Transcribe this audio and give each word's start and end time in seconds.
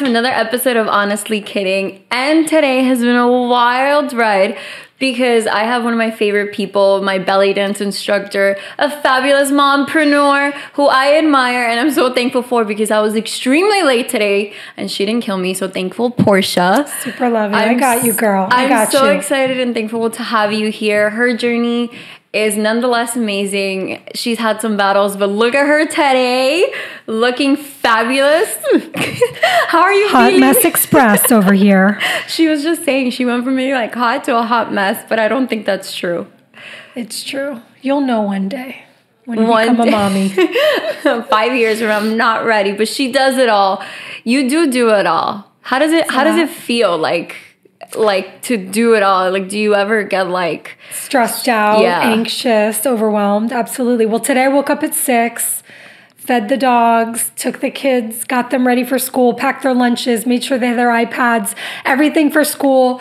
To 0.00 0.06
another 0.06 0.28
episode 0.28 0.78
of 0.78 0.88
Honestly 0.88 1.42
Kidding. 1.42 2.02
And 2.10 2.48
today 2.48 2.84
has 2.84 3.00
been 3.00 3.16
a 3.16 3.30
wild 3.30 4.14
ride 4.14 4.56
because 4.98 5.46
I 5.46 5.64
have 5.64 5.84
one 5.84 5.92
of 5.92 5.98
my 5.98 6.10
favorite 6.10 6.54
people, 6.54 7.02
my 7.02 7.18
belly 7.18 7.52
dance 7.52 7.82
instructor, 7.82 8.56
a 8.78 8.90
fabulous 9.02 9.50
mompreneur 9.50 10.54
who 10.72 10.86
I 10.86 11.18
admire 11.18 11.68
and 11.68 11.78
I'm 11.78 11.90
so 11.90 12.14
thankful 12.14 12.40
for 12.40 12.64
because 12.64 12.90
I 12.90 13.00
was 13.00 13.14
extremely 13.14 13.82
late 13.82 14.08
today 14.08 14.54
and 14.78 14.90
she 14.90 15.04
didn't 15.04 15.22
kill 15.22 15.36
me. 15.36 15.52
So 15.52 15.68
thankful, 15.68 16.10
Portia. 16.10 16.90
Super 17.02 17.28
love 17.28 17.50
you. 17.50 17.58
I 17.58 17.74
got 17.74 18.02
you, 18.02 18.14
girl. 18.14 18.44
I 18.44 18.48
got 18.48 18.58
you. 18.58 18.64
I'm 18.64 18.70
got 18.70 18.92
so 18.92 19.10
you. 19.10 19.18
excited 19.18 19.60
and 19.60 19.74
thankful 19.74 20.08
to 20.08 20.22
have 20.22 20.50
you 20.50 20.70
here. 20.70 21.10
Her 21.10 21.36
journey 21.36 21.90
is 22.32 22.56
nonetheless 22.56 23.16
amazing. 23.16 24.00
She's 24.14 24.38
had 24.38 24.60
some 24.60 24.76
battles, 24.76 25.16
but 25.16 25.26
look 25.28 25.54
at 25.54 25.66
her 25.66 25.84
today, 25.86 26.72
looking 27.06 27.56
fabulous. 27.56 28.56
How 29.68 29.80
are 29.82 29.92
you 29.92 30.08
Hot 30.10 30.26
feeling? 30.28 30.40
Mess 30.40 30.64
Express 30.64 31.32
over 31.38 31.52
here. 31.52 32.00
She 32.28 32.48
was 32.48 32.62
just 32.62 32.84
saying 32.84 33.10
she 33.10 33.24
went 33.24 33.44
from 33.44 33.56
being 33.56 33.74
like 33.74 33.94
hot 33.94 34.24
to 34.24 34.36
a 34.38 34.42
hot 34.42 34.72
mess, 34.72 35.04
but 35.08 35.18
I 35.18 35.26
don't 35.28 35.48
think 35.48 35.66
that's 35.66 35.94
true. 35.94 36.26
It's 36.94 37.24
true. 37.24 37.62
You'll 37.82 38.00
know 38.02 38.22
one 38.22 38.48
day 38.48 38.84
when 39.24 39.38
you 39.40 39.44
One 39.46 39.70
become 39.72 39.86
day. 39.86 39.92
a 39.92 41.04
mommy. 41.12 41.24
Five 41.30 41.56
years 41.56 41.80
from 41.80 41.90
I'm 41.90 42.16
not 42.16 42.44
ready, 42.44 42.72
but 42.72 42.86
she 42.88 43.10
does 43.10 43.38
it 43.38 43.48
all. 43.48 43.82
You 44.22 44.48
do 44.48 44.70
do 44.70 44.90
it 44.90 45.06
all. 45.06 45.50
How 45.62 45.78
does 45.78 45.92
it? 45.92 46.10
How 46.10 46.24
does 46.24 46.36
it 46.36 46.48
feel 46.48 46.96
like? 46.96 47.36
Like 47.96 48.42
to 48.42 48.56
do 48.56 48.94
it 48.94 49.02
all? 49.02 49.30
Like, 49.32 49.48
do 49.48 49.58
you 49.58 49.74
ever 49.74 50.02
get 50.04 50.28
like? 50.28 50.76
Stressed 50.92 51.48
out, 51.48 51.80
Yeah. 51.80 52.00
anxious, 52.02 52.86
overwhelmed. 52.86 53.52
Absolutely. 53.52 54.06
Well, 54.06 54.20
today 54.20 54.44
I 54.44 54.48
woke 54.48 54.68
up 54.70 54.82
at 54.84 54.94
six, 54.94 55.62
fed 56.14 56.48
the 56.48 56.56
dogs, 56.58 57.32
took 57.36 57.60
the 57.60 57.70
kids, 57.70 58.24
got 58.24 58.50
them 58.50 58.66
ready 58.66 58.84
for 58.84 58.98
school, 58.98 59.32
packed 59.34 59.62
their 59.62 59.74
lunches, 59.74 60.26
made 60.26 60.44
sure 60.44 60.58
they 60.58 60.68
had 60.68 60.78
their 60.78 60.90
iPads, 60.90 61.54
everything 61.84 62.30
for 62.30 62.44
school. 62.44 63.00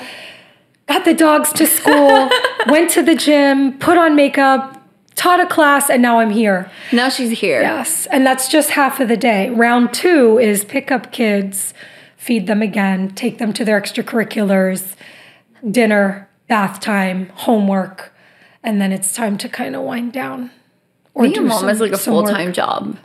Got 0.87 1.05
the 1.05 1.13
dogs 1.13 1.53
to 1.53 1.67
school, 1.67 2.29
went 2.67 2.89
to 2.91 3.03
the 3.03 3.13
gym, 3.15 3.77
put 3.77 3.97
on 3.97 4.15
makeup, 4.15 4.81
taught 5.15 5.39
a 5.39 5.45
class, 5.45 5.89
and 5.89 6.01
now 6.01 6.19
I'm 6.19 6.31
here. 6.31 6.71
Now 6.91 7.09
she's 7.09 7.37
here. 7.41 7.61
Yes, 7.61 8.07
and 8.07 8.25
that's 8.25 8.47
just 8.47 8.71
half 8.71 8.99
of 8.99 9.07
the 9.09 9.17
day. 9.17 9.49
Round 9.51 9.93
two 9.93 10.39
is 10.39 10.63
pick 10.65 10.89
up 10.89 11.11
kids, 11.11 11.75
feed 12.29 12.45
them 12.45 12.61
again, 12.61 13.09
take 13.15 13.39
them 13.39 13.51
to 13.51 13.65
their 13.65 13.81
extracurriculars, 13.81 14.93
dinner, 15.71 16.29
bath 16.47 16.79
time, 16.79 17.27
homework, 17.29 18.13
and 18.61 18.79
then 18.79 18.91
it's 18.91 19.15
time 19.15 19.35
to 19.35 19.49
kind 19.49 19.75
of 19.75 19.81
wind 19.81 20.13
down. 20.13 20.51
Or 21.15 21.23
Being 21.23 21.39
a 21.39 21.41
mom 21.41 21.61
some- 21.61 21.69
is 21.69 21.81
like 21.81 21.91
a 21.91 21.97
full 21.97 22.21
time 22.23 22.53
job. 22.53 22.99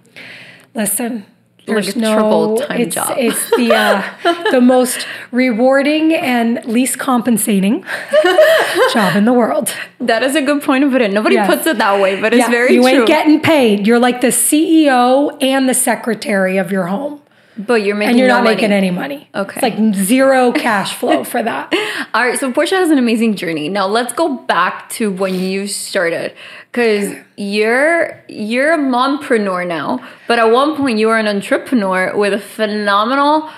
Listen. 0.75 1.25
Like 1.66 1.66
There's 1.66 1.97
a 1.97 1.98
no, 1.98 2.12
triple-time 2.12 2.81
it's, 2.83 2.94
job. 2.94 3.16
It's 3.19 3.50
the 3.56 3.72
uh, 3.75 4.50
the 4.50 4.61
most 4.61 5.06
rewarding 5.31 6.12
and 6.12 6.62
least 6.66 6.98
compensating 6.98 7.83
job 8.92 9.16
in 9.16 9.25
the 9.25 9.33
world. 9.33 9.72
That 10.00 10.22
is 10.22 10.36
a 10.36 10.42
good 10.42 10.62
point 10.62 10.84
put 10.84 11.00
it. 11.00 11.11
Nobody 11.14 11.36
Yes. 11.36 11.47
puts 11.48 11.66
it 11.66 11.78
that 11.78 11.98
way, 12.03 12.20
but 12.20 12.34
it's 12.34 12.41
Yeah, 12.42 12.50
very 12.50 12.75
you 12.75 12.83
true. 12.83 12.91
ain't 12.91 13.06
getting 13.06 13.41
paid. 13.41 13.86
You're 13.86 13.98
like 13.98 14.20
the 14.20 14.27
CEO 14.27 15.34
and 15.42 15.66
the 15.66 15.72
secretary 15.72 16.59
of 16.59 16.70
your 16.70 16.88
home. 16.88 17.22
But 17.56 17.83
you're 17.83 17.94
making 17.94 18.10
and 18.10 18.19
you're 18.19 18.28
no 18.28 18.34
not 18.34 18.44
money. 18.44 18.56
making 18.56 18.72
any 18.72 18.91
money. 18.91 19.28
Okay. 19.34 19.52
It's 19.55 19.62
like 19.62 19.94
zero 19.94 20.52
cash 20.52 20.94
flow 20.94 21.24
for 21.24 21.42
that. 21.42 21.72
All 22.14 22.27
right, 22.27 22.38
so 22.38 22.52
Portia 22.52 22.77
has 22.77 22.91
an 22.91 22.98
amazing 22.98 23.36
journey. 23.36 23.69
Now 23.69 23.86
let's 23.86 24.12
go 24.12 24.36
back 24.36 24.88
to 24.91 25.12
when 25.12 25.34
you 25.34 25.66
started, 25.66 26.34
because 26.70 27.15
you're 27.37 28.22
you're 28.28 28.75
a 28.75 28.78
mompreneur 28.78 29.66
now, 29.66 30.06
but 30.26 30.38
at 30.38 30.50
one 30.50 30.76
point 30.76 30.98
you 30.98 31.09
were 31.09 31.19
an 31.19 31.28
entrepreneur 31.28 32.16
with 32.16 32.32
a 32.32 32.41
phenomenal 32.41 33.48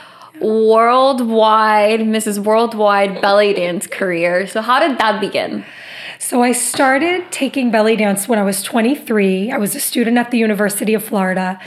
worldwide 0.41 2.01
Mrs. 2.01 2.39
Worldwide 2.39 3.21
belly 3.23 3.55
dance 3.55 3.87
career. 3.87 4.47
So 4.47 4.61
how 4.61 4.79
did 4.81 4.99
that 4.99 5.21
begin? 5.21 5.65
So 6.19 6.43
I 6.43 6.53
started 6.53 7.31
taking 7.31 7.71
belly 7.71 7.97
dance 7.97 8.29
when 8.29 8.39
I 8.39 8.43
was 8.43 8.63
23. 8.63 9.53
I 9.53 9.59
was 9.59 9.75
a 9.75 9.81
student 9.81 10.19
at 10.19 10.31
the 10.31 10.39
University 10.39 10.95
of 10.95 11.05
Florida, 11.05 11.61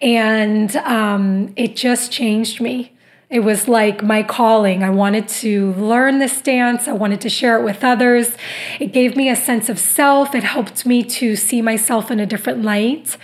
and 0.00 0.74
um, 0.76 1.52
it 1.56 1.76
just 1.76 2.12
changed 2.12 2.60
me. 2.60 2.92
It 3.30 3.40
was 3.40 3.68
like 3.68 4.02
my 4.02 4.22
calling. 4.22 4.82
I 4.82 4.88
wanted 4.88 5.28
to 5.28 5.74
learn 5.74 6.18
this 6.18 6.40
dance. 6.40 6.88
I 6.88 6.92
wanted 6.92 7.20
to 7.20 7.28
share 7.28 7.58
it 7.60 7.62
with 7.62 7.84
others. 7.84 8.34
It 8.80 8.92
gave 8.92 9.16
me 9.16 9.28
a 9.28 9.36
sense 9.36 9.68
of 9.68 9.78
self. 9.78 10.34
It 10.34 10.44
helped 10.44 10.86
me 10.86 11.02
to 11.04 11.36
see 11.36 11.60
myself 11.60 12.10
in 12.10 12.20
a 12.20 12.26
different 12.26 12.62
light. 12.62 13.18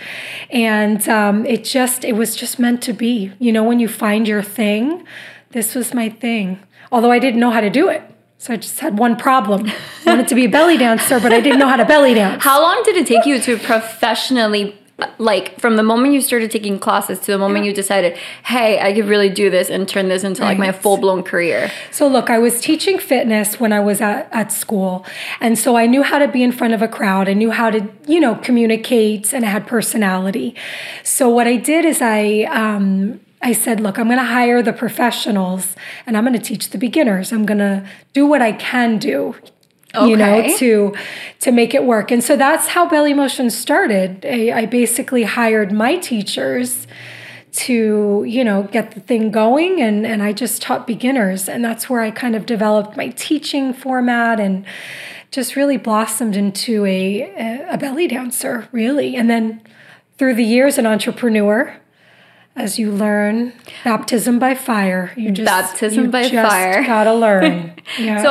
And 0.51 1.07
um, 1.09 1.43
it 1.47 1.63
just, 1.63 2.05
it 2.05 2.13
was 2.13 2.35
just 2.35 2.59
meant 2.59 2.83
to 2.83 2.93
be. 2.93 3.31
You 3.39 3.51
know, 3.51 3.63
when 3.63 3.79
you 3.79 3.87
find 3.87 4.27
your 4.27 4.43
thing, 4.43 5.03
this 5.49 5.73
was 5.73 5.91
my 5.91 6.09
thing. 6.09 6.59
Although 6.91 7.11
I 7.11 7.17
didn't 7.17 7.39
know 7.39 7.49
how 7.49 7.61
to 7.61 7.71
do 7.71 7.89
it. 7.89 8.03
So 8.45 8.53
I 8.53 8.57
just 8.57 8.79
had 8.79 8.99
one 8.99 9.15
problem. 9.15 9.65
I 9.65 9.73
wanted 10.05 10.27
to 10.27 10.35
be 10.35 10.45
a 10.45 10.49
belly 10.49 10.77
dancer, 10.77 11.19
but 11.19 11.33
I 11.33 11.41
didn't 11.41 11.57
know 11.57 11.67
how 11.67 11.77
to 11.77 11.85
belly 11.85 12.13
dance. 12.13 12.43
How 12.43 12.61
long 12.61 12.83
did 12.83 12.95
it 12.95 13.07
take 13.07 13.25
you 13.25 13.39
to 13.39 13.57
professionally 13.57 14.77
like 15.17 15.59
from 15.59 15.77
the 15.77 15.83
moment 15.83 16.13
you 16.13 16.21
started 16.21 16.51
taking 16.51 16.77
classes 16.77 17.19
to 17.21 17.31
the 17.31 17.39
moment 17.39 17.65
you 17.65 17.73
decided, 17.73 18.15
"Hey, 18.43 18.79
I 18.79 18.93
could 18.93 19.05
really 19.05 19.29
do 19.29 19.49
this 19.49 19.71
and 19.71 19.89
turn 19.89 20.09
this 20.09 20.23
into 20.23 20.43
like 20.43 20.59
my 20.59 20.71
full-blown 20.71 21.23
career." 21.23 21.71
So 21.89 22.07
look, 22.07 22.29
I 22.29 22.37
was 22.37 22.61
teaching 22.61 22.99
fitness 22.99 23.59
when 23.59 23.73
I 23.73 23.79
was 23.79 23.99
at, 23.99 24.29
at 24.31 24.51
school. 24.51 25.07
And 25.41 25.57
so 25.57 25.75
I 25.75 25.87
knew 25.87 26.03
how 26.03 26.19
to 26.19 26.27
be 26.27 26.43
in 26.43 26.51
front 26.51 26.75
of 26.75 26.83
a 26.83 26.87
crowd. 26.87 27.27
I 27.27 27.33
knew 27.33 27.49
how 27.49 27.71
to, 27.71 27.89
you 28.05 28.19
know, 28.19 28.35
communicate 28.35 29.33
and 29.33 29.43
I 29.43 29.49
had 29.49 29.65
personality. 29.65 30.53
So 31.03 31.29
what 31.29 31.47
I 31.47 31.55
did 31.55 31.83
is 31.83 31.99
I 31.99 32.43
um 32.51 33.21
I 33.41 33.53
said, 33.53 33.79
look, 33.79 33.99
I'm 33.99 34.07
going 34.07 34.17
to 34.17 34.23
hire 34.23 34.61
the 34.61 34.73
professionals 34.73 35.75
and 36.05 36.17
I'm 36.17 36.23
going 36.23 36.37
to 36.37 36.43
teach 36.43 36.69
the 36.69 36.77
beginners. 36.77 37.31
I'm 37.31 37.45
going 37.45 37.59
to 37.59 37.87
do 38.13 38.25
what 38.25 38.41
I 38.41 38.53
can 38.53 38.97
do. 38.97 39.35
You 39.95 40.17
know, 40.17 40.57
to 40.57 40.93
to 41.39 41.51
make 41.53 41.73
it 41.73 41.85
work, 41.85 42.11
and 42.11 42.21
so 42.21 42.35
that's 42.35 42.67
how 42.67 42.85
Belly 42.85 43.13
Motion 43.13 43.49
started. 43.49 44.25
I, 44.25 44.51
I 44.51 44.65
basically 44.65 45.23
hired 45.23 45.71
my 45.71 45.95
teachers 45.95 46.85
to 47.55 48.25
you 48.27 48.43
know 48.43 48.63
get 48.63 48.91
the 48.91 48.99
thing 48.99 49.31
going 49.31 49.81
and 49.81 50.05
and 50.05 50.21
I 50.21 50.33
just 50.33 50.61
taught 50.61 50.85
beginners 50.85 51.47
and 51.47 51.63
that's 51.63 51.89
where 51.89 52.01
I 52.01 52.11
kind 52.11 52.35
of 52.35 52.45
developed 52.45 52.97
my 52.97 53.09
teaching 53.09 53.73
format 53.73 54.39
and 54.39 54.65
just 55.31 55.55
really 55.55 55.77
blossomed 55.77 56.35
into 56.35 56.85
a 56.85 57.21
a 57.69 57.77
belly 57.77 58.07
dancer 58.07 58.67
really 58.73 59.15
and 59.15 59.29
then 59.29 59.61
through 60.17 60.33
the 60.33 60.43
years 60.43 60.77
an 60.77 60.85
entrepreneur 60.85 61.77
as 62.55 62.79
you 62.79 62.91
learn 62.91 63.51
baptism 63.83 64.39
by 64.39 64.55
fire 64.55 65.11
you 65.17 65.31
just 65.31 65.45
Baptism 65.45 66.05
you 66.05 66.09
by 66.11 66.23
just 66.23 66.33
fire. 66.33 66.83
gotta 66.85 67.13
learn 67.13 67.73
yes. 67.99 68.23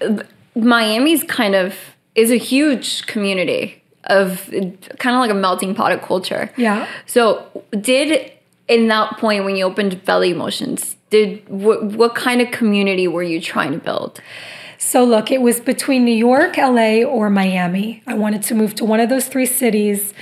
So 0.00 0.22
Miami's 0.56 1.22
kind 1.24 1.54
of 1.54 1.74
is 2.14 2.30
a 2.30 2.36
huge 2.36 3.06
community 3.06 3.82
of 4.04 4.50
kind 4.98 5.16
of 5.16 5.20
like 5.20 5.30
a 5.30 5.34
melting 5.34 5.74
pot 5.74 5.92
of 5.92 6.02
culture. 6.02 6.50
yeah 6.56 6.86
So 7.06 7.64
did 7.80 8.32
in 8.68 8.88
that 8.88 9.18
point 9.18 9.44
when 9.44 9.56
you 9.56 9.64
opened 9.64 10.04
Belly 10.04 10.32
Motions, 10.32 10.96
did 11.10 11.46
what, 11.48 11.84
what 11.84 12.14
kind 12.14 12.40
of 12.40 12.50
community 12.50 13.06
were 13.08 13.22
you 13.22 13.40
trying 13.40 13.72
to 13.72 13.78
build? 13.78 14.20
So, 14.86 15.02
look, 15.02 15.30
it 15.30 15.40
was 15.40 15.60
between 15.60 16.04
New 16.04 16.14
York, 16.14 16.58
LA, 16.58 17.02
or 17.04 17.30
Miami. 17.30 18.02
I 18.06 18.12
wanted 18.14 18.42
to 18.44 18.54
move 18.54 18.74
to 18.76 18.84
one 18.84 19.00
of 19.00 19.08
those 19.08 19.26
three 19.26 19.46
cities. 19.46 20.12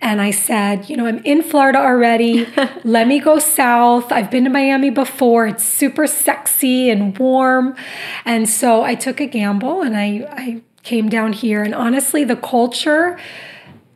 And 0.00 0.22
I 0.22 0.30
said, 0.30 0.88
you 0.88 0.96
know, 0.96 1.06
I'm 1.06 1.18
in 1.24 1.42
Florida 1.42 1.78
already. 1.78 2.46
Let 2.84 3.08
me 3.08 3.20
go 3.20 3.38
south. 3.38 4.10
I've 4.10 4.30
been 4.30 4.44
to 4.44 4.50
Miami 4.50 4.88
before. 4.88 5.46
It's 5.46 5.64
super 5.64 6.06
sexy 6.06 6.88
and 6.88 7.16
warm. 7.18 7.76
And 8.24 8.48
so 8.48 8.82
I 8.82 8.94
took 8.94 9.20
a 9.20 9.26
gamble 9.26 9.82
and 9.82 9.94
I, 9.94 10.26
I 10.30 10.62
came 10.82 11.10
down 11.10 11.34
here. 11.34 11.62
And 11.62 11.74
honestly, 11.74 12.24
the 12.24 12.36
culture 12.36 13.18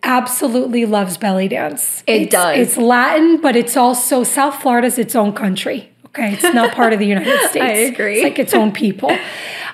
absolutely 0.03 0.85
loves 0.85 1.17
belly 1.17 1.49
dance. 1.49 2.03
It 2.07 2.23
It's- 2.23 2.31
does. 2.31 2.59
It's 2.59 2.77
Latin, 2.77 3.41
but 3.41 3.57
it's 3.57 3.77
also 3.77 4.23
South 4.23 4.61
Florida's 4.61 4.99
its 4.99 5.17
own 5.17 5.33
country. 5.33 5.90
Okay, 6.11 6.33
it's 6.35 6.55
not 6.55 6.73
part 6.73 6.93
of 6.93 6.99
the 6.99 7.07
United 7.07 7.39
States. 7.51 7.65
I 7.65 7.69
agree. 7.69 8.17
It's 8.17 8.25
like 8.25 8.39
its 8.39 8.53
own 8.55 8.73
people. 8.73 9.17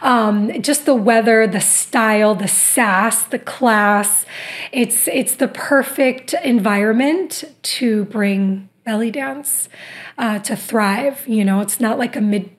Um, 0.03 0.61
just 0.61 0.85
the 0.85 0.95
weather, 0.95 1.47
the 1.47 1.61
style, 1.61 2.35
the 2.35 2.47
sass, 2.49 3.23
the 3.23 3.39
class. 3.39 4.27
It's 4.71 5.09
it's 5.09 5.37
the 5.37 5.49
perfect 5.49 6.35
environment 6.45 7.45
to 7.63 8.05
bring 8.07 8.69
belly 8.85 9.11
dance 9.11 9.69
uh, 10.19 10.39
to 10.41 10.55
thrive. 10.57 11.27
You 11.27 11.45
know, 11.45 11.61
it's 11.61 11.81
not 11.81 11.99
like 11.99 12.17
a 12.17 12.21
mid 12.21 12.51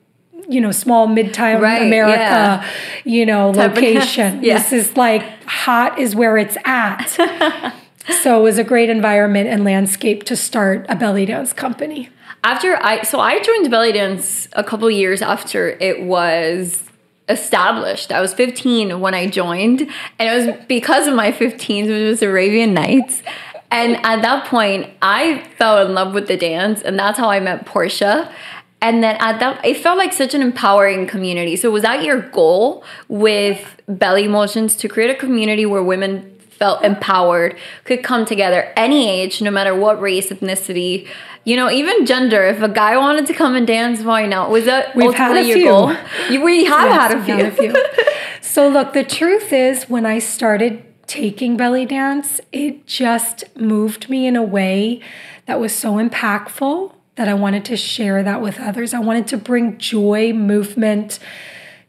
you 0.48 0.60
know, 0.62 0.72
small 0.72 1.06
midtown 1.06 1.60
Right, 1.60 1.82
America, 1.82 2.18
yeah. 2.18 2.66
you 3.04 3.26
know, 3.26 3.52
Type 3.52 3.74
location. 3.74 4.42
yeah. 4.42 4.56
This 4.58 4.72
is 4.72 4.96
like 4.96 5.22
hot 5.44 5.98
is 5.98 6.16
where 6.16 6.38
it's 6.38 6.56
at. 6.64 7.04
so 8.22 8.40
it 8.40 8.42
was 8.42 8.56
a 8.58 8.64
great 8.64 8.88
environment 8.88 9.46
and 9.48 9.62
landscape 9.62 10.24
to 10.24 10.34
start 10.36 10.86
a 10.88 10.96
belly 10.96 11.26
dance 11.26 11.52
company. 11.52 12.08
After 12.44 12.76
I 12.76 13.02
so 13.02 13.20
I 13.20 13.40
joined 13.40 13.70
belly 13.70 13.92
dance 13.92 14.48
a 14.52 14.64
couple 14.64 14.90
years 14.90 15.22
after 15.22 15.70
it 15.80 16.02
was 16.02 16.84
established. 17.28 18.10
I 18.10 18.20
was 18.20 18.32
15 18.32 19.00
when 19.00 19.14
I 19.14 19.26
joined, 19.26 19.82
and 20.18 20.28
it 20.28 20.46
was 20.48 20.66
because 20.66 21.06
of 21.06 21.14
my 21.14 21.30
15s, 21.30 21.82
which 21.82 22.10
was 22.10 22.22
Arabian 22.22 22.74
Nights. 22.74 23.22
And 23.70 23.96
at 23.96 24.22
that 24.22 24.46
point, 24.46 24.88
I 25.02 25.44
fell 25.58 25.84
in 25.86 25.92
love 25.92 26.14
with 26.14 26.26
the 26.26 26.38
dance, 26.38 26.80
and 26.80 26.98
that's 26.98 27.18
how 27.18 27.28
I 27.28 27.38
met 27.38 27.66
Portia. 27.66 28.32
And 28.80 29.02
then 29.02 29.16
at 29.16 29.40
that, 29.40 29.64
it 29.64 29.76
felt 29.76 29.98
like 29.98 30.12
such 30.12 30.34
an 30.34 30.40
empowering 30.40 31.06
community. 31.06 31.56
So, 31.56 31.70
was 31.70 31.82
that 31.82 32.04
your 32.04 32.20
goal 32.20 32.84
with 33.08 33.82
Belly 33.88 34.28
Motions 34.28 34.76
to 34.76 34.88
create 34.88 35.10
a 35.10 35.14
community 35.14 35.66
where 35.66 35.82
women 35.82 36.37
felt 36.58 36.84
empowered, 36.84 37.56
could 37.84 38.02
come 38.02 38.24
together 38.26 38.72
any 38.76 39.08
age, 39.08 39.40
no 39.40 39.50
matter 39.50 39.74
what 39.74 40.00
race, 40.00 40.30
ethnicity, 40.30 41.06
you 41.44 41.56
know, 41.56 41.70
even 41.70 42.04
gender. 42.04 42.42
If 42.46 42.60
a 42.62 42.68
guy 42.68 42.96
wanted 42.96 43.26
to 43.26 43.32
come 43.34 43.54
and 43.54 43.66
dance, 43.66 44.02
why 44.02 44.26
not? 44.26 44.50
Was 44.50 44.64
that 44.64 44.94
We've 44.96 45.14
had 45.14 45.36
a 45.36 45.44
few. 45.44 45.64
goal? 45.64 45.96
We 46.30 46.64
have 46.64 46.88
Yes, 46.90 47.10
had 47.12 47.18
a 47.18 47.24
few. 47.24 47.34
had 47.34 47.46
a 47.46 47.56
few. 47.56 47.74
so 48.40 48.68
look, 48.68 48.92
the 48.92 49.04
truth 49.04 49.52
is 49.52 49.84
when 49.88 50.04
I 50.04 50.18
started 50.18 50.84
taking 51.06 51.56
belly 51.56 51.86
dance, 51.86 52.40
it 52.52 52.86
just 52.86 53.44
moved 53.56 54.10
me 54.10 54.26
in 54.26 54.36
a 54.36 54.42
way 54.42 55.00
that 55.46 55.58
was 55.58 55.72
so 55.74 55.92
impactful 55.94 56.92
that 57.14 57.28
I 57.28 57.34
wanted 57.34 57.64
to 57.66 57.76
share 57.76 58.22
that 58.22 58.42
with 58.42 58.60
others. 58.60 58.92
I 58.92 58.98
wanted 59.00 59.26
to 59.28 59.36
bring 59.38 59.78
joy, 59.78 60.32
movement, 60.34 61.18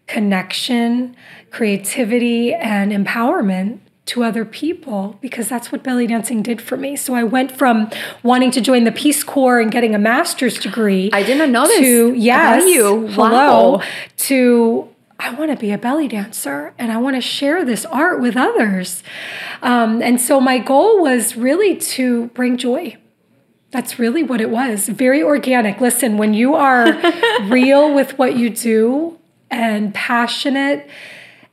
connection, 0.08 1.16
creativity, 1.52 2.54
and 2.54 2.92
empowerment 2.92 3.80
to 4.10 4.24
other 4.24 4.44
people 4.44 5.18
because 5.22 5.48
that's 5.48 5.72
what 5.72 5.84
belly 5.84 6.08
dancing 6.08 6.42
did 6.42 6.62
for 6.62 6.76
me. 6.76 6.96
So 6.96 7.14
I 7.14 7.24
went 7.24 7.52
from 7.52 7.90
wanting 8.24 8.52
to 8.52 8.62
join 8.62 8.84
the 8.84 8.92
Peace 8.92 9.24
Corps 9.24 9.60
and 9.60 9.72
getting 9.72 9.94
a 9.94 10.00
master's 10.00 10.60
degree. 10.60 11.10
I 11.14 11.24
didn't 11.24 11.52
know 11.52 11.68
this 11.68 11.80
to 11.80 12.14
yes, 12.14 12.66
you. 12.66 13.08
hello 13.08 13.78
Wow. 13.78 13.84
to 14.18 14.90
I 15.20 15.34
want 15.34 15.52
to 15.52 15.58
be 15.58 15.72
a 15.72 15.78
belly 15.78 16.08
dancer 16.08 16.74
and 16.80 16.92
I 16.92 16.98
want 16.98 17.18
to 17.18 17.22
share 17.22 17.66
this 17.66 17.86
art 17.86 18.22
with 18.22 18.38
others. 18.38 19.04
Um, 19.62 20.02
and 20.02 20.20
so 20.20 20.40
my 20.40 20.60
goal 20.60 21.02
was 21.02 21.36
really 21.36 21.76
to 21.76 22.28
bring 22.28 22.58
joy. 22.58 22.98
That's 23.72 24.00
really 24.00 24.24
what 24.24 24.42
it 24.42 24.50
was. 24.50 24.88
Very 24.88 25.22
organic. 25.22 25.80
Listen, 25.82 26.18
when 26.18 26.34
you 26.34 26.56
are 26.56 26.94
real 27.44 27.94
with 27.94 28.18
what 28.18 28.38
you 28.38 28.50
do 28.50 29.20
and 29.52 29.94
passionate 29.94 30.90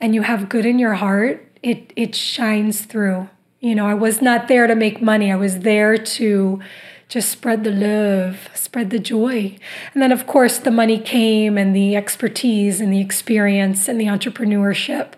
and 0.00 0.14
you 0.14 0.22
have 0.22 0.48
good 0.48 0.64
in 0.64 0.78
your 0.78 0.94
heart, 0.94 1.45
it 1.66 1.92
it 1.96 2.14
shines 2.14 2.82
through. 2.82 3.28
You 3.60 3.74
know, 3.74 3.86
I 3.86 3.94
was 3.94 4.22
not 4.22 4.46
there 4.46 4.66
to 4.68 4.76
make 4.76 5.02
money. 5.02 5.32
I 5.32 5.36
was 5.36 5.60
there 5.60 5.98
to 5.98 6.60
just 7.08 7.28
spread 7.28 7.64
the 7.64 7.72
love, 7.72 8.48
spread 8.54 8.90
the 8.90 8.98
joy. 9.00 9.56
And 9.92 10.02
then 10.02 10.12
of 10.12 10.26
course 10.26 10.58
the 10.58 10.70
money 10.70 10.98
came 10.98 11.58
and 11.58 11.74
the 11.74 11.96
expertise 11.96 12.80
and 12.80 12.92
the 12.92 13.00
experience 13.00 13.88
and 13.88 14.00
the 14.00 14.06
entrepreneurship. 14.06 15.14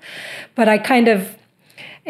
But 0.55 0.69
I 0.69 0.79
kind 0.79 1.09
of 1.09 1.37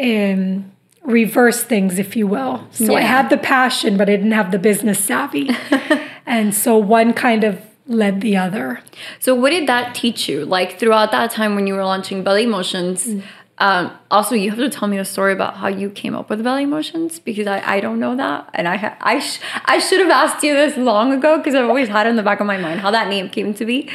um 0.01 0.71
reverse 1.03 1.63
things, 1.63 1.99
if 1.99 2.15
you 2.15 2.27
will. 2.27 2.67
So 2.71 2.95
I 2.95 3.01
had 3.01 3.29
the 3.29 3.37
passion, 3.37 3.97
but 3.97 4.09
I 4.09 4.15
didn't 4.15 4.31
have 4.31 4.51
the 4.51 4.59
business 4.59 4.99
savvy. 4.99 5.49
and 6.25 6.53
so 6.53 6.77
one 6.77 7.13
kind 7.13 7.43
of 7.43 7.61
led 7.89 8.21
the 8.21 8.37
other. 8.37 8.81
So, 9.19 9.33
what 9.33 9.49
did 9.49 9.67
that 9.67 9.95
teach 9.95 10.29
you? 10.29 10.45
Like 10.45 10.79
throughout 10.79 11.11
that 11.11 11.31
time 11.31 11.55
when 11.55 11.67
you 11.67 11.73
were 11.73 11.83
launching 11.83 12.23
Belly 12.23 12.45
Motions, 12.45 13.07
Mm. 13.07 13.23
Um, 13.59 13.91
also 14.09 14.35
you 14.35 14.49
have 14.49 14.59
to 14.59 14.69
tell 14.69 14.87
me 14.87 14.97
a 14.97 15.05
story 15.05 15.33
about 15.33 15.57
how 15.57 15.67
you 15.67 15.89
came 15.89 16.15
up 16.15 16.29
with 16.29 16.43
Belly 16.43 16.65
Motions 16.65 17.19
because 17.19 17.45
I, 17.45 17.75
I 17.75 17.79
don't 17.81 17.99
know 17.99 18.15
that, 18.15 18.49
and 18.53 18.67
I 18.67 18.77
ha- 18.77 18.97
I 19.01 19.19
sh- 19.19 19.39
I 19.65 19.79
should 19.79 19.99
have 19.99 20.09
asked 20.09 20.43
you 20.43 20.53
this 20.53 20.77
long 20.77 21.11
ago 21.11 21.37
because 21.37 21.55
I've 21.55 21.67
always 21.67 21.89
had 21.89 22.07
it 22.07 22.11
in 22.11 22.15
the 22.15 22.23
back 22.23 22.39
of 22.39 22.47
my 22.47 22.57
mind 22.57 22.79
how 22.79 22.91
that 22.91 23.09
name 23.09 23.29
came 23.29 23.53
to 23.55 23.65
be. 23.65 23.89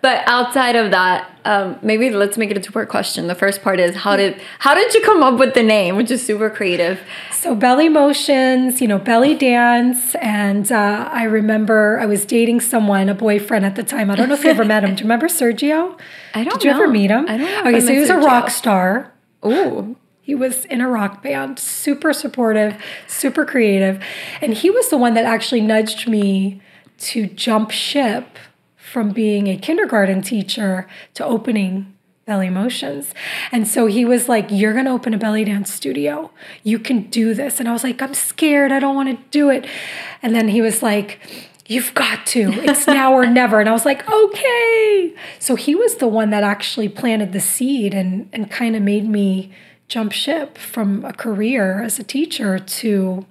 But 0.00 0.22
outside 0.26 0.74
of 0.74 0.90
that, 0.92 1.30
um, 1.44 1.78
maybe 1.82 2.10
let's 2.10 2.36
make 2.36 2.50
it 2.50 2.56
a 2.56 2.60
two 2.60 2.72
part 2.72 2.88
question. 2.88 3.26
The 3.26 3.34
first 3.34 3.62
part 3.62 3.80
is 3.80 3.96
how 3.96 4.16
did 4.16 4.40
how 4.58 4.74
did 4.74 4.94
you 4.94 5.00
come 5.02 5.22
up 5.22 5.38
with 5.38 5.54
the 5.54 5.62
name, 5.62 5.96
which 5.96 6.10
is 6.10 6.24
super 6.24 6.50
creative. 6.50 7.00
So 7.32 7.54
belly 7.54 7.88
motions, 7.88 8.80
you 8.80 8.88
know, 8.88 8.98
belly 8.98 9.34
dance, 9.34 10.14
and 10.16 10.70
uh, 10.70 11.08
I 11.10 11.24
remember 11.24 11.98
I 12.00 12.06
was 12.06 12.24
dating 12.24 12.60
someone, 12.60 13.08
a 13.08 13.14
boyfriend 13.14 13.64
at 13.64 13.76
the 13.76 13.82
time. 13.82 14.10
I 14.10 14.16
don't 14.16 14.28
know 14.28 14.34
if 14.34 14.44
you 14.44 14.50
ever 14.50 14.64
met 14.64 14.84
him. 14.84 14.94
Do 14.94 15.00
you 15.00 15.04
remember 15.04 15.28
Sergio? 15.28 15.98
I 16.34 16.44
don't 16.44 16.54
Did 16.54 16.64
you 16.64 16.70
ever 16.70 16.86
meet 16.86 17.10
him? 17.10 17.26
I 17.28 17.36
don't 17.36 17.64
know 17.64 17.70
Okay, 17.70 17.80
so 17.80 17.92
he 17.92 18.00
was 18.00 18.10
a 18.10 18.18
rock 18.18 18.50
star. 18.50 19.12
Ooh, 19.44 19.96
He 20.20 20.34
was 20.34 20.64
in 20.66 20.80
a 20.80 20.88
rock 20.88 21.22
band, 21.22 21.58
super 21.58 22.12
supportive, 22.12 22.80
super 23.06 23.44
creative. 23.44 24.02
And 24.40 24.54
he 24.54 24.70
was 24.70 24.90
the 24.90 24.98
one 24.98 25.14
that 25.14 25.24
actually 25.24 25.62
nudged 25.62 26.06
me 26.06 26.60
to 26.98 27.26
jump 27.26 27.70
ship 27.70 28.38
from 28.90 29.10
being 29.10 29.46
a 29.46 29.56
kindergarten 29.56 30.20
teacher 30.20 30.88
to 31.14 31.24
opening 31.24 31.94
Belly 32.26 32.50
Motions. 32.50 33.14
And 33.52 33.66
so 33.66 33.86
he 33.86 34.04
was 34.04 34.28
like, 34.28 34.46
You're 34.50 34.72
going 34.72 34.84
to 34.86 34.90
open 34.90 35.14
a 35.14 35.18
belly 35.18 35.44
dance 35.44 35.72
studio. 35.72 36.30
You 36.62 36.78
can 36.78 37.02
do 37.10 37.34
this. 37.34 37.60
And 37.60 37.68
I 37.68 37.72
was 37.72 37.84
like, 37.84 38.02
I'm 38.02 38.14
scared. 38.14 38.72
I 38.72 38.80
don't 38.80 38.94
want 38.94 39.08
to 39.08 39.24
do 39.30 39.48
it. 39.48 39.66
And 40.22 40.34
then 40.34 40.48
he 40.48 40.60
was 40.60 40.82
like, 40.82 41.20
You've 41.66 41.94
got 41.94 42.26
to. 42.26 42.52
It's 42.68 42.86
now 42.88 43.12
or 43.12 43.26
never. 43.26 43.60
And 43.60 43.68
I 43.68 43.72
was 43.72 43.84
like, 43.84 44.08
okay. 44.08 45.14
So 45.38 45.54
he 45.54 45.76
was 45.76 45.96
the 45.96 46.08
one 46.08 46.30
that 46.30 46.42
actually 46.42 46.88
planted 46.88 47.32
the 47.32 47.38
seed 47.38 47.94
and, 47.94 48.28
and 48.32 48.50
kind 48.50 48.74
of 48.74 48.82
made 48.82 49.08
me 49.08 49.52
jump 49.86 50.10
ship 50.10 50.58
from 50.58 51.04
a 51.04 51.12
career 51.12 51.80
as 51.80 52.00
a 52.00 52.02
teacher 52.02 52.58
to, 52.58 53.24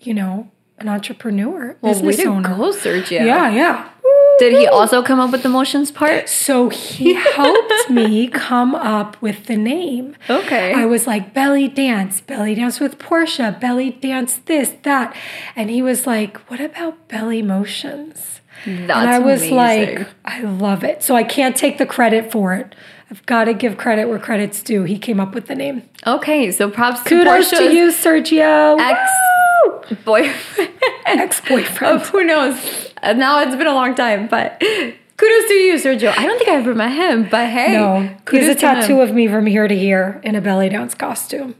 you 0.00 0.14
know, 0.14 0.50
an 0.78 0.88
entrepreneur, 0.88 1.76
well, 1.80 1.94
way 1.94 2.00
business 2.00 2.16
to 2.16 2.24
owner. 2.26 2.48
go, 2.48 2.72
Sergio. 2.72 3.10
Yeah, 3.10 3.50
yeah. 3.50 3.90
Did 4.38 4.52
he 4.52 4.66
also 4.66 5.02
come 5.02 5.20
up 5.20 5.32
with 5.32 5.42
the 5.42 5.48
motions 5.48 5.90
part? 5.90 6.28
So 6.28 6.68
he 6.68 7.14
helped 7.14 7.90
me 7.90 8.28
come 8.28 8.74
up 8.74 9.20
with 9.22 9.46
the 9.46 9.56
name. 9.56 10.16
Okay. 10.28 10.74
I 10.74 10.84
was 10.86 11.06
like, 11.06 11.32
belly 11.32 11.68
dance, 11.68 12.20
belly 12.20 12.54
dance 12.54 12.80
with 12.80 12.98
Portia, 12.98 13.56
belly 13.60 13.90
dance 13.90 14.36
this, 14.44 14.74
that. 14.82 15.16
And 15.54 15.70
he 15.70 15.82
was 15.82 16.06
like, 16.06 16.38
what 16.50 16.60
about 16.60 17.08
belly 17.08 17.42
motions? 17.42 18.40
That's 18.64 18.90
and 18.90 18.90
I 18.92 19.18
was 19.18 19.42
amazing. 19.42 19.98
like, 19.98 20.08
I 20.24 20.40
love 20.42 20.82
it. 20.82 21.02
So 21.02 21.14
I 21.14 21.22
can't 21.22 21.56
take 21.56 21.78
the 21.78 21.86
credit 21.86 22.32
for 22.32 22.54
it. 22.54 22.74
I've 23.10 23.24
got 23.26 23.44
to 23.44 23.54
give 23.54 23.76
credit 23.76 24.08
where 24.08 24.18
credit's 24.18 24.62
due. 24.62 24.82
He 24.82 24.98
came 24.98 25.20
up 25.20 25.34
with 25.34 25.46
the 25.46 25.54
name. 25.54 25.88
Okay, 26.06 26.50
so 26.50 26.68
props 26.70 27.00
to 27.04 27.08
Kudos 27.08 27.50
Portia's 27.50 27.58
to 27.58 27.72
you, 27.72 27.88
Sergio. 27.92 28.78
ex 28.80 30.04
boyfriend. 30.04 30.70
Ex 31.06 31.40
boyfriend. 31.42 32.00
who 32.06 32.24
knows? 32.24 32.85
Uh, 33.02 33.12
Now 33.12 33.40
it's 33.40 33.54
been 33.56 33.66
a 33.66 33.74
long 33.74 33.94
time, 33.94 34.26
but 34.28 34.58
kudos 34.60 35.48
to 35.48 35.54
you, 35.54 35.74
Sergio. 35.74 36.12
I 36.16 36.26
don't 36.26 36.38
think 36.38 36.50
I 36.50 36.54
ever 36.56 36.74
met 36.74 36.92
him, 36.92 37.28
but 37.30 37.48
hey, 37.48 37.72
No, 37.72 38.08
he 38.30 38.38
has 38.38 38.48
a 38.48 38.54
tattoo 38.58 39.00
of 39.00 39.12
me 39.14 39.28
from 39.28 39.46
here 39.46 39.68
to 39.68 39.76
here 39.76 40.20
in 40.22 40.34
a 40.34 40.40
belly 40.40 40.68
dance 40.68 40.94
costume. 40.94 41.54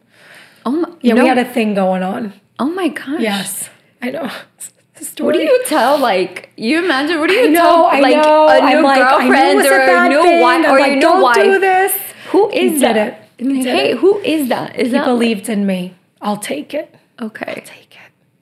Oh 0.65 0.71
my, 0.73 0.89
Yeah, 1.01 1.15
no, 1.15 1.23
we 1.23 1.29
had 1.29 1.39
a 1.39 1.45
thing 1.45 1.75
going 1.75 2.03
on. 2.03 2.33
oh 2.59 2.71
my 2.71 2.89
gosh. 2.89 3.21
Yes, 3.21 3.71
I 4.03 4.11
know. 4.11 4.31
Story. 5.01 5.27
What 5.27 5.33
do 5.35 5.41
you 5.43 5.63
tell? 5.67 5.99
Like, 5.99 6.51
you 6.57 6.83
imagine? 6.83 7.21
What 7.21 7.29
do 7.29 7.35
you 7.35 7.45
I 7.49 7.51
know, 7.51 7.61
tell? 7.61 7.85
I 7.87 8.01
like 8.01 8.17
know. 8.17 8.49
a 8.49 8.61
new 8.61 8.77
I'm 8.79 8.83
like, 8.83 9.03
I 9.03 9.11
girlfriend 9.29 9.61
a 9.61 9.69
or 9.71 10.05
a 10.07 10.09
new 10.09 10.23
thing. 10.23 10.41
wife 10.41 10.65
I'm 10.67 10.75
or 10.75 10.79
like, 10.79 10.87
your 10.87 10.95
new 10.97 11.01
don't 11.03 11.23
wife? 11.23 11.37
do 11.37 11.61
this. 11.61 11.93
Who 12.31 12.51
is 12.51 12.73
He 12.73 12.79
that? 12.79 12.97
it. 12.97 13.15
He 13.39 13.63
hey, 13.63 13.91
it. 13.93 13.99
who 13.99 14.19
is 14.21 14.49
that? 14.49 14.75
Is 14.77 14.87
He 14.89 14.93
that 14.93 15.05
believed 15.05 15.51
in 15.51 15.67
me. 15.67 15.95
I'll 16.23 16.39
take 16.39 16.73
it. 16.73 16.95
okay? 17.21 17.63
Take 17.67 17.83
it. 17.83 17.86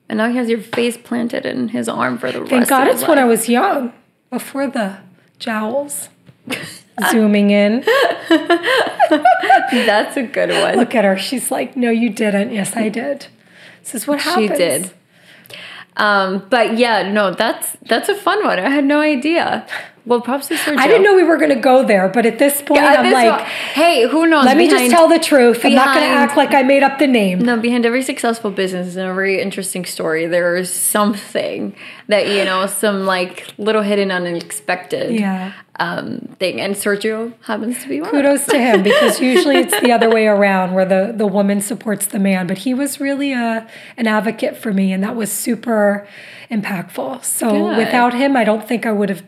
And 0.09 0.19
now 0.19 0.29
he 0.29 0.37
has 0.37 0.49
your 0.49 0.61
face 0.61 0.97
planted 0.97 1.47
in 1.47 1.69
his 1.69 1.89
arm 1.89 2.19
for 2.19 2.31
the 2.31 2.41
rest 2.41 2.45
of 2.45 2.45
the 2.45 2.51
day. 2.51 2.51
Thank 2.51 2.61
rest 2.63 2.71
God 2.71 2.83
of 2.83 2.93
it's 2.93 3.01
his 3.01 3.09
when 3.09 3.19
I 3.19 3.25
was 3.25 3.49
young, 3.49 3.93
before 4.31 4.67
the 4.67 4.99
jowls. 5.39 6.09
Zooming 7.11 7.51
in. 7.51 7.81
That's 8.29 10.17
a 10.17 10.23
good 10.23 10.51
one. 10.51 10.77
Look 10.77 10.95
at 10.95 11.05
her. 11.05 11.19
She's 11.19 11.51
like, 11.51 11.77
no, 11.77 11.91
you 11.91 12.11
didn't. 12.11 12.53
Yes, 12.53 12.77
I 12.77 12.89
did. 12.89 13.27
This 13.83 13.95
is 13.97 14.07
what 14.07 14.21
happened? 14.21 14.51
She 14.51 14.57
did. 14.57 14.93
Um, 15.97 16.47
but 16.51 16.77
yeah, 16.77 17.11
no, 17.11 17.33
that's 17.33 17.77
that's 17.83 18.09
a 18.09 18.15
fun 18.15 18.45
one. 18.45 18.59
I 18.59 18.69
had 18.69 18.85
no 18.85 19.01
idea. 19.01 19.67
Well, 20.07 20.21
props 20.21 20.49
to 20.49 20.55
Sergio. 20.55 20.77
I 20.77 20.87
didn't 20.87 21.03
know 21.03 21.15
we 21.15 21.23
were 21.23 21.39
going 21.39 21.49
to 21.49 21.55
go 21.61 21.83
there, 21.83 22.09
but 22.09 22.27
at 22.27 22.39
this 22.39 22.61
point, 22.61 22.83
At 22.83 22.99
I'm 22.99 23.05
this 23.07 23.15
like, 23.15 23.31
one- 23.41 23.49
hey, 23.73 24.07
who 24.07 24.27
knows? 24.27 24.45
let 24.45 24.57
me 24.59 24.69
just 24.69 24.91
tell 24.91 25.09
the 25.09 25.19
truth. 25.19 25.65
I'm 25.65 25.75
not 25.75 25.95
going 25.97 26.01
to 26.07 26.15
act 26.15 26.37
like 26.37 26.53
I 26.53 26.63
made 26.63 26.83
up 26.83 26.99
the 26.99 27.07
name. 27.07 27.39
No, 27.39 27.57
behind 27.59 27.87
every 27.87 28.03
successful 28.03 28.51
business 28.51 28.97
and 28.97 29.07
every 29.09 29.41
interesting 29.41 29.87
story, 29.87 30.27
there 30.27 30.57
is 30.57 30.71
something 30.71 31.75
that 32.09 32.29
you 32.29 32.45
know, 32.45 32.67
some 32.67 33.07
like 33.07 33.47
little 33.57 33.81
hidden, 33.83 34.11
unexpected 34.11 35.13
Yeah. 35.19 35.53
um, 35.81 36.35
thing. 36.39 36.61
And 36.61 36.75
Sergio 36.75 37.33
happens 37.45 37.83
to 37.83 37.89
be 37.89 38.03
one. 38.03 38.11
Kudos 38.11 38.45
to 38.49 38.59
him 38.59 38.83
because 38.91 39.21
usually 39.21 39.57
it's 39.57 39.81
the 39.81 39.91
other 39.93 40.11
way 40.11 40.27
around 40.27 40.75
where 40.75 40.85
the, 40.85 41.15
the 41.17 41.27
woman 41.27 41.63
supports 41.63 42.05
the 42.07 42.19
man. 42.19 42.47
But 42.47 42.59
he 42.59 42.75
was 42.75 43.01
really 43.01 43.33
a, 43.33 43.67
an 43.97 44.07
advocate 44.07 44.57
for 44.59 44.71
me, 44.73 44.93
and 44.93 45.03
that 45.03 45.17
was 45.17 45.33
super 45.33 46.07
impactful. 46.51 47.25
So 47.25 47.49
Good. 47.51 47.77
without 47.79 48.13
him, 48.13 48.37
I 48.37 48.45
don't 48.45 48.69
think 48.69 48.85
I 48.85 48.93
would 48.93 49.09
have 49.09 49.23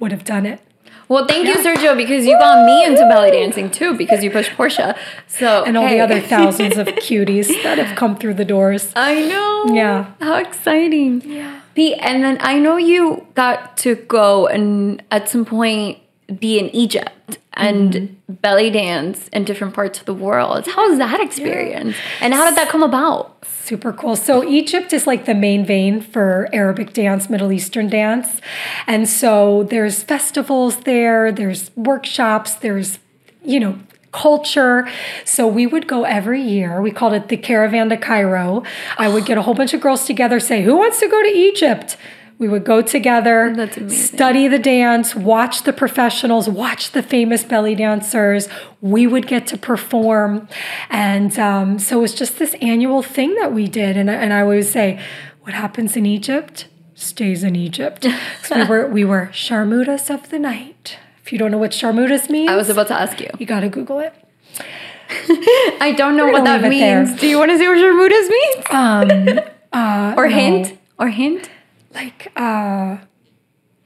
would 0.00 0.12
have 0.12 0.24
done 0.24 0.46
it. 0.46 0.60
Well, 1.06 1.26
thank 1.26 1.46
you, 1.46 1.54
Sergio, 1.56 1.94
because 1.96 2.24
you 2.24 2.38
got 2.38 2.64
me 2.64 2.82
into 2.84 3.02
belly 3.02 3.30
dancing 3.30 3.70
too, 3.70 3.94
because 3.94 4.24
you 4.24 4.30
pushed 4.30 4.52
Portia. 4.52 4.96
So 5.28 5.62
And 5.64 5.76
all 5.76 5.86
hey. 5.86 5.96
the 5.96 6.00
other 6.00 6.20
thousands 6.34 6.78
of 6.78 6.86
cuties 6.86 7.48
that 7.62 7.76
have 7.78 7.94
come 7.96 8.16
through 8.16 8.34
the 8.34 8.44
doors. 8.44 8.90
I 8.96 9.20
know. 9.26 9.74
Yeah. 9.74 10.12
How 10.20 10.36
exciting. 10.36 11.20
Yeah. 11.30 11.60
Pete, 11.74 11.98
and 12.00 12.24
then 12.24 12.38
I 12.40 12.58
know 12.58 12.76
you 12.78 13.26
got 13.34 13.76
to 13.78 13.96
go 13.96 14.46
and 14.46 15.02
at 15.10 15.28
some 15.28 15.44
point 15.44 15.98
be 16.38 16.58
in 16.58 16.70
Egypt 16.74 17.38
and 17.56 17.92
Mm-hmm. 17.94 18.32
belly 18.34 18.68
dance 18.70 19.28
in 19.28 19.44
different 19.44 19.74
parts 19.74 20.00
of 20.00 20.06
the 20.06 20.14
world. 20.14 20.66
How 20.66 20.88
was 20.88 20.98
that 20.98 21.20
experience? 21.20 21.94
And 22.20 22.34
how 22.34 22.44
did 22.48 22.56
that 22.56 22.68
come 22.68 22.82
about? 22.82 23.44
Super 23.46 23.92
cool. 23.92 24.16
So 24.16 24.42
Egypt 24.42 24.92
is 24.92 25.06
like 25.06 25.24
the 25.24 25.34
main 25.34 25.64
vein 25.64 26.00
for 26.00 26.48
Arabic 26.52 26.92
dance, 26.92 27.30
Middle 27.30 27.52
Eastern 27.52 27.88
dance. 27.88 28.40
And 28.88 29.08
so 29.08 29.62
there's 29.64 30.02
festivals 30.02 30.78
there, 30.80 31.30
there's 31.30 31.70
workshops, 31.76 32.54
there's, 32.54 32.98
you 33.44 33.60
know, 33.60 33.78
culture. 34.10 34.88
So 35.24 35.46
we 35.46 35.66
would 35.66 35.86
go 35.86 36.04
every 36.04 36.42
year. 36.42 36.80
We 36.82 36.90
called 36.90 37.12
it 37.12 37.28
the 37.28 37.36
Caravan 37.36 37.88
to 37.90 37.96
Cairo. 37.96 38.62
I 38.98 39.08
would 39.08 39.26
get 39.26 39.38
a 39.38 39.42
whole 39.42 39.54
bunch 39.54 39.74
of 39.74 39.80
girls 39.80 40.06
together, 40.06 40.40
say, 40.40 40.62
Who 40.62 40.76
wants 40.76 40.98
to 41.00 41.08
go 41.08 41.22
to 41.22 41.28
Egypt? 41.28 41.96
We 42.38 42.48
would 42.48 42.64
go 42.64 42.82
together, 42.82 43.54
study 43.88 44.48
the 44.48 44.58
dance, 44.58 45.14
watch 45.14 45.62
the 45.62 45.72
professionals, 45.72 46.48
watch 46.48 46.90
the 46.90 47.02
famous 47.02 47.44
belly 47.44 47.74
dancers. 47.76 48.48
We 48.80 49.06
would 49.06 49.26
get 49.28 49.46
to 49.48 49.56
perform. 49.56 50.48
And 50.90 51.38
um, 51.38 51.78
so 51.78 51.98
it 51.98 52.02
was 52.02 52.14
just 52.14 52.38
this 52.38 52.54
annual 52.60 53.02
thing 53.02 53.34
that 53.36 53.52
we 53.52 53.68
did. 53.68 53.96
And, 53.96 54.10
and 54.10 54.32
I 54.32 54.40
always 54.40 54.70
say, 54.70 55.00
what 55.42 55.54
happens 55.54 55.96
in 55.96 56.06
Egypt 56.06 56.66
stays 56.94 57.44
in 57.44 57.56
Egypt. 57.56 58.06
So 58.42 58.58
we 58.58 58.64
were, 58.66 58.86
we 58.88 59.04
were 59.04 59.30
Sharmutas 59.32 60.12
of 60.12 60.28
the 60.28 60.38
night. 60.38 60.98
If 61.22 61.32
you 61.32 61.38
don't 61.38 61.50
know 61.50 61.56
what 61.58 61.70
Sharmutas 61.70 62.28
means, 62.28 62.50
I 62.50 62.56
was 62.56 62.68
about 62.68 62.88
to 62.88 62.94
ask 62.94 63.18
you. 63.20 63.30
you 63.38 63.46
got 63.46 63.60
to 63.60 63.70
Google 63.70 64.00
it. 64.00 64.12
I 65.80 65.94
don't 65.96 66.16
know 66.16 66.26
what 66.28 66.44
that 66.44 66.62
leave 66.62 66.72
it 66.72 66.78
there. 66.78 67.04
means. 67.04 67.18
Do 67.18 67.26
you 67.26 67.38
want 67.38 67.50
to 67.52 67.58
say 67.58 67.66
what 67.66 67.78
Sharmutas 67.78 68.28
means? 68.28 69.38
Um, 69.40 69.44
uh, 69.72 70.14
or 70.18 70.28
no. 70.28 70.34
hint? 70.36 70.78
Or 70.98 71.08
hint? 71.08 71.48
Like, 71.94 72.32
uh, 72.36 72.98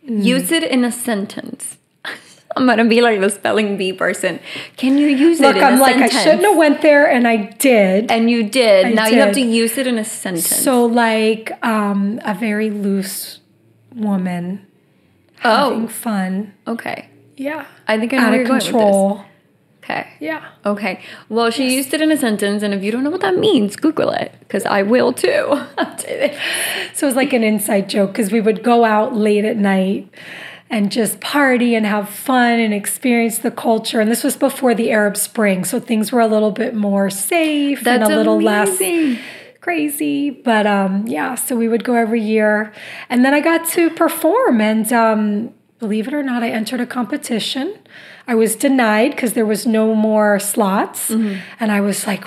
Use 0.08 0.50
it 0.52 0.64
in 0.64 0.84
a 0.84 0.90
sentence. 0.92 1.76
I'm 2.56 2.66
gonna 2.66 2.86
be 2.86 3.02
like 3.02 3.20
the 3.20 3.28
spelling 3.28 3.76
bee 3.76 3.92
person. 3.92 4.40
Can 4.78 4.96
you 4.96 5.06
use 5.06 5.38
look, 5.38 5.54
it 5.54 5.58
in 5.58 5.64
I'm 5.64 5.78
like, 5.78 5.94
sentence? 5.96 6.14
I 6.14 6.24
shouldn't 6.24 6.44
have 6.44 6.56
went 6.56 6.80
there, 6.80 7.06
and 7.10 7.28
I 7.28 7.36
did. 7.58 8.10
And 8.10 8.30
you 8.30 8.48
did. 8.48 8.86
I 8.86 8.90
now 8.92 9.06
you 9.06 9.20
have 9.20 9.34
to 9.34 9.40
use 9.40 9.76
it 9.76 9.86
in 9.86 9.98
a 9.98 10.04
sentence. 10.04 10.48
So, 10.48 10.86
like, 10.86 11.52
um, 11.62 12.20
a 12.24 12.34
very 12.34 12.70
loose 12.70 13.40
woman 13.94 14.66
oh, 15.44 15.70
having 15.72 15.88
fun. 15.88 16.54
okay. 16.66 17.10
Yeah. 17.36 17.66
I 17.86 17.98
think 17.98 18.12
I 18.14 18.16
know 18.16 18.22
Out 18.22 18.28
of 18.30 18.34
you're 18.36 18.44
going 18.44 18.56
with 18.56 18.64
this. 18.64 18.70
control. 18.72 19.24
Okay. 19.88 20.06
Yeah. 20.20 20.46
Okay. 20.66 21.00
Well, 21.30 21.50
she 21.50 21.74
used 21.74 21.94
it 21.94 22.02
in 22.02 22.12
a 22.12 22.16
sentence, 22.16 22.62
and 22.62 22.74
if 22.74 22.82
you 22.82 22.92
don't 22.92 23.04
know 23.04 23.10
what 23.10 23.22
that 23.22 23.38
means, 23.38 23.74
Google 23.74 24.10
it 24.10 24.34
because 24.40 24.66
I 24.66 24.82
will 24.82 25.12
too. 25.12 25.64
So 26.94 27.06
it 27.06 27.10
was 27.10 27.16
like 27.16 27.32
an 27.32 27.44
inside 27.44 27.88
joke 27.88 28.10
because 28.10 28.32
we 28.32 28.40
would 28.40 28.64
go 28.64 28.84
out 28.84 29.14
late 29.14 29.44
at 29.44 29.56
night 29.56 30.12
and 30.68 30.90
just 30.90 31.20
party 31.20 31.76
and 31.76 31.86
have 31.86 32.08
fun 32.08 32.58
and 32.58 32.74
experience 32.74 33.38
the 33.38 33.52
culture. 33.52 34.00
And 34.00 34.10
this 34.10 34.24
was 34.24 34.36
before 34.36 34.74
the 34.74 34.90
Arab 34.90 35.16
Spring, 35.16 35.64
so 35.64 35.78
things 35.78 36.10
were 36.10 36.20
a 36.20 36.26
little 36.26 36.50
bit 36.50 36.74
more 36.74 37.08
safe 37.08 37.82
That's 37.82 38.02
and 38.02 38.12
a 38.12 38.16
little 38.16 38.38
amazing. 38.38 39.14
less 39.14 39.20
crazy. 39.60 40.30
But 40.30 40.66
um, 40.66 41.06
yeah, 41.06 41.34
so 41.36 41.54
we 41.54 41.68
would 41.68 41.84
go 41.84 41.94
every 41.94 42.20
year, 42.20 42.72
and 43.08 43.24
then 43.24 43.32
I 43.32 43.40
got 43.40 43.68
to 43.70 43.90
perform. 43.90 44.60
And 44.60 44.92
um, 44.92 45.54
believe 45.78 46.08
it 46.08 46.14
or 46.14 46.22
not, 46.22 46.42
I 46.42 46.50
entered 46.50 46.80
a 46.80 46.86
competition. 46.86 47.78
I 48.28 48.34
was 48.34 48.54
denied 48.56 49.10
because 49.12 49.32
there 49.32 49.46
was 49.46 49.66
no 49.66 49.94
more 49.94 50.38
slots, 50.38 51.08
Mm-hmm. 51.10 51.38
and 51.60 51.72
I 51.72 51.80
was 51.80 52.06
like, 52.06 52.24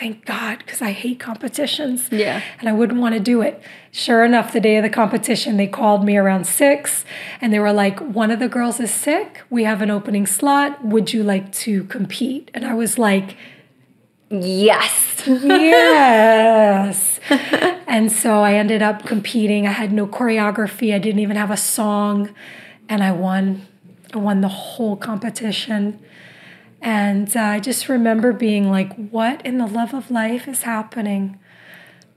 "Thank 0.00 0.26
God," 0.26 0.58
because 0.58 0.80
I 0.82 0.92
hate 0.92 1.18
competitions 1.18 2.08
Yeah. 2.12 2.42
and 2.60 2.68
I 2.68 2.72
wouldn't 2.78 3.00
want 3.00 3.14
to 3.14 3.20
do 3.20 3.40
it. 3.48 3.54
Sure 3.90 4.22
enough, 4.24 4.52
the 4.52 4.60
day 4.60 4.76
of 4.76 4.82
the 4.84 4.90
competition, 5.02 5.56
they 5.56 5.66
called 5.66 6.04
me 6.04 6.16
around 6.18 6.44
six 6.46 7.04
and 7.40 7.50
they 7.52 7.58
were 7.58 7.72
like, 7.72 7.98
One 8.00 8.30
of 8.30 8.38
the 8.38 8.48
girls 8.48 8.78
is 8.78 8.90
sick. 8.92 9.42
We 9.50 9.64
have 9.64 9.80
an 9.82 9.90
opening 9.90 10.26
slot. 10.26 10.84
Would 10.84 11.12
you 11.14 11.22
like 11.24 11.50
to 11.64 11.84
compete? 11.84 12.50
And 12.54 12.64
I 12.66 12.74
was 12.74 12.98
like, 12.98 13.36
yes. 14.30 14.94
Yes. 15.26 17.20
and 17.86 18.10
so 18.12 18.42
I 18.42 18.54
ended 18.54 18.82
up 18.82 19.04
competing. 19.06 19.66
I 19.66 19.72
had 19.72 19.92
no 19.92 20.06
choreography, 20.06 20.94
I 20.94 20.98
didn't 20.98 21.20
even 21.20 21.36
have 21.36 21.50
a 21.50 21.56
song, 21.56 22.34
and 22.88 23.02
I 23.02 23.12
won. 23.12 23.66
I 24.14 24.18
won 24.18 24.40
the 24.40 24.48
whole 24.48 24.96
competition. 24.96 26.00
And 26.80 27.34
uh, 27.36 27.40
I 27.40 27.60
just 27.60 27.88
remember 27.88 28.32
being 28.32 28.70
like, 28.70 28.94
What 29.10 29.44
in 29.44 29.58
the 29.58 29.66
love 29.66 29.94
of 29.94 30.10
life 30.10 30.46
is 30.48 30.62
happening? 30.62 31.38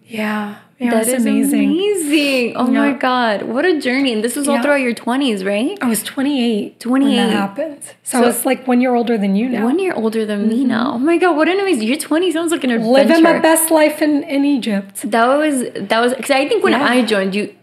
Yeah, 0.06 0.58
yeah, 0.78 0.88
it 0.88 0.92
That 0.92 1.08
is 1.08 1.26
amazing. 1.26 1.72
amazing. 1.72 2.58
Oh 2.58 2.68
my 2.68 2.92
God. 2.92 3.44
What 3.44 3.64
a 3.66 3.80
journey. 3.80 4.12
And 4.12 4.22
this 4.22 4.36
was 4.36 4.48
all 4.50 4.56
Yeah. 4.56 4.62
throughout 4.62 4.82
your 4.82 4.94
20s, 4.94 5.46
right? 5.46 5.78
I 5.82 5.88
was 5.88 6.04
28, 6.04 6.86
when 6.86 7.02
28. 7.04 7.16
that 7.16 7.30
happened. 7.32 7.84
So, 8.04 8.18
So- 8.18 8.24
I 8.24 8.26
was 8.28 8.46
like 8.46 8.68
one 8.68 8.82
year 8.82 8.94
older 8.94 9.18
than 9.18 9.36
you 9.38 9.48
now. 9.48 9.64
One 9.64 9.80
year 9.80 9.94
older 9.94 10.26
than 10.26 10.50
me 10.50 10.66
now. 10.66 10.94
Oh 10.96 11.00
my 11.00 11.18
God. 11.18 11.38
What 11.38 11.48
an 11.48 11.60
amazing. 11.62 11.88
Your 11.88 11.98
20 11.98 12.30
sounds 12.32 12.52
like 12.52 12.64
an 12.66 12.72
adventure. 12.72 12.92
Living 12.92 13.24
my 13.24 13.40
best 13.40 13.72
life 13.72 14.02
in, 14.02 14.24
in 14.24 14.44
Egypt. 14.44 15.02
That 15.10 15.28
was, 15.28 15.64
that 15.76 16.00
was, 16.02 16.14
because 16.14 16.32
I 16.32 16.48
think 16.48 16.62
when 16.64 16.74
Yeah. 16.74 16.84
I 16.84 17.04
joined 17.04 17.34
you, 17.34 17.56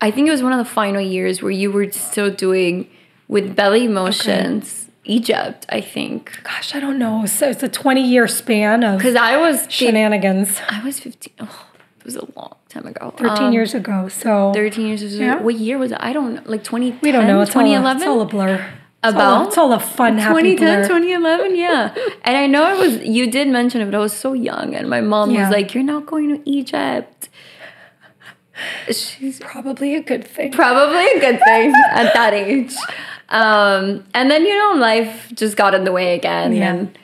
I 0.00 0.10
think 0.12 0.28
it 0.28 0.30
was 0.30 0.42
one 0.42 0.52
of 0.52 0.58
the 0.58 0.70
final 0.70 1.00
years 1.00 1.42
where 1.42 1.50
you 1.50 1.72
were 1.72 1.90
still 1.90 2.30
doing 2.30 2.86
with 3.28 3.54
belly 3.56 3.88
motions, 3.88 4.88
Egypt, 5.04 5.66
I 5.68 5.80
think. 5.80 6.40
Gosh, 6.42 6.74
I 6.74 6.80
don't 6.80 6.98
know. 6.98 7.26
So 7.26 7.48
it's 7.48 7.62
a 7.62 7.68
20 7.68 8.02
year 8.02 8.26
span 8.28 8.82
of 8.84 8.98
Because 8.98 9.16
I 9.16 9.36
was, 9.36 9.66
shenanigans. 9.68 10.60
I 10.68 10.82
was 10.84 10.98
15. 11.00 11.32
Oh, 11.40 11.66
it 11.98 12.04
was 12.04 12.16
a 12.16 12.26
long 12.36 12.54
time 12.68 12.86
ago. 12.86 13.12
13 13.16 13.44
Um, 13.46 13.52
years 13.52 13.74
ago. 13.74 14.08
So 14.08 14.52
13 14.54 14.86
years 14.86 15.02
ago. 15.02 15.24
Yeah. 15.24 15.36
What 15.40 15.54
year 15.56 15.78
was 15.78 15.92
it? 15.92 15.98
I 16.00 16.12
don't 16.12 16.34
know. 16.34 16.42
Like 16.46 16.64
2010, 16.64 17.00
we 17.02 17.12
don't 17.12 17.26
know. 17.26 17.40
It's 17.40 17.50
2011? 17.52 18.02
it's 18.02 18.06
all 18.08 18.20
a 18.20 18.26
blur. 18.26 18.54
It's 18.54 18.62
all 19.04 19.10
a- 19.10 19.14
About? 19.14 19.46
it's 19.48 19.58
all 19.58 19.72
a 19.72 19.78
fun, 19.80 20.18
happy 20.18 20.56
2010, 20.56 20.88
blur. 20.88 21.00
2011, 21.00 21.56
yeah. 21.56 21.94
and 22.24 22.36
I 22.36 22.46
know 22.46 22.64
I 22.64 22.74
was, 22.74 22.98
you 23.04 23.30
did 23.30 23.46
mention 23.48 23.80
it, 23.80 23.84
but 23.86 23.94
I 23.94 23.98
was 24.00 24.12
so 24.12 24.32
young. 24.32 24.74
And 24.74 24.88
my 24.90 25.00
mom 25.00 25.30
Yeah. 25.30 25.42
was 25.42 25.50
like, 25.52 25.74
You're 25.74 25.84
not 25.84 26.06
going 26.06 26.28
to 26.36 26.50
Egypt. 26.50 27.28
She's 28.90 29.38
Probably 29.40 29.94
a 29.94 30.00
good 30.02 30.26
thing. 30.26 30.50
probably 30.52 31.06
a 31.12 31.20
good 31.20 31.40
thing 31.44 31.72
at 31.92 32.12
that 32.14 32.32
age. 32.34 32.74
Um, 33.28 34.04
and 34.14 34.30
then, 34.30 34.44
you 34.44 34.56
know, 34.56 34.78
life 34.78 35.30
just 35.34 35.56
got 35.56 35.74
in 35.74 35.84
the 35.84 35.92
way 35.92 36.14
again. 36.14 36.52
Yeah. 36.54 36.72
And 36.74 36.98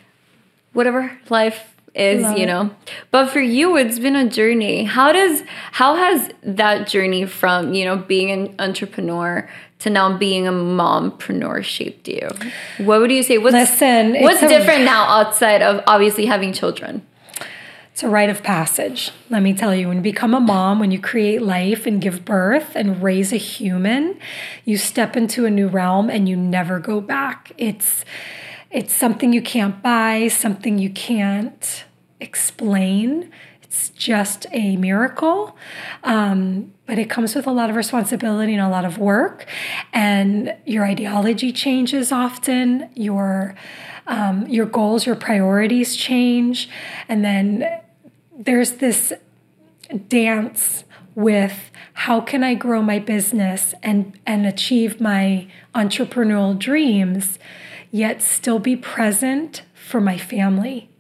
whatever 0.73 1.17
life 1.29 1.75
is, 1.95 2.23
Love 2.23 2.39
you 2.39 2.45
it. 2.45 2.47
know. 2.47 2.71
But 3.11 3.29
for 3.31 3.41
you, 3.41 3.77
it's 3.77 3.99
been 3.99 4.17
a 4.17 4.29
journey. 4.29 4.85
How 4.85 5.13
does, 5.13 5.43
how 5.73 5.97
has 5.97 6.31
that 6.43 6.87
journey 6.89 7.27
from, 7.27 7.75
you 7.75 7.85
know, 7.85 7.97
being 7.97 8.31
an 8.31 8.55
entrepreneur 8.59 9.49
to 9.81 9.91
now 9.91 10.17
being 10.17 10.47
a 10.47 10.53
mompreneur 10.53 11.63
shaped 11.65 12.09
you? 12.09 12.29
What 12.79 13.01
would 13.01 13.11
you 13.11 13.23
say? 13.23 13.39
What's, 13.39 13.55
Listen, 13.55 14.15
what's 14.23 14.43
a- 14.43 14.49
different 14.49 14.85
now 14.85 15.05
outside 15.05 15.61
of 15.61 15.83
obviously 15.87 16.27
having 16.27 16.53
children? 16.53 17.05
It's 17.93 18.03
a 18.03 18.09
rite 18.09 18.31
of 18.31 18.43
passage. 18.43 19.11
Let 19.29 19.43
me 19.43 19.53
tell 19.53 19.75
you, 19.75 19.87
when 19.87 19.99
you 19.99 20.03
become 20.03 20.33
a 20.33 20.41
mom, 20.41 20.81
when 20.81 20.91
you 20.91 20.99
create 20.99 21.43
life 21.43 21.87
and 21.87 22.01
give 22.01 22.25
birth 22.25 22.75
and 22.75 23.03
raise 23.03 23.35
a 23.35 23.37
human, 23.37 24.19
you 24.65 24.79
step 24.79 25.15
into 25.15 25.45
a 25.45 25.51
new 25.51 25.69
realm 25.69 26.09
and 26.09 26.27
you 26.27 26.35
never 26.35 26.81
go 26.81 27.03
back. 27.03 27.53
It's 27.59 28.07
it's 28.71 28.95
something 28.95 29.35
you 29.35 29.43
can't 29.43 29.83
buy, 29.83 30.29
something 30.29 30.79
you 30.79 30.89
can't 30.89 31.85
explain. 32.19 33.31
It's 33.63 33.91
just 33.91 34.47
a 34.53 34.79
miracle. 34.79 35.55
Um, 36.03 36.73
but 36.93 36.99
it 36.99 37.09
comes 37.09 37.35
with 37.35 37.47
a 37.47 37.51
lot 37.51 37.71
of 37.71 37.77
responsibility 37.77 38.53
and 38.53 38.61
a 38.61 38.69
lot 38.69 38.85
of 38.85 38.99
work. 38.99 39.47
And 39.95 40.55
your 40.67 40.85
ideology 40.85 41.51
changes 41.51 42.13
often. 42.13 42.91
Your 42.95 43.55
um, 44.07 44.47
your 44.47 44.67
goals, 44.67 45.07
your 45.07 45.17
priorities 45.17 45.97
change. 45.97 46.69
And 47.09 47.25
then 47.25 47.81
there's 48.39 48.73
this 48.73 49.15
dance 50.09 50.85
with 51.15 51.71
how 51.95 52.21
can 52.21 52.45
I 52.45 52.53
grow 52.53 52.83
my 52.83 52.99
business 52.99 53.73
and 53.83 54.13
and 54.27 54.45
achieve 54.45 55.01
my 55.01 55.49
entrepreneurial 55.75 56.59
dreams 56.59 57.39
yet 57.91 58.21
still 58.21 58.59
be 58.59 58.77
present 58.77 59.63
for 59.73 59.99
my 59.99 60.19
family. 60.19 60.91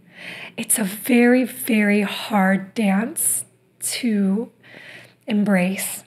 It's 0.56 0.78
a 0.78 0.84
very 0.84 1.44
very 1.44 2.00
hard 2.00 2.72
dance 2.72 3.44
to 3.80 4.50
embrace. 5.26 6.04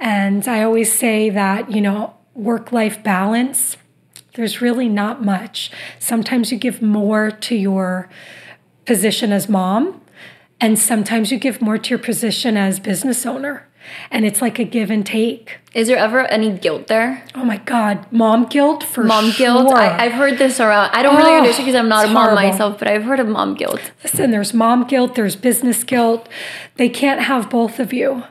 And 0.00 0.46
I 0.48 0.62
always 0.62 0.92
say 0.92 1.30
that, 1.30 1.70
you 1.70 1.80
know, 1.80 2.14
work 2.34 2.72
life 2.72 3.02
balance, 3.02 3.76
there's 4.34 4.60
really 4.60 4.88
not 4.88 5.22
much. 5.24 5.70
Sometimes 5.98 6.50
you 6.50 6.58
give 6.58 6.80
more 6.80 7.30
to 7.30 7.54
your 7.54 8.08
position 8.84 9.32
as 9.32 9.48
mom, 9.48 10.00
and 10.60 10.78
sometimes 10.78 11.30
you 11.30 11.38
give 11.38 11.60
more 11.60 11.78
to 11.78 11.90
your 11.90 11.98
position 11.98 12.56
as 12.56 12.80
business 12.80 13.26
owner. 13.26 13.68
And 14.10 14.24
it's 14.24 14.40
like 14.42 14.58
a 14.58 14.64
give 14.64 14.90
and 14.90 15.04
take. 15.04 15.58
Is 15.74 15.88
there 15.88 15.96
ever 15.96 16.20
any 16.26 16.50
guilt 16.56 16.86
there? 16.88 17.24
Oh 17.34 17.44
my 17.44 17.56
God, 17.58 18.06
mom 18.12 18.46
guilt 18.46 18.82
for 18.84 19.04
Mom 19.04 19.32
guilt? 19.36 19.68
sure. 19.70 19.76
I, 19.78 20.04
I've 20.06 20.12
heard 20.12 20.38
this 20.38 20.60
around. 20.60 20.90
I 20.92 21.02
don't 21.02 21.16
really 21.16 21.32
Oh, 21.32 21.38
understand 21.38 21.66
because 21.66 21.78
I'm 21.78 21.88
not 21.88 22.04
a 22.04 22.08
mom 22.08 22.30
horrible. 22.30 22.50
myself, 22.50 22.78
but 22.78 22.88
I've 22.88 23.04
heard 23.04 23.20
of 23.20 23.26
mom 23.28 23.54
guilt. 23.54 23.80
Listen, 24.02 24.30
there's 24.30 24.52
mom 24.52 24.84
guilt, 24.86 25.14
there's 25.14 25.36
business 25.36 25.82
guilt. 25.84 26.28
They 26.76 26.88
can't 26.88 27.20
have 27.22 27.48
both 27.50 27.78
of 27.80 27.92
you. 27.92 28.24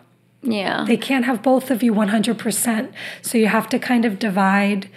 Yeah. 0.44 0.86
They 0.88 0.98
can't 0.98 1.26
have 1.26 1.44
both 1.44 1.70
of 1.70 1.84
you 1.84 1.94
100%. 1.94 2.92
So 3.22 3.38
you 3.38 3.48
have 3.48 3.70
to 3.70 3.80
kind 3.80 4.06
of 4.06 4.18
divide 4.20 4.90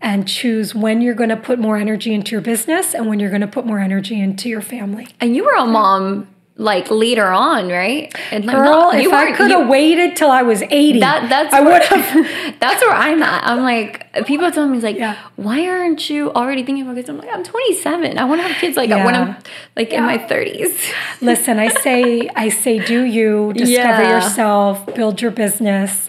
and 0.00 0.28
choose 0.28 0.74
when 0.74 1.00
you're 1.00 1.14
going 1.14 1.30
to 1.30 1.36
put 1.36 1.58
more 1.58 1.76
energy 1.76 2.12
into 2.12 2.32
your 2.32 2.40
business 2.40 2.94
and 2.94 3.08
when 3.08 3.18
you're 3.20 3.30
going 3.30 3.40
to 3.40 3.46
put 3.48 3.64
more 3.66 3.78
energy 3.78 4.20
into 4.20 4.48
your 4.48 4.60
family. 4.60 5.08
And 5.20 5.34
you 5.34 5.44
were 5.44 5.54
a 5.54 5.64
mom 5.64 6.28
like 6.56 6.88
later 6.88 7.26
on, 7.26 7.68
right? 7.68 8.14
And 8.30 8.44
like, 8.44 8.54
Girl, 8.56 8.94
you 8.94 9.08
if 9.08 9.12
I 9.14 9.32
could 9.32 9.50
have 9.50 9.68
waited 9.68 10.14
till 10.16 10.30
I 10.30 10.42
was 10.42 10.62
80, 10.62 11.00
that 11.00 11.28
that's 11.28 11.52
I 11.52 11.60
where- 11.60 11.72
would 11.72 11.82
have. 11.82 12.56
that's 12.60 12.80
where 12.80 12.92
I'm 12.92 13.22
at. 13.24 13.44
I'm 13.44 13.62
like 13.62 14.06
people 14.26 14.48
tell 14.52 14.68
me 14.68 14.78
like, 14.78 14.96
Yeah. 14.96 15.16
why 15.34 15.66
aren't 15.66 16.08
you 16.08 16.30
already 16.32 16.62
thinking 16.62 16.84
about 16.84 16.94
kids? 16.94 17.08
I'm 17.08 17.18
like, 17.18 17.28
I'm 17.32 17.42
27. 17.42 18.18
I 18.18 18.24
want 18.24 18.40
to 18.40 18.46
have 18.46 18.56
kids 18.60 18.76
like 18.76 18.88
when 18.90 18.98
Yeah. 19.14 19.20
I'm 19.36 19.36
like 19.74 19.92
in 19.92 20.04
my 20.04 20.16
30s. 20.18 20.92
Listen, 21.20 21.58
I 21.58 21.68
say, 21.68 22.28
I 22.36 22.50
say, 22.50 22.78
do 22.78 23.02
you 23.02 23.52
discover 23.54 24.02
Yeah. 24.04 24.14
yourself, 24.14 24.86
build 24.94 25.20
your 25.20 25.32
business. 25.32 26.08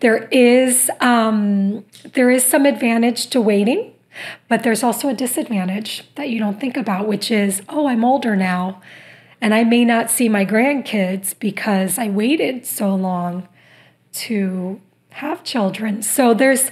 There 0.00 0.24
is, 0.32 0.90
um, 1.00 1.84
there 2.14 2.30
is 2.30 2.44
some 2.44 2.64
advantage 2.66 3.26
to 3.28 3.40
waiting, 3.42 3.92
but 4.48 4.62
there's 4.62 4.82
also 4.82 5.08
a 5.08 5.14
disadvantage 5.14 6.02
that 6.16 6.28
you 6.30 6.38
don't 6.38 6.58
think 6.58 6.76
about, 6.78 7.06
which 7.06 7.30
is, 7.30 7.62
oh, 7.68 7.86
I'm 7.86 8.04
older 8.04 8.34
now, 8.34 8.80
and 9.42 9.52
I 9.52 9.64
may 9.64 9.84
not 9.84 10.08
see 10.08 10.28
my 10.28 10.46
grandkids 10.46 11.34
because 11.38 11.98
I 11.98 12.08
waited 12.08 12.64
so 12.64 12.94
long 12.94 13.48
to 14.12 14.80
have 15.10 15.42
children. 15.42 16.00
So 16.00 16.32
there's, 16.32 16.70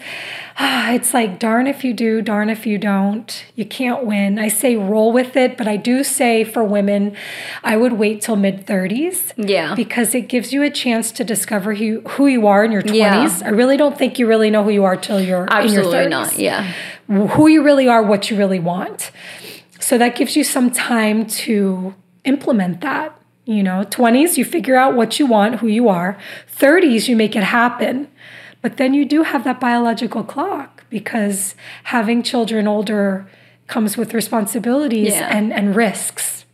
ah, 0.57 0.93
it's 0.93 1.13
like, 1.13 1.41
darn 1.41 1.67
if 1.67 1.83
you 1.83 1.93
do, 1.93 2.23
darn 2.23 2.49
if 2.49 2.67
you 2.67 2.79
don't. 2.79 3.45
You 3.57 3.67
can't 3.67 4.05
win. 4.05 4.39
I 4.39 4.47
say 4.47 4.77
roll 4.77 5.13
with 5.13 5.37
it, 5.37 5.59
but 5.59 5.67
I 5.67 5.77
do 5.77 6.05
say 6.05 6.45
for 6.45 6.63
women, 6.63 7.17
I 7.65 7.77
would 7.77 7.95
wait 7.95 8.23
till 8.23 8.37
mid 8.37 8.67
30s. 8.67 9.33
Yeah. 9.37 9.75
Because 9.75 10.15
it 10.15 10.29
gives 10.29 10.53
you 10.53 10.63
a 10.63 10.71
chance 10.71 11.11
to 11.13 11.25
discover 11.25 11.75
who, 11.75 12.03
who 12.03 12.29
you 12.29 12.47
are 12.47 12.65
in 12.65 12.71
your 12.71 12.83
20s. 12.83 12.95
Yeah. 12.95 13.41
I 13.45 13.49
really 13.49 13.77
don't 13.77 13.99
think 13.99 14.19
you 14.21 14.29
really 14.29 14.49
know 14.49 14.63
who 14.63 14.71
you 14.71 14.85
are 14.85 14.97
till 14.97 15.21
you're 15.21 15.47
in 15.47 15.73
your 15.73 15.81
Absolutely 15.81 15.99
30s 15.99 16.11
not. 16.11 16.39
Yeah. 16.39 16.73
who 17.09 17.49
you 17.49 17.65
really 17.65 17.89
are, 17.89 18.03
what 18.03 18.31
you 18.31 18.37
really 18.37 18.61
want. 18.61 19.11
So 19.81 19.99
that 19.99 20.15
gives 20.15 20.37
you 20.37 20.45
some 20.45 20.71
time 20.71 21.27
to 21.27 21.95
implement 22.25 22.81
that. 22.83 23.17
You 23.47 23.63
know, 23.63 23.85
20s, 23.85 24.37
you 24.37 24.45
figure 24.45 24.77
out 24.77 24.95
what 24.95 25.19
you 25.19 25.27
want, 25.27 25.57
who 25.57 25.67
you 25.67 25.89
are. 25.89 26.17
30s, 26.57 27.09
you 27.09 27.17
make 27.17 27.35
it 27.35 27.43
happen. 27.43 28.07
But 28.63 28.77
then 28.77 28.95
you 28.95 29.05
do 29.05 29.23
have 29.25 29.43
that 29.45 29.59
biological 29.59 30.23
clock 30.23 30.85
because 30.91 31.55
having 31.85 32.23
children 32.23 32.69
older 32.69 33.27
comes 33.67 33.97
with 33.97 34.13
responsibilities 34.15 35.15
Yeah. 35.15 35.35
and, 35.37 35.53
and 35.53 35.75
risks. 35.75 36.45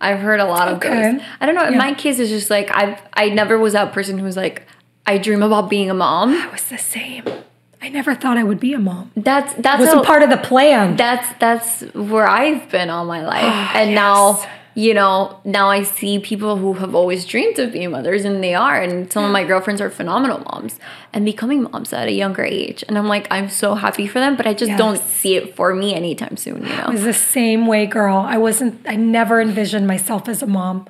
I've 0.00 0.20
heard 0.20 0.38
a 0.40 0.44
lot 0.44 0.68
of 0.68 0.76
Okay. 0.76 1.12
those. 1.12 1.20
I 1.40 1.46
don't 1.46 1.56
know. 1.56 1.66
In 1.66 1.72
Yeah. 1.72 1.78
my 1.78 1.92
case, 1.94 2.18
it's 2.20 2.30
just 2.30 2.50
like 2.50 2.70
I've 2.74 2.98
I 3.14 3.30
never 3.30 3.58
was 3.58 3.72
that 3.72 3.92
person 3.92 4.16
who 4.18 4.24
was 4.24 4.36
like 4.36 4.62
I 5.06 5.18
dream 5.18 5.42
about 5.42 5.68
being 5.68 5.90
a 5.90 5.94
mom. 5.94 6.30
I 6.34 6.46
was 6.52 6.62
the 6.64 6.78
same. 6.78 7.24
I 7.82 7.88
never 7.88 8.14
thought 8.14 8.36
I 8.38 8.44
would 8.44 8.60
be 8.60 8.72
a 8.74 8.78
mom. 8.78 9.10
That's 9.16 9.52
that's 9.54 9.82
It 9.82 9.88
how- 9.88 10.02
part 10.04 10.22
of 10.22 10.30
the 10.30 10.36
plan. 10.36 10.94
that's 10.96 11.26
that's 11.40 11.80
where 11.94 12.28
I've 12.28 12.70
been 12.70 12.90
all 12.90 13.04
my 13.04 13.24
life. 13.26 13.42
Ah, 13.44 13.72
and 13.80 13.90
yes. 13.90 13.96
now, 13.96 14.40
you 14.78 14.94
know, 14.94 15.40
now 15.44 15.68
I 15.68 15.82
see 15.82 16.20
people 16.20 16.56
who 16.56 16.74
have 16.74 16.94
always 16.94 17.24
dreamed 17.24 17.58
of 17.58 17.72
being 17.72 17.90
mothers 17.90 18.24
and 18.24 18.44
they 18.44 18.54
are. 18.54 18.80
And 18.80 19.12
some 19.12 19.24
of 19.24 19.32
my 19.32 19.42
girlfriends 19.42 19.80
are 19.80 19.90
phenomenal 19.90 20.38
moms 20.38 20.78
and 21.12 21.24
becoming 21.24 21.64
moms 21.64 21.92
at 21.92 22.06
a 22.06 22.12
younger 22.12 22.44
age. 22.44 22.84
And 22.86 22.96
I'm 22.96 23.08
like, 23.08 23.26
I'm 23.28 23.48
so 23.48 23.74
happy 23.74 24.06
for 24.06 24.20
them, 24.20 24.36
but 24.36 24.46
I 24.46 24.54
just 24.54 24.68
Yes. 24.70 24.78
don't 24.78 25.00
see 25.00 25.34
it 25.34 25.56
for 25.56 25.74
me 25.74 25.94
anytime 25.96 26.36
soon, 26.36 26.62
you 26.64 26.68
know? 26.76 26.90
was 26.92 27.02
the 27.02 27.12
same 27.12 27.66
way, 27.66 27.86
girl. 27.86 28.18
I 28.18 28.38
wasn't, 28.38 28.80
I 28.88 28.94
never 28.94 29.40
envisioned 29.40 29.88
myself 29.88 30.28
as 30.28 30.44
a 30.44 30.46
mom. 30.46 30.86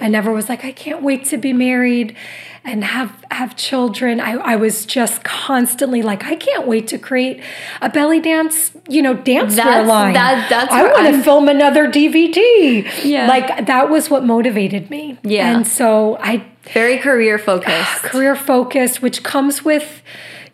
I 0.00 0.08
never 0.08 0.32
was 0.32 0.48
like, 0.48 0.64
I 0.64 0.72
can't 0.72 1.02
wait 1.02 1.24
to 1.26 1.36
be 1.36 1.52
married 1.52 2.16
and 2.64 2.82
have 2.84 3.24
have 3.30 3.56
children. 3.56 4.20
I, 4.20 4.32
I 4.32 4.56
was 4.56 4.84
just 4.84 5.22
constantly 5.22 6.02
like, 6.02 6.24
I 6.24 6.34
can't 6.34 6.66
wait 6.66 6.88
to 6.88 6.98
create 6.98 7.42
a 7.80 7.88
belly 7.88 8.20
dance, 8.20 8.72
you 8.88 9.02
know, 9.02 9.14
dance 9.14 9.54
That's- 9.54 9.88
line. 9.88 10.14
that- 10.14 10.48
that's 10.50 10.72
I 10.72 10.82
want 10.84 11.14
to 11.14 11.22
film 11.22 11.48
another 11.48 11.88
DVD. 11.90 12.86
Yeah. 13.04 13.28
Like 13.28 13.66
that 13.66 13.88
was 13.88 14.10
what 14.10 14.24
motivated 14.24 14.90
me. 14.90 15.18
Yeah. 15.22 15.54
And 15.54 15.66
so 15.66 16.18
I 16.20 16.44
Very 16.72 16.98
career 16.98 17.38
focused. 17.38 17.70
Ah, 17.70 18.00
career 18.02 18.34
focused, 18.34 19.00
which 19.00 19.22
comes 19.22 19.64
with, 19.64 20.02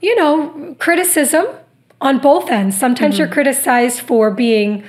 you 0.00 0.14
know, 0.16 0.76
criticism 0.78 1.46
on 2.00 2.18
both 2.18 2.50
ends. 2.50 2.76
Sometimes 2.76 3.14
mm-hmm. 3.14 3.20
you're 3.20 3.28
criticized 3.28 4.00
for 4.00 4.30
being 4.30 4.84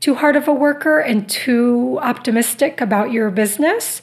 too 0.00 0.14
hard 0.16 0.34
of 0.36 0.48
a 0.48 0.52
worker 0.52 0.98
and 0.98 1.28
too 1.28 1.98
optimistic 2.02 2.80
about 2.80 3.12
your 3.12 3.30
business. 3.30 4.00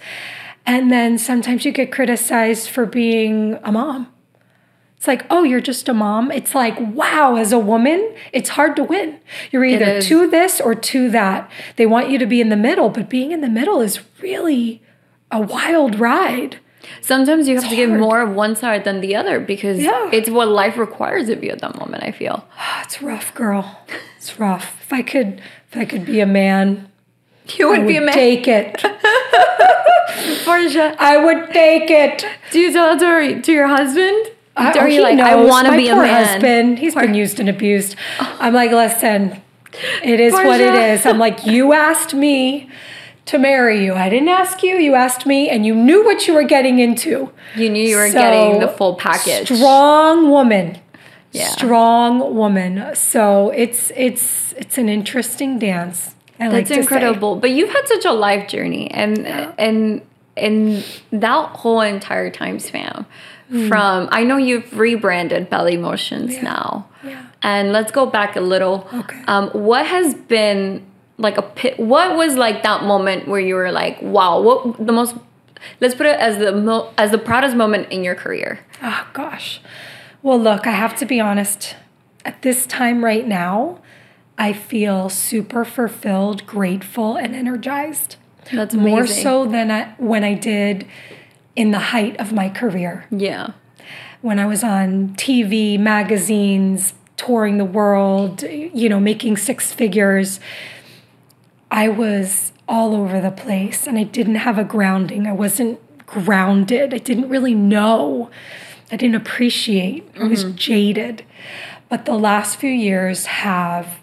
And 0.66 0.92
then 0.92 1.18
sometimes 1.18 1.66
you 1.66 1.72
get 1.72 1.92
criticized 1.92 2.70
for 2.70 2.86
being 2.86 3.58
a 3.64 3.72
mom. 3.72 4.14
It's 4.98 5.08
like, 5.08 5.26
oh, 5.30 5.44
you're 5.44 5.62
just 5.62 5.88
a 5.88 5.94
mom. 5.94 6.32
It's 6.32 6.56
like, 6.56 6.76
wow, 6.80 7.36
as 7.36 7.52
a 7.52 7.60
woman, 7.60 8.14
it's 8.34 8.50
hard 8.50 8.76
to 8.78 8.84
win. 8.84 9.20
You're 9.52 9.64
either 9.64 10.02
to 10.02 10.28
this 10.28 10.60
or 10.60 10.74
to 10.74 11.10
that. 11.12 11.50
They 11.76 11.86
want 11.86 12.10
you 12.10 12.18
to 12.18 12.26
be 12.26 12.42
in 12.42 12.50
the 12.50 12.56
middle, 12.56 12.90
but 12.90 13.08
being 13.10 13.32
in 13.32 13.42
the 13.42 13.50
middle 13.50 13.80
is 13.80 14.00
really 14.22 14.82
a 15.32 15.40
wild 15.40 16.00
ride. 16.00 16.58
Sometimes 17.02 17.48
you 17.48 17.56
have 17.60 17.70
to 17.70 17.76
give 17.76 17.90
more 17.92 18.22
of 18.22 18.32
one 18.32 18.56
side 18.56 18.86
than 18.86 19.02
the 19.02 19.16
other 19.16 19.40
because 19.40 19.78
Yeah. 19.80 20.10
it's 20.12 20.30
what 20.30 20.48
life 20.48 20.78
requires 20.78 21.30
of 21.30 21.44
you 21.44 21.52
at 21.52 21.60
that 21.60 21.78
moment, 21.78 22.04
I 22.04 22.12
feel. 22.12 22.48
It's 22.84 23.02
rough, 23.02 23.34
girl. 23.36 23.80
It's 24.16 24.40
rough. 24.40 24.78
If 24.82 24.94
I 24.94 25.02
could, 25.04 25.42
if 25.72 25.78
I 25.78 25.86
could 25.86 26.06
be 26.06 26.20
a 26.20 26.26
man, 26.26 26.90
You 27.58 27.74
I 27.74 27.78
would 27.80 27.88
be 27.88 27.98
a 27.98 28.02
man. 28.02 28.14
take 28.14 28.48
it. 28.48 28.82
Portia, 30.46 30.96
I 31.00 31.18
would 31.24 31.52
take 31.52 31.90
it. 31.90 32.26
do 32.52 32.60
you 32.60 32.72
tell 32.72 32.96
that 32.98 33.00
to, 33.36 33.42
to 33.42 33.52
your 33.52 33.68
husband? 33.68 34.28
I, 34.56 34.72
oh, 34.76 34.80
Are 34.80 34.84
oh, 34.84 34.88
you 34.88 34.94
he 34.94 35.00
like, 35.02 35.20
I 35.20 35.36
want 35.36 35.68
to 35.68 35.76
be 35.78 35.88
a 35.90 35.94
poor 35.94 36.04
man? 36.04 36.26
husband. 36.26 36.80
He's 36.80 36.96
been 36.96 37.14
used 37.14 37.40
and 37.40 37.48
abused. 37.50 37.96
Oh. 38.20 38.38
I'm 38.40 38.54
like, 38.54 38.72
listen, 38.72 39.42
it 40.04 40.20
is 40.20 40.34
what 40.34 40.60
it 40.60 40.70
Portia. 40.70 40.86
is. 40.94 41.06
I'm 41.06 41.20
like, 41.20 41.46
you 41.46 41.74
asked 41.74 42.14
me 42.16 42.70
to 43.26 43.38
marry 43.38 43.84
you. 43.84 43.94
I 43.94 44.10
didn't 44.10 44.30
ask 44.30 44.64
you. 44.64 44.78
You 44.78 44.96
asked 44.96 45.26
me, 45.28 45.50
and 45.50 45.66
you 45.66 45.76
knew 45.76 46.04
what 46.04 46.28
you 46.28 46.34
were 46.34 46.44
getting 46.44 46.80
into. 46.80 47.30
You 47.56 47.70
knew 47.70 47.84
you 47.88 47.98
were 47.98 48.08
So, 48.08 48.14
getting 48.18 48.60
the 48.62 48.68
full 48.70 48.96
package. 48.96 49.48
Strong 49.56 50.30
woman. 50.32 50.80
Yeah. 51.32 51.50
Strong 51.50 52.36
woman. 52.36 52.96
So 52.96 53.50
it's 53.52 53.92
it's 53.96 54.54
it's 54.54 54.78
an 54.78 54.90
interesting 54.90 55.60
dance. 55.60 56.16
I 56.40 56.48
like 56.48 56.52
That's 56.68 56.70
say. 56.70 56.80
incredible. 56.82 57.36
But 57.36 57.52
you've 57.52 57.70
had 57.70 57.88
such 57.88 58.06
a 58.06 58.12
life 58.14 58.48
journey, 58.48 58.90
and 58.92 59.26
and 59.28 60.02
and 60.36 60.86
that 61.12 61.50
whole 61.50 61.82
entire 61.82 62.30
time 62.30 62.60
span. 62.60 63.06
From 63.70 64.10
I 64.12 64.24
know 64.26 64.36
you've 64.36 64.78
rebranded 64.78 65.50
Belly 65.50 65.78
Motions 65.78 66.42
now, 66.44 66.86
Yeah. 67.02 67.24
and 67.42 67.72
let's 67.72 67.92
go 67.94 68.06
back 68.06 68.36
a 68.36 68.42
little. 68.42 68.86
Okay. 68.94 69.22
Um, 69.26 69.50
what 69.52 69.86
has 69.86 70.14
been 70.16 70.86
like 71.18 71.38
a 71.38 71.42
pit? 71.44 71.80
What 71.80 72.18
was 72.18 72.36
like 72.36 72.64
that 72.64 72.84
moment 72.84 73.26
where 73.26 73.40
you 73.40 73.56
were 73.56 73.72
like, 73.72 74.02
wow, 74.02 74.42
what 74.42 74.86
the 74.86 74.92
most? 74.92 75.16
Let's 75.80 75.96
put 75.96 76.08
it 76.08 76.20
as 76.20 76.40
the 76.40 76.52
mo- 76.52 76.92
as 76.98 77.12
the 77.12 77.18
proudest 77.18 77.56
moment 77.56 77.90
in 77.90 78.04
your 78.04 78.16
career. 78.16 78.60
Oh 78.84 79.08
gosh. 79.14 79.62
Well, 80.22 80.40
look, 80.40 80.68
I 80.68 80.72
have 80.72 80.98
to 81.00 81.06
be 81.06 81.20
honest. 81.20 81.76
At 82.26 82.42
this 82.42 82.66
time 82.66 83.04
right 83.04 83.26
now, 83.28 83.80
I 84.38 84.54
feel 84.54 85.10
super 85.10 85.66
fulfilled, 85.66 86.46
grateful, 86.46 87.16
and 87.16 87.36
energized. 87.36 88.18
That's 88.52 88.76
More 88.76 89.08
so 89.08 89.46
than 89.46 89.72
I, 89.72 89.94
when 89.98 90.24
I 90.24 90.34
did 90.34 90.88
in 91.56 91.72
the 91.72 91.80
height 91.80 92.18
of 92.18 92.32
my 92.32 92.50
career. 92.50 93.06
Yeah. 93.10 93.52
When 94.22 94.40
I 94.40 94.46
was 94.46 94.64
on 94.64 95.10
TV, 95.16 95.80
magazines, 95.80 96.94
touring 97.18 97.58
the 97.58 97.66
world, 97.66 98.44
you 98.44 98.88
know, 98.90 99.00
making 99.00 99.38
six 99.38 99.74
figures, 99.74 100.40
I 101.72 101.90
was 101.90 102.54
all 102.68 102.96
over 102.96 103.20
the 103.20 103.32
place 103.32 103.88
and 103.88 103.98
I 103.98 104.04
didn't 104.04 104.36
have 104.36 104.58
a 104.58 104.64
grounding. 104.64 105.28
I 105.28 105.34
wasn't 105.34 105.80
grounded. 106.06 106.94
I 106.94 107.00
didn't 107.00 107.30
really 107.30 107.56
know. 107.56 108.30
I 108.92 108.96
didn't 108.96 109.16
appreciate. 109.16 110.08
I 110.20 110.26
was 110.26 110.44
jaded. 110.54 111.24
But 111.90 112.06
the 112.06 112.14
last 112.16 112.58
few 112.58 112.70
years 112.70 113.26
have 113.28 114.00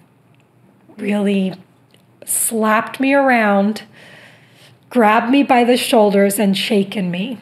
really 0.96 1.54
slapped 2.24 3.00
me 3.00 3.12
around, 3.14 3.82
grabbed 4.90 5.30
me 5.30 5.42
by 5.42 5.64
the 5.64 5.76
shoulders, 5.76 6.38
and 6.38 6.56
shaken 6.56 7.10
me, 7.10 7.38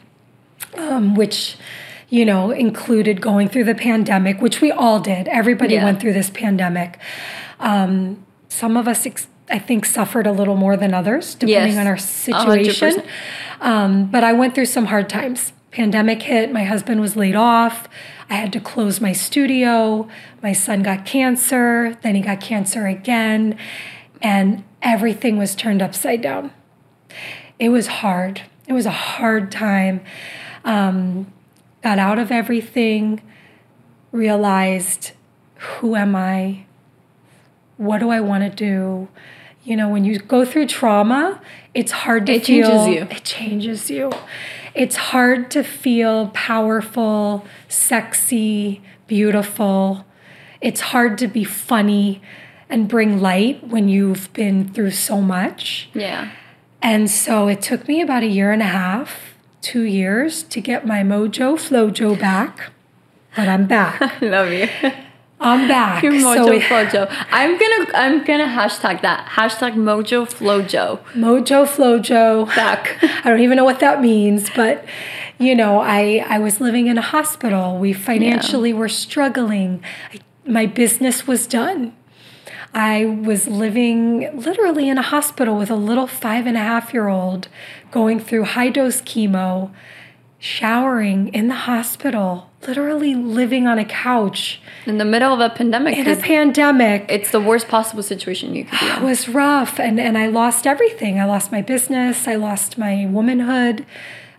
um, 0.76 1.14
which, 1.14 1.56
you 2.08 2.24
know, 2.24 2.50
included 2.50 3.20
going 3.20 3.48
through 3.48 3.64
the 3.64 3.74
pandemic, 3.74 4.40
which 4.40 4.60
we 4.60 4.70
all 4.72 5.00
did. 5.00 5.28
Everybody 5.28 5.74
Yeah. 5.74 5.84
went 5.84 6.00
through 6.00 6.12
this 6.14 6.30
pandemic. 6.30 6.98
Um, 7.60 8.24
some 8.48 8.76
of 8.76 8.88
us, 8.88 9.06
ex- 9.06 9.28
I 9.50 9.58
think, 9.58 9.84
suffered 9.84 10.26
a 10.26 10.32
little 10.32 10.56
more 10.56 10.76
than 10.76 10.94
others, 10.94 11.34
depending 11.34 11.74
Yes, 11.74 11.80
on 11.80 11.86
our 11.86 11.96
situation. 11.98 13.02
Um, 13.60 14.06
but 14.06 14.24
I 14.24 14.32
went 14.32 14.54
through 14.54 14.66
some 14.66 14.86
hard 14.86 15.08
times. 15.08 15.52
Pandemic 15.72 16.22
hit, 16.22 16.52
my 16.52 16.64
husband 16.64 17.00
was 17.00 17.16
laid 17.16 17.34
off. 17.34 17.88
I 18.28 18.34
had 18.34 18.52
to 18.52 18.60
close 18.60 19.00
my 19.00 19.12
studio. 19.12 20.06
My 20.42 20.52
son 20.52 20.82
got 20.82 21.06
cancer, 21.06 21.96
then 22.02 22.14
he 22.14 22.20
got 22.20 22.40
cancer 22.42 22.86
again, 22.86 23.56
and 24.20 24.64
everything 24.82 25.38
was 25.38 25.54
turned 25.54 25.80
upside 25.80 26.20
down. 26.20 26.52
It 27.58 27.70
was 27.70 27.86
hard. 27.86 28.42
It 28.68 28.74
was 28.74 28.84
a 28.84 28.90
hard 28.90 29.50
time. 29.50 30.02
Um, 30.64 31.32
got 31.82 31.98
out 31.98 32.18
of 32.18 32.30
everything, 32.30 33.22
realized 34.12 35.12
who 35.56 35.96
am 35.96 36.14
I? 36.14 36.66
What 37.78 37.98
do 37.98 38.10
I 38.10 38.20
want 38.20 38.44
to 38.44 38.50
do? 38.50 39.08
You 39.64 39.76
know, 39.76 39.88
when 39.88 40.04
you 40.04 40.18
go 40.18 40.44
through 40.44 40.66
trauma, 40.66 41.40
it's 41.72 41.92
hard 41.92 42.26
to 42.26 42.32
It 42.34 42.44
feel. 42.44 42.68
changes 42.68 42.94
you. 42.94 43.16
It 43.16 43.24
changes 43.24 43.90
you. 43.90 44.12
It's 44.74 44.96
hard 44.96 45.50
to 45.50 45.62
feel 45.62 46.28
powerful, 46.28 47.44
sexy, 47.68 48.80
beautiful. 49.06 50.04
It's 50.60 50.80
hard 50.80 51.18
to 51.18 51.26
be 51.26 51.44
funny 51.44 52.22
and 52.70 52.88
bring 52.88 53.20
light 53.20 53.66
when 53.66 53.88
you've 53.88 54.32
been 54.32 54.68
through 54.68 54.92
so 54.92 55.20
much. 55.20 55.90
Yeah. 55.92 56.30
And 56.80 57.10
so 57.10 57.48
it 57.48 57.60
took 57.60 57.86
me 57.86 58.00
about 58.00 58.22
a 58.22 58.26
year 58.26 58.50
and 58.50 58.62
a 58.62 58.66
half, 58.66 59.34
two 59.60 59.82
years 59.82 60.42
to 60.44 60.60
get 60.60 60.86
my 60.86 61.02
mojo, 61.02 61.54
flojo 61.54 62.18
back. 62.18 62.72
But 63.36 63.48
I'm 63.48 63.66
back. 63.66 64.00
Love 64.22 64.52
you. 64.52 64.68
I'm 65.42 65.68
back. 65.68 66.02
Your 66.02 66.12
mojo 66.12 66.56
it- 66.56 66.62
flojo. 66.62 67.08
I'm 67.30 67.58
gonna 67.58 67.90
I'm 67.94 68.24
gonna 68.24 68.46
hashtag 68.46 69.02
that. 69.02 69.26
Hashtag 69.26 69.74
mojo 69.74 70.26
flojo. 70.26 71.00
mojo, 71.14 71.66
flojo. 71.66 72.46
Back. 72.54 72.96
I 73.02 73.30
don't 73.30 73.40
even 73.40 73.56
know 73.56 73.64
what 73.64 73.80
that 73.80 74.00
means, 74.00 74.50
but 74.50 74.84
you 75.38 75.54
know, 75.54 75.80
I 75.80 76.24
I 76.28 76.38
was 76.38 76.60
living 76.60 76.86
in 76.86 76.96
a 76.98 77.02
hospital. 77.02 77.78
We 77.78 77.92
financially 77.92 78.72
were 78.72 78.88
struggling. 78.88 79.82
I, 80.12 80.20
my 80.46 80.66
business 80.66 81.26
was 81.26 81.46
done. 81.46 81.94
I 82.74 83.04
was 83.04 83.46
living 83.48 84.30
literally 84.34 84.88
in 84.88 84.96
a 84.96 85.02
hospital 85.02 85.58
with 85.58 85.70
a 85.70 85.76
little 85.76 86.06
five 86.06 86.46
and 86.46 86.56
a 86.56 86.60
half 86.60 86.94
year 86.94 87.08
old 87.08 87.48
going 87.90 88.18
through 88.18 88.44
high 88.44 88.70
dose 88.70 89.02
chemo, 89.02 89.70
showering 90.38 91.28
in 91.28 91.48
the 91.48 91.54
hospital, 91.54 92.50
literally 92.66 93.14
living 93.14 93.66
on 93.66 93.78
a 93.78 93.84
couch 93.84 94.60
In 94.86 94.98
the 94.98 95.04
middle 95.04 95.32
of 95.32 95.40
a 95.40 95.50
pandemic. 95.50 95.98
in 95.98 96.06
a 96.06 96.16
pandemic. 96.16 97.06
it's 97.08 97.30
the 97.30 97.40
worst 97.40 97.68
possible 97.68 98.02
situation 98.02 98.54
you 98.54 98.64
could 98.64 98.78
be 98.80 98.86
It 98.96 99.02
was 99.02 99.28
rough 99.28 99.78
and, 99.80 99.98
and 100.00 100.16
I 100.16 100.26
lost 100.26 100.66
everything. 100.66 101.18
I 101.20 101.24
lost 101.24 101.50
my 101.52 101.62
business, 101.62 102.26
I 102.28 102.34
lost 102.36 102.78
my 102.78 103.06
womanhood. 103.06 103.86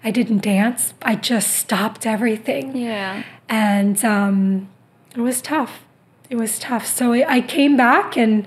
I 0.06 0.12
didn't 0.12 0.40
dance. 0.40 0.94
I 1.02 1.16
just 1.16 1.52
stopped 1.56 2.06
everything. 2.06 2.76
Yeah. 2.76 3.24
And 3.48 4.04
um, 4.04 4.68
it 5.16 5.22
was 5.22 5.42
tough. 5.42 5.86
It 6.30 6.36
was 6.36 6.60
tough. 6.60 6.86
So 6.86 7.14
I, 7.14 7.36
I 7.38 7.42
came 7.42 7.78
back 7.78 8.18
and 8.18 8.46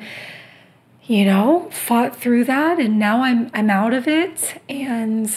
you 1.05 1.25
know, 1.25 1.69
fought 1.71 2.17
through 2.17 2.45
that 2.45 2.81
and 2.81 2.99
now 2.99 3.23
I'm 3.23 3.51
I'm 3.55 3.71
out 3.71 3.95
of 3.95 4.09
it 4.09 4.61
and 4.69 5.33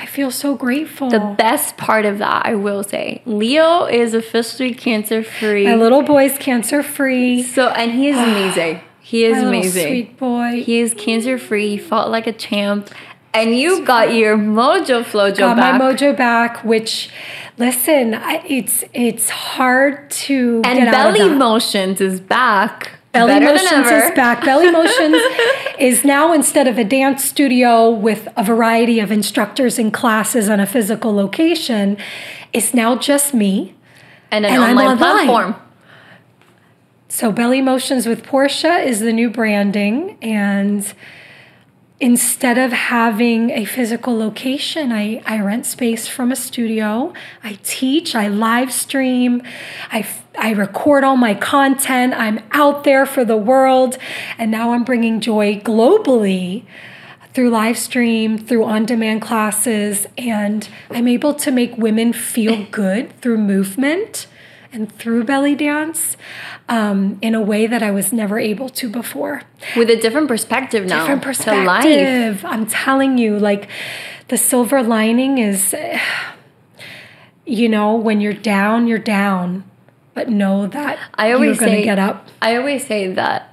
I 0.00 0.06
feel 0.06 0.30
so 0.30 0.54
grateful. 0.54 1.10
The 1.10 1.34
best 1.36 1.76
part 1.76 2.06
of 2.06 2.18
that, 2.18 2.46
I 2.46 2.54
will 2.54 2.82
say, 2.82 3.20
Leo 3.26 3.84
is 3.84 4.14
officially 4.14 4.72
cancer 4.74 5.22
free. 5.22 5.64
my 5.66 5.74
little 5.74 6.02
boy's 6.02 6.38
cancer 6.38 6.82
free. 6.82 7.42
So 7.42 7.68
and 7.68 7.92
he 7.92 8.08
is 8.08 8.16
amazing. 8.30 8.80
He 9.00 9.24
is 9.24 9.42
My 9.42 9.48
amazing. 9.48 9.86
sweet 9.88 10.16
boy. 10.18 10.62
He 10.64 10.80
is 10.80 10.94
cancer 10.94 11.36
free. 11.36 11.68
He 11.70 11.78
fought 11.78 12.10
like 12.10 12.26
a 12.26 12.32
champ. 12.32 12.90
And 13.34 13.56
you 13.56 13.84
got 13.84 14.14
your 14.14 14.36
mojo 14.36 15.04
flojo 15.04 15.36
got 15.36 15.56
back. 15.56 15.78
my 15.80 15.92
mojo 15.92 16.16
back 16.16 16.64
which 16.64 17.10
listen 17.58 18.14
I, 18.14 18.42
it's 18.48 18.82
it's 18.92 19.28
hard 19.30 20.10
to 20.26 20.62
and 20.64 20.78
get 20.78 20.88
out 20.94 21.10
of 21.10 21.14
belly 21.16 21.34
motions 21.36 22.00
is 22.00 22.20
back. 22.20 22.99
Belly 23.12 23.32
Better 23.32 23.46
motions 23.46 23.86
is 23.90 24.10
back 24.12 24.44
belly 24.44 24.70
motions 24.80 25.16
is 25.78 26.04
now 26.04 26.32
instead 26.32 26.68
of 26.68 26.78
a 26.78 26.84
dance 26.84 27.24
studio 27.24 27.90
with 27.90 28.28
a 28.36 28.44
variety 28.44 29.00
of 29.00 29.10
instructors 29.10 29.78
and 29.78 29.92
classes 29.92 30.48
on 30.48 30.60
a 30.60 30.66
physical 30.66 31.14
location 31.14 31.96
it's 32.52 32.72
now 32.74 32.96
just 32.96 33.34
me 33.34 33.74
And 34.30 34.44
an 34.46 34.52
And 34.52 34.62
online 34.62 34.86
online. 34.86 35.26
platform. 35.26 35.54
so 37.08 37.32
belly 37.32 37.60
motions 37.60 38.06
with 38.06 38.22
portia 38.24 38.78
is 38.78 39.00
the 39.00 39.12
new 39.12 39.30
branding 39.30 40.16
and 40.22 40.92
instead 42.00 42.56
of 42.56 42.72
having 42.72 43.50
a 43.50 43.64
physical 43.66 44.16
location 44.16 44.90
I, 44.90 45.22
I 45.26 45.40
rent 45.40 45.66
space 45.66 46.08
from 46.08 46.32
a 46.32 46.36
studio. 46.36 47.12
I 47.44 47.58
teach 47.62 48.14
i 48.14 48.26
live 48.26 48.72
stream 48.72 49.42
I, 49.92 50.08
I 50.38 50.52
record 50.52 51.04
all 51.04 51.16
my 51.16 51.34
content 51.34 52.14
i'm 52.14 52.40
out 52.52 52.84
there 52.84 53.04
for 53.04 53.24
the 53.24 53.36
world 53.36 53.98
and 54.38 54.50
now 54.50 54.72
i'm 54.72 54.84
bringing 54.84 55.20
joy 55.20 55.60
globally 55.60 56.64
through 57.34 57.50
live 57.50 57.78
stream 57.78 58.38
through 58.38 58.64
on-demand 58.64 59.20
classes 59.22 60.06
and 60.16 60.68
i'm 60.90 61.06
able 61.06 61.34
to 61.34 61.50
make 61.50 61.76
women 61.76 62.12
feel 62.12 62.64
good 62.70 63.12
through 63.20 63.38
movement 63.38 64.26
and 64.72 64.90
through 64.92 65.24
belly 65.24 65.54
dance 65.54 66.16
um, 66.68 67.18
in 67.22 67.34
a 67.34 67.40
way 67.40 67.66
that 67.66 67.82
i 67.82 67.90
was 67.90 68.12
never 68.12 68.38
able 68.38 68.68
to 68.68 68.88
before 68.88 69.42
With 69.76 69.90
a 69.90 69.96
different 69.96 70.28
perspective 70.28 70.86
now. 70.86 71.00
different 71.06 71.22
To 71.22 71.64
life. 71.64 71.84
perspective. 71.84 72.44
I'm 72.44 72.66
telling 72.66 73.18
you, 73.18 73.38
like 73.38 73.68
the 74.28 74.36
silver 74.38 74.82
lining 74.82 75.38
is, 75.38 75.74
you 77.46 77.68
know, 77.68 77.94
when 77.96 78.20
you're 78.20 78.32
down, 78.32 78.86
you're 78.86 78.98
down, 78.98 79.64
but 80.14 80.28
know 80.28 80.66
that 80.68 80.98
I 81.14 81.32
always 81.32 81.46
you're 81.48 81.66
going 81.66 81.72
say 81.72 81.80
to 81.80 81.84
get 81.84 81.98
up. 81.98 82.28
I 82.40 82.56
always 82.56 82.86
say 82.86 83.12
that 83.14 83.46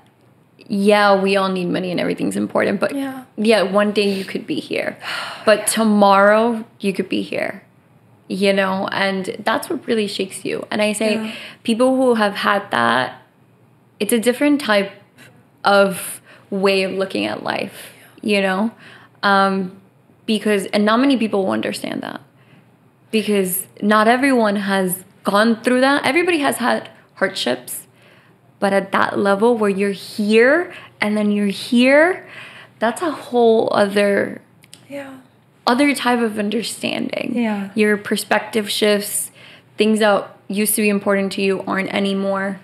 yeah, 0.70 1.22
we 1.22 1.38
all 1.38 1.50
need 1.50 1.68
money 1.68 1.92
and 1.92 2.00
everything's 2.00 2.36
important, 2.36 2.80
but 2.80 2.94
Yeah. 2.94 3.24
yeah, 3.38 3.62
one 3.64 3.92
day 3.94 4.12
you 4.14 4.26
could 4.26 4.46
be 4.46 4.60
here. 4.60 4.98
But 5.46 5.66
tomorrow 5.68 6.66
you 6.80 6.92
could 6.94 7.08
be 7.10 7.22
here. 7.22 7.64
You 8.28 8.52
know, 8.54 8.88
and 8.92 9.38
that's 9.46 9.70
what 9.70 9.88
really 9.88 10.08
shakes 10.08 10.44
you. 10.44 10.66
And 10.70 10.82
I 10.82 10.92
say 10.94 11.14
Yeah. 11.16 11.32
people 11.64 11.96
who 11.96 12.16
have 12.16 12.36
had 12.36 12.70
that 12.72 13.22
it's 14.00 14.14
a 14.14 14.20
different 14.20 14.62
type 14.62 14.92
of 15.64 16.22
way 16.50 16.84
of 16.84 16.92
looking 16.94 17.26
at 17.26 17.44
life, 17.44 17.94
you 18.22 18.42
know? 18.42 18.72
Um 19.24 19.80
because 20.26 20.66
and 20.68 20.84
not 20.86 21.00
many 21.00 21.16
people 21.18 21.46
will 21.46 21.54
understand 21.54 22.02
that 22.02 22.22
because 23.12 23.66
not 23.82 24.08
everyone 24.08 24.58
has 24.58 25.04
gone 25.24 25.62
through 25.62 25.82
that. 25.82 26.06
Everybody 26.06 26.40
has 26.40 26.58
had 26.58 26.90
hardships, 27.16 27.88
but 28.60 28.74
at 28.74 28.92
that 28.92 29.18
level 29.18 29.58
where 29.58 29.70
you're 29.70 29.92
here 29.92 30.74
and 31.02 31.16
then 31.18 31.32
you're 31.32 31.48
here, 31.48 32.28
that's 32.80 33.02
a 33.02 33.12
whole 33.12 33.70
other 33.72 34.42
Yeah. 34.90 35.18
Other 35.68 35.94
type 35.94 36.20
of 36.20 36.40
understanding. 36.40 37.34
Yeah. 37.36 37.70
Your 37.76 37.98
perspective 37.98 38.70
shifts, 38.72 39.32
things 39.78 40.00
that 40.00 40.36
used 40.48 40.76
to 40.76 40.82
be 40.82 40.90
important 40.90 41.34
to 41.34 41.42
you 41.42 41.62
aren't 41.68 41.94
anymore, 41.94 42.60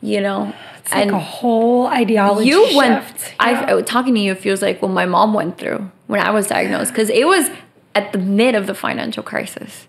you 0.00 0.20
know. 0.20 0.54
It's 0.78 0.92
like 0.92 1.10
a 1.10 1.18
whole 1.18 1.86
ideology 1.86 2.48
you 2.48 2.64
shift. 2.66 2.76
went 2.76 3.04
Yeah. 3.40 3.76
I 3.76 3.82
talking 3.82 4.14
to 4.14 4.20
you 4.20 4.32
it 4.32 4.38
feels 4.38 4.62
like 4.62 4.82
what 4.82 4.90
my 4.90 5.06
mom 5.06 5.32
went 5.32 5.56
through 5.56 5.90
when 6.08 6.20
I 6.20 6.30
was 6.30 6.48
diagnosed 6.48 6.92
cuz 6.92 7.08
it 7.08 7.26
was 7.26 7.50
at 7.94 8.12
the 8.12 8.18
mid 8.18 8.54
of 8.54 8.66
the 8.66 8.74
financial 8.74 9.22
crisis 9.22 9.86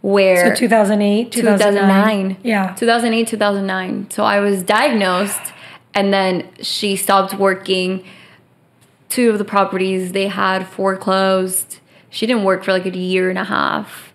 where 0.00 0.54
so 0.54 0.54
2008, 0.54 1.30
2009. 1.30 2.30
2009. 2.30 2.36
Yeah. 2.42 2.74
2008, 2.74 3.28
2009. 3.28 4.10
So 4.10 4.24
I 4.24 4.40
was 4.40 4.62
diagnosed 4.62 5.52
and 5.94 6.12
then 6.12 6.48
she 6.62 6.96
stopped 6.96 7.34
working. 7.34 8.02
Two 9.08 9.30
of 9.30 9.38
the 9.38 9.44
properties 9.44 10.12
they 10.12 10.28
had 10.28 10.66
foreclosed. 10.66 11.79
She 12.10 12.26
didn't 12.26 12.44
work 12.44 12.64
for 12.64 12.72
like 12.72 12.86
a 12.86 12.96
year 12.96 13.30
and 13.30 13.38
a 13.38 13.44
half. 13.44 14.12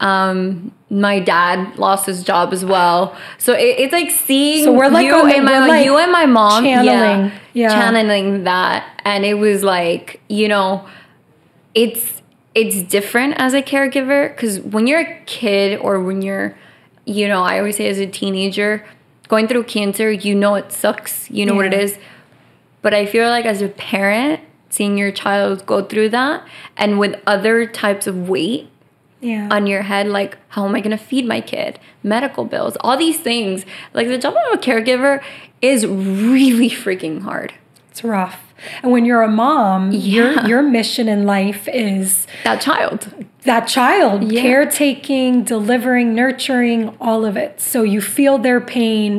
Um, 0.00 0.72
my 0.90 1.20
dad 1.20 1.78
lost 1.78 2.06
his 2.06 2.24
job 2.24 2.52
as 2.52 2.64
well. 2.64 3.16
So 3.38 3.52
it, 3.52 3.78
it's 3.78 3.92
like 3.92 4.10
seeing 4.10 4.64
So 4.64 4.72
we're 4.72 4.88
like 4.88 5.06
you 5.06 5.14
and 5.14 5.44
my 5.44 5.66
like 5.66 5.84
you 5.84 5.96
and 5.96 6.10
my 6.10 6.26
mom 6.26 6.64
channeling. 6.64 7.32
Yeah. 7.52 7.68
channeling 7.68 8.44
that 8.44 9.00
and 9.04 9.24
it 9.24 9.34
was 9.34 9.62
like, 9.62 10.20
you 10.28 10.48
know, 10.48 10.86
it's 11.74 12.22
it's 12.54 12.82
different 12.82 13.34
as 13.38 13.52
a 13.52 13.62
caregiver 13.62 14.30
because 14.30 14.60
when 14.60 14.86
you're 14.86 15.00
a 15.00 15.20
kid 15.26 15.78
or 15.80 16.00
when 16.00 16.22
you're 16.22 16.56
you 17.04 17.26
know 17.26 17.42
i 17.42 17.58
always 17.58 17.76
say 17.76 17.88
as 17.88 17.98
a 17.98 18.06
teenager 18.06 18.84
going 19.28 19.48
through 19.48 19.64
cancer 19.64 20.10
you 20.10 20.34
know 20.34 20.54
it 20.54 20.70
sucks 20.72 21.28
you 21.30 21.44
know 21.44 21.54
what 21.54 21.66
it 21.66 21.74
is, 21.74 21.98
but 22.80 22.94
i 22.94 23.04
feel 23.04 23.28
like 23.28 23.44
as 23.44 23.60
a 23.60 23.68
parent 23.68 24.40
seeing 24.74 24.94
your 24.98 25.12
child 25.12 25.64
go 25.66 25.78
through 25.90 26.08
that 26.08 26.38
and 26.76 26.98
with 26.98 27.14
other 27.34 27.56
types 27.66 28.06
of 28.06 28.16
weight 28.28 28.64
Yeah. 29.20 29.48
on 29.56 29.62
your 29.72 29.82
head 29.82 30.06
like 30.18 30.32
how 30.54 30.62
am 30.68 30.74
i 30.74 30.80
going 30.86 30.96
to 30.98 31.04
feed 31.10 31.26
my 31.34 31.40
kid 31.52 31.72
medical 32.02 32.44
bills 32.44 32.74
all 32.82 32.96
these 33.06 33.18
things 33.30 33.64
like 33.98 34.08
the 34.08 34.18
job 34.18 34.34
of 34.36 34.58
a 34.58 34.62
caregiver 34.68 35.22
is 35.62 35.86
really 35.86 36.70
freaking 36.84 37.22
hard 37.28 37.50
It's 37.90 38.02
rough. 38.04 38.40
And 38.82 38.90
when 38.94 39.04
you're 39.08 39.22
a 39.22 39.34
mom, 39.46 39.92
your 39.92 40.30
Yeah. 40.32 40.46
your 40.50 40.62
mission 40.62 41.06
in 41.14 41.20
life 41.36 41.62
is 41.68 42.26
that 42.48 42.58
child 42.68 43.00
that 43.50 43.64
child, 43.68 44.18
Yeah. 44.24 44.40
caretaking, 44.48 45.44
delivering, 45.44 46.08
nurturing, 46.14 46.80
all 47.08 47.22
of 47.30 47.34
it. 47.44 47.52
So 47.60 47.78
you 47.94 48.00
feel 48.16 48.34
their 48.38 48.60
pain, 48.78 49.12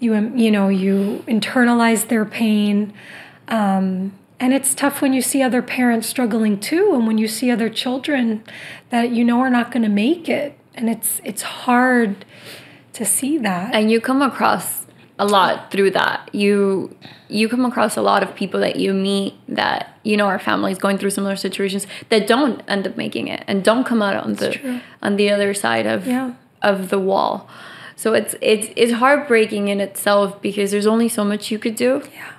you 0.00 0.10
you 0.44 0.50
know, 0.56 0.68
you 0.84 1.24
internalize 1.36 2.02
their 2.12 2.26
pain. 2.42 2.92
Um, 3.60 4.12
and 4.40 4.52
it's 4.54 4.74
tough 4.74 5.00
when 5.02 5.12
you 5.12 5.22
see 5.22 5.42
other 5.42 5.62
parents 5.62 6.06
struggling 6.08 6.58
too, 6.60 6.92
and 6.94 7.06
when 7.06 7.18
you 7.18 7.28
see 7.28 7.50
other 7.50 7.68
children 7.68 8.42
that 8.90 9.10
you 9.10 9.24
know 9.24 9.40
are 9.40 9.50
not 9.50 9.70
going 9.72 9.82
to 9.82 9.88
make 9.88 10.28
it, 10.28 10.58
and 10.74 10.88
it's 10.88 11.20
it's 11.24 11.42
hard 11.42 12.24
to 12.92 13.04
see 13.04 13.38
that. 13.38 13.74
and 13.74 13.90
you 13.90 14.00
come 14.00 14.22
across 14.22 14.86
a 15.20 15.26
lot 15.26 15.70
through 15.70 15.90
that. 15.90 16.28
You 16.32 16.94
you 17.28 17.48
come 17.48 17.64
across 17.64 17.96
a 17.96 18.02
lot 18.02 18.22
of 18.22 18.34
people 18.34 18.60
that 18.60 18.76
you 18.76 18.94
meet 18.94 19.34
that 19.48 19.98
you 20.04 20.16
know 20.16 20.26
are 20.26 20.38
families 20.38 20.78
going 20.78 20.98
through 20.98 21.10
similar 21.10 21.36
situations 21.36 21.86
that 22.08 22.26
don't 22.26 22.62
end 22.68 22.86
up 22.86 22.96
making 22.96 23.26
it 23.28 23.42
and 23.48 23.64
don't 23.64 23.84
come 23.84 24.00
out 24.02 24.16
on 24.16 24.34
the 24.34 24.50
true. 24.52 24.80
on 25.02 25.16
the 25.16 25.30
other 25.30 25.52
side 25.54 25.86
of 25.86 26.06
Yeah. 26.06 26.34
of 26.62 26.90
the 26.90 26.98
wall. 26.98 27.48
So 27.96 28.14
it's 28.14 28.36
it's 28.40 28.68
it's 28.76 28.92
heartbreaking 28.92 29.66
in 29.68 29.80
itself 29.80 30.40
because 30.40 30.70
there's 30.70 30.86
only 30.86 31.08
so 31.08 31.24
much 31.24 31.50
you 31.50 31.58
could 31.58 31.74
do. 31.74 32.02
Yeah. 32.14 32.30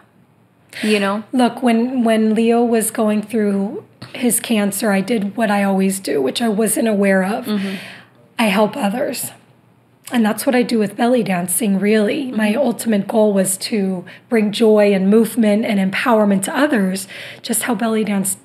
You 0.84 1.00
know? 1.00 1.24
Look, 1.32 1.62
when 1.64 2.04
when 2.04 2.36
Leo 2.36 2.64
was 2.64 2.92
going 2.92 3.22
through 3.22 3.84
his 4.14 4.40
cancer, 4.40 4.92
I 4.92 5.02
did 5.02 5.36
what 5.36 5.52
I 5.52 5.64
always 5.64 6.00
do, 6.00 6.22
which 6.22 6.42
I 6.42 6.50
wasn't 6.50 6.88
aware 6.88 7.24
of. 7.24 7.46
Mm-hmm. 7.46 7.76
I 8.38 8.46
help 8.46 8.78
others. 8.78 9.32
And 10.12 10.26
that's 10.26 10.46
what 10.46 10.56
I 10.56 10.64
do 10.64 10.80
with 10.80 10.96
belly 10.96 11.22
dancing, 11.22 11.80
really. 11.80 12.26
Mm-hmm. 12.26 12.38
My 12.38 12.56
ultimate 12.56 13.08
goal 13.08 13.34
was 13.34 13.58
to 13.58 14.06
bring 14.28 14.52
joy 14.52 14.94
and 14.94 15.10
movement 15.10 15.66
and 15.66 15.80
empowerment 15.80 16.44
to 16.44 16.58
others, 16.58 17.08
just 17.42 17.64
how 17.64 17.76
belly 17.76 18.04
dance 18.04 18.38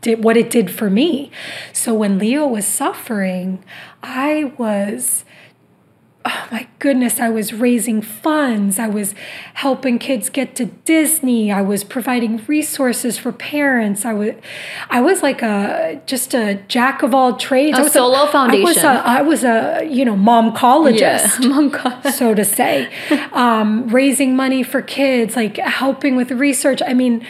did 0.00 0.22
what 0.24 0.36
it 0.36 0.50
did 0.50 0.70
for 0.70 0.88
me. 0.88 1.30
So 1.72 1.94
when 1.94 2.18
Leo 2.18 2.46
was 2.46 2.66
suffering, 2.66 3.62
I 4.02 4.52
was 4.56 5.24
oh 6.30 6.48
my 6.50 6.68
goodness, 6.78 7.20
I 7.20 7.28
was 7.28 7.52
raising 7.52 8.00
funds. 8.02 8.78
I 8.78 8.88
was 8.88 9.14
helping 9.54 9.98
kids 9.98 10.30
get 10.30 10.54
to 10.56 10.66
Disney. 10.66 11.52
I 11.52 11.60
was 11.62 11.84
providing 11.84 12.44
resources 12.46 13.18
for 13.18 13.32
parents. 13.32 14.04
I 14.04 14.12
was, 14.12 14.34
I 14.88 15.00
was 15.00 15.22
like 15.22 15.42
a 15.42 16.00
just 16.06 16.34
a 16.34 16.54
jack 16.68 17.02
of 17.02 17.14
all 17.14 17.36
trades. 17.36 17.76
A 17.76 17.80
I 17.80 17.84
was 17.84 17.92
solo 17.92 18.14
I 18.18 18.22
was 18.22 18.32
foundation. 18.32 18.84
a, 18.84 18.88
I 18.88 19.22
was 19.22 19.44
a 19.44 19.86
you 19.88 20.04
know 20.04 20.14
momcologist 20.14 21.46
Mom 21.48 21.70
God. 21.70 22.10
so 22.14 22.34
to 22.34 22.44
say, 22.44 22.92
um, 23.32 23.88
raising 23.88 24.36
money 24.36 24.62
for 24.62 24.82
kids, 24.82 25.36
like 25.36 25.56
helping 25.56 26.16
with 26.16 26.30
research. 26.30 26.80
I 26.86 26.94
mean, 26.94 27.26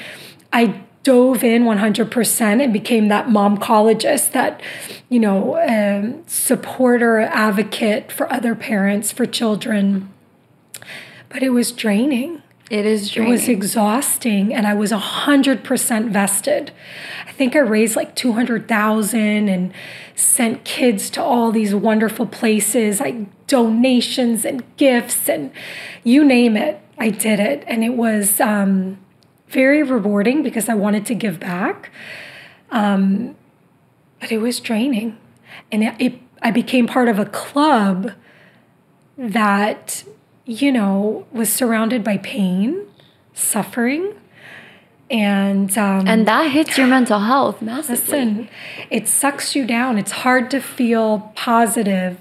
I 0.53 0.83
dove 1.03 1.43
in 1.43 1.65
100% 1.65 2.63
and 2.63 2.73
became 2.73 3.09
that 3.09 3.27
momcologist, 3.27 4.33
that, 4.33 4.61
you 5.09 5.19
know, 5.19 5.59
um, 5.67 6.23
supporter, 6.27 7.21
advocate 7.21 8.13
for 8.13 8.31
other 8.33 8.55
parents, 8.55 9.11
for 9.11 9.25
children. 9.25 10.13
But 11.29 11.43
it 11.43 11.51
was 11.51 11.73
draining. 11.73 12.43
It 12.71 12.87
is 12.87 13.17
It 13.17 13.23
was 13.23 13.49
exhausting, 13.49 14.55
and 14.55 14.65
I 14.65 14.75
was 14.75 14.93
100% 14.93 16.11
vested. 16.11 16.71
I 17.27 17.33
think 17.33 17.57
I 17.57 17.61
raised 17.61 17.97
like 17.97 18.15
200,000 18.15 19.49
and 19.49 19.73
sent 20.15 20.63
kids 20.63 21.11
to 21.11 21.23
all 21.23 21.51
these 21.51 21.75
wonderful 21.75 22.27
places, 22.27 23.01
like 23.01 23.47
donations 23.49 24.45
and 24.45 24.63
gifts, 24.77 25.29
and 25.29 25.51
you 26.05 26.25
name 26.25 26.57
it. 26.57 26.81
I 26.97 27.09
did 27.09 27.41
it. 27.41 27.65
And 27.67 27.83
it 27.83 27.95
was 27.95 28.41
um, 28.41 28.99
very 29.51 29.83
rewarding 29.83 30.43
because 30.43 30.69
I 30.69 30.75
wanted 30.75 31.05
to 31.07 31.15
give 31.15 31.41
back. 31.41 31.91
Um, 32.71 33.37
but 34.21 34.31
it 34.31 34.39
was 34.39 34.61
draining. 34.61 35.19
And 35.73 35.83
it, 35.83 35.95
it, 35.99 36.15
I 36.43 36.51
became 36.51 36.87
part 36.87 37.09
of 37.09 37.19
a 37.19 37.27
club 37.27 38.13
that, 39.17 40.05
you 40.45 40.71
know, 40.73 41.27
was 41.33 41.53
surrounded 41.53 42.05
by 42.05 42.19
pain, 42.19 42.87
suffering, 43.35 44.15
and 45.11 45.77
um, 45.77 46.07
and 46.07 46.27
that 46.29 46.53
hits 46.53 46.79
your 46.79 46.87
mental 46.87 47.19
health 47.19 47.61
massively. 47.61 47.97
listen, 47.97 48.49
it 48.91 49.09
sucks 49.09 49.57
you 49.57 49.67
down. 49.67 49.99
It's 49.99 50.13
hard 50.13 50.51
to 50.53 50.61
feel 50.61 51.33
positive 51.35 52.19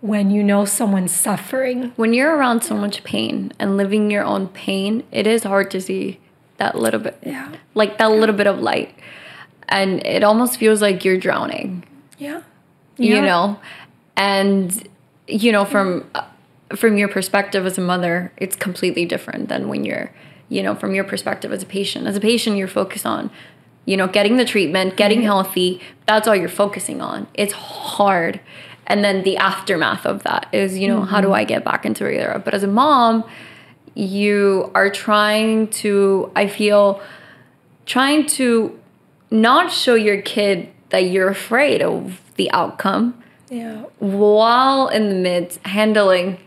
when 0.00 0.30
you 0.30 0.44
know 0.44 0.64
someone's 0.64 1.10
suffering. 1.12 1.92
when 1.96 2.12
you're 2.12 2.36
around 2.36 2.62
so 2.62 2.76
much 2.76 3.02
pain 3.02 3.52
and 3.58 3.76
living 3.76 4.10
your 4.10 4.24
own 4.24 4.46
pain, 4.48 5.02
it 5.10 5.26
is 5.26 5.42
hard 5.44 5.70
to 5.70 5.80
see 5.80 6.20
that 6.58 6.76
little 6.76 7.00
bit, 7.00 7.18
Yeah. 7.24 7.48
like 7.74 7.98
that 7.98 8.10
little 8.10 8.34
bit 8.34 8.46
of 8.46 8.60
light, 8.60 8.94
and 9.68 10.04
it 10.06 10.22
almost 10.22 10.58
feels 10.58 10.80
like 10.82 11.04
you're 11.04 11.18
drowning. 11.18 11.84
Yeah, 12.18 12.42
You 12.96 13.20
know, 13.22 13.60
and 14.16 14.88
you 15.26 15.52
know 15.52 15.64
from 15.64 16.04
uh, 16.14 16.22
from 16.76 16.96
your 16.98 17.08
perspective 17.08 17.64
as 17.64 17.78
a 17.78 17.80
mother, 17.80 18.32
it's 18.36 18.54
completely 18.56 19.04
different 19.06 19.48
than 19.48 19.68
when 19.68 19.84
you're, 19.84 20.10
you 20.50 20.62
know, 20.62 20.74
from 20.74 20.94
your 20.94 21.04
perspective 21.04 21.50
as 21.52 21.62
a 21.62 21.66
patient. 21.66 22.06
As 22.06 22.16
a 22.16 22.20
patient, 22.20 22.56
you're 22.58 22.68
focused 22.68 23.06
on, 23.06 23.30
you 23.86 23.96
know, 23.96 24.06
getting 24.06 24.36
the 24.36 24.44
treatment, 24.44 24.96
getting 24.96 25.22
healthy. 25.22 25.80
That's 26.06 26.28
all 26.28 26.36
you're 26.36 26.48
focusing 26.50 27.00
on. 27.00 27.26
It's 27.32 27.54
hard. 27.54 28.40
And 28.86 29.02
then 29.04 29.22
the 29.22 29.36
aftermath 29.38 30.04
of 30.04 30.24
that 30.24 30.46
is, 30.52 30.76
you 30.76 30.88
know, 30.88 31.02
how 31.02 31.20
do 31.22 31.32
I 31.32 31.44
get 31.44 31.64
back 31.64 31.86
into 31.86 32.04
regular? 32.04 32.38
But 32.38 32.52
as 32.52 32.62
a 32.62 32.66
mom, 32.68 33.24
you 33.98 34.70
are 34.74 34.90
trying 34.90 35.66
to, 35.68 36.30
I 36.36 36.46
feel, 36.46 37.00
trying 37.84 38.26
to 38.26 38.78
not 39.30 39.72
show 39.72 39.94
your 39.94 40.22
kid 40.22 40.68
that 40.90 41.10
you're 41.10 41.28
afraid 41.28 41.82
of 41.82 42.20
the 42.36 42.50
outcome 42.52 43.20
yeah, 43.50 43.82
while 43.98 44.88
in 44.88 45.08
the 45.08 45.14
midst 45.14 45.58
handling 45.66 46.38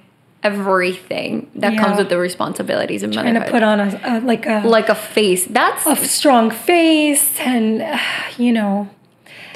everything 0.43 1.51
that 1.55 1.73
Yeah. 1.73 1.79
comes 1.79 1.97
with 1.97 2.09
the 2.09 2.17
responsibilities 2.17 3.03
of 3.03 3.09
and 3.11 3.15
motherhood. 3.17 3.45
to 3.45 3.51
put 3.51 3.63
on 3.63 3.79
a, 3.79 4.01
a 4.03 4.13
like 4.21 4.45
a 4.45 4.61
like 4.65 4.89
a 4.89 4.95
face. 4.95 5.45
That's 5.45 5.85
a 5.85 5.95
strong 5.95 6.51
face, 6.51 7.39
and 7.39 7.81
uh, 7.81 7.97
you 8.37 8.51
know, 8.53 8.89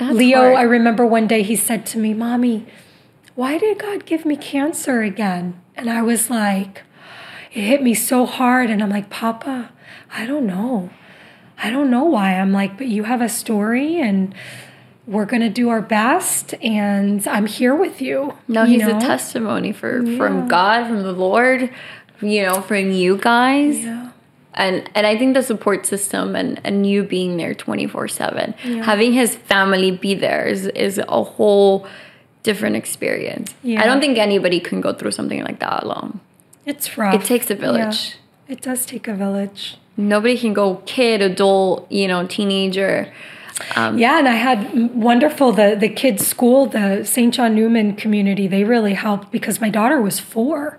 Leo, 0.01 0.37
hard. 0.39 0.55
I 0.57 0.61
remember 0.63 1.05
one 1.05 1.27
day 1.27 1.43
he 1.43 1.55
said 1.55 1.85
to 1.87 1.97
me, 1.97 2.13
Mommy, 2.13 2.65
why 3.35 3.57
did 3.57 3.79
God 3.79 4.05
give 4.05 4.25
me 4.25 4.35
cancer 4.35 5.01
again? 5.01 5.59
And 5.75 5.89
I 5.89 6.01
was 6.01 6.29
like, 6.29 6.83
it 7.55 7.61
hit 7.61 7.81
me 7.81 7.93
so 7.93 8.25
hard. 8.25 8.69
And 8.69 8.83
I'm 8.83 8.89
like, 8.89 9.09
Papa, 9.09 9.71
I 10.13 10.25
don't 10.27 10.45
know. 10.45 10.91
I 11.57 11.69
don't 11.69 11.89
know 11.89 12.03
why. 12.03 12.33
I'm 12.39 12.51
like, 12.51 12.77
but 12.77 12.87
you 12.87 13.03
have 13.03 13.21
a 13.21 13.29
story 13.29 14.01
and 14.01 14.35
we're 15.07 15.25
going 15.25 15.41
to 15.41 15.49
do 15.49 15.69
our 15.69 15.81
best 15.81 16.53
and 16.61 17.25
I'm 17.27 17.45
here 17.45 17.73
with 17.73 18.01
you. 18.01 18.37
no, 18.47 18.63
you 18.63 18.79
he's 18.79 18.87
know? 18.87 18.97
a 18.97 18.99
testimony 18.99 19.71
for 19.71 20.05
from 20.17 20.47
God, 20.47 20.87
from 20.87 21.03
the 21.03 21.13
Lord, 21.13 21.69
you 22.21 22.43
know, 22.43 22.61
from 22.61 22.91
you 22.91 23.17
guys. 23.17 23.83
Yeah. 23.83 24.11
and 24.53 24.89
and 24.93 25.07
I 25.07 25.17
think 25.17 25.33
the 25.33 25.43
support 25.43 25.85
system 25.85 26.35
and 26.35 26.59
and 26.65 26.85
you 26.85 27.03
being 27.03 27.37
there 27.37 27.53
24/7 27.53 28.55
having 28.83 29.13
his 29.13 29.35
family 29.35 29.91
be 29.91 30.13
there 30.15 30.45
is 30.45 30.67
is 30.67 30.97
a 30.97 31.23
whole 31.23 31.87
different 32.43 32.75
experience. 32.75 33.53
Yeah. 33.63 33.81
I 33.81 33.85
don't 33.85 34.01
think 34.01 34.17
anybody 34.17 34.59
can 34.59 34.81
go 34.81 34.91
through 34.93 35.11
something 35.11 35.41
like 35.43 35.59
that 35.59 35.83
alone. 35.83 36.19
It's 36.65 36.97
rough. 36.97 37.15
It 37.15 37.23
takes 37.25 37.49
a 37.49 37.53
Yeah. 37.53 37.59
village. 37.61 38.15
It 38.47 38.61
does 38.61 38.85
take 38.85 39.07
a 39.07 39.13
village. 39.13 39.77
Nobody 39.97 40.37
can 40.37 40.53
go 40.53 40.81
kid, 40.85 41.21
adult, 41.21 41.89
you 41.91 42.07
know, 42.07 42.25
teenager. 42.27 43.07
Um, 43.77 43.97
yeah, 43.97 44.19
and 44.19 44.27
I 44.27 44.33
had 44.33 44.93
wonderful 44.93 45.53
the 45.53 45.77
the 45.79 45.87
kids' 45.87 46.27
school, 46.27 46.65
the 46.65 47.05
St. 47.05 47.33
John 47.33 47.55
Neumann 47.55 47.95
community. 47.95 48.47
They 48.47 48.65
really 48.65 48.93
helped 48.93 49.31
because 49.31 49.61
my 49.61 49.69
daughter 49.69 50.01
was 50.01 50.19
four, 50.19 50.77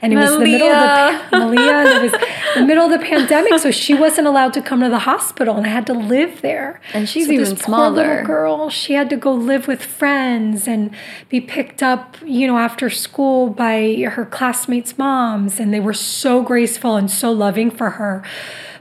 and 0.00 0.12
it 0.12 0.16
was 0.16 0.30
the 0.30 0.44
middle 0.44 0.68
of 0.68 1.30
the 1.30 1.36
Meliha, 1.36 1.96
it 1.96 2.02
was 2.02 2.20
the 2.54 2.64
middle 2.64 2.84
of 2.84 2.92
the 2.92 3.04
pandemic, 3.04 3.58
so 3.58 3.72
she 3.72 3.94
wasn't 3.94 4.28
allowed 4.28 4.52
to 4.52 4.62
come 4.62 4.80
to 4.82 4.88
the 4.88 5.00
hospital, 5.00 5.56
and 5.56 5.66
I 5.66 5.70
had 5.70 5.86
to 5.88 5.94
live 5.94 6.42
there. 6.42 6.80
And 6.94 7.08
she's 7.08 7.26
so 7.26 7.32
this 7.32 7.48
even 7.50 7.60
poor 7.60 7.90
little 7.90 7.94
smaller. 7.96 8.22
girl, 8.22 8.70
she 8.70 8.92
had 8.92 9.10
to 9.10 9.16
go 9.16 9.32
live 9.34 9.66
with 9.66 9.82
friends 9.82 10.68
and 10.68 10.94
be 11.28 11.40
picked 11.40 11.82
up, 11.82 12.16
you 12.24 12.46
know, 12.46 12.58
after 12.58 12.88
school 12.88 13.48
by 13.48 13.94
her 14.12 14.24
classmates' 14.24 14.96
moms, 14.96 15.58
and 15.58 15.74
they 15.74 15.80
were 15.80 15.92
so 15.92 16.40
graceful 16.40 16.94
and 16.94 17.10
so 17.10 17.32
loving 17.32 17.68
for 17.68 17.90
her. 17.90 18.22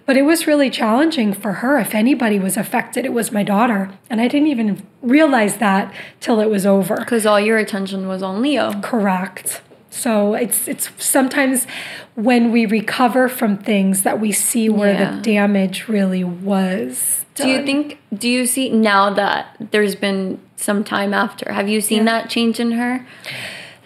But 0.05 0.17
it 0.17 0.23
was 0.23 0.47
really 0.47 0.69
challenging 0.69 1.33
for 1.33 1.53
her. 1.53 1.77
If 1.77 1.93
anybody 1.93 2.39
was 2.39 2.57
affected, 2.57 3.05
it 3.05 3.13
was 3.13 3.31
my 3.31 3.43
daughter. 3.43 3.91
And 4.09 4.19
I 4.19 4.27
didn't 4.27 4.47
even 4.47 4.81
realize 5.01 5.57
that 5.57 5.93
till 6.19 6.39
it 6.39 6.49
was 6.49 6.65
over. 6.65 6.95
Because 6.97 7.25
all 7.25 7.39
your 7.39 7.57
attention 7.57 8.07
was 8.07 8.23
on 8.23 8.41
Leo. 8.41 8.79
Correct. 8.81 9.61
So 9.89 10.33
it's 10.33 10.67
it's 10.67 10.89
sometimes 10.97 11.67
when 12.15 12.51
we 12.51 12.65
recover 12.65 13.27
from 13.29 13.57
things 13.57 14.03
that 14.03 14.19
we 14.19 14.31
see 14.31 14.69
where 14.69 14.93
Yeah. 14.93 15.11
the 15.15 15.21
damage 15.21 15.87
really 15.87 16.23
was. 16.23 17.25
Do 17.35 17.47
you 17.47 17.65
think, 17.65 17.97
do 18.13 18.29
you 18.29 18.45
see 18.45 18.69
now 18.69 19.09
that 19.11 19.55
there's 19.71 19.95
been 19.95 20.39
some 20.57 20.83
time 20.83 21.13
after, 21.13 21.51
have 21.53 21.67
you 21.69 21.81
seen 21.81 22.05
that 22.05 22.29
change 22.29 22.59
in 22.59 22.73
her? 22.73 23.05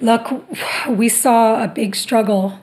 Look, 0.01 0.43
we 0.89 1.07
saw 1.09 1.63
a 1.63 1.67
big 1.67 1.95
struggle 1.95 2.59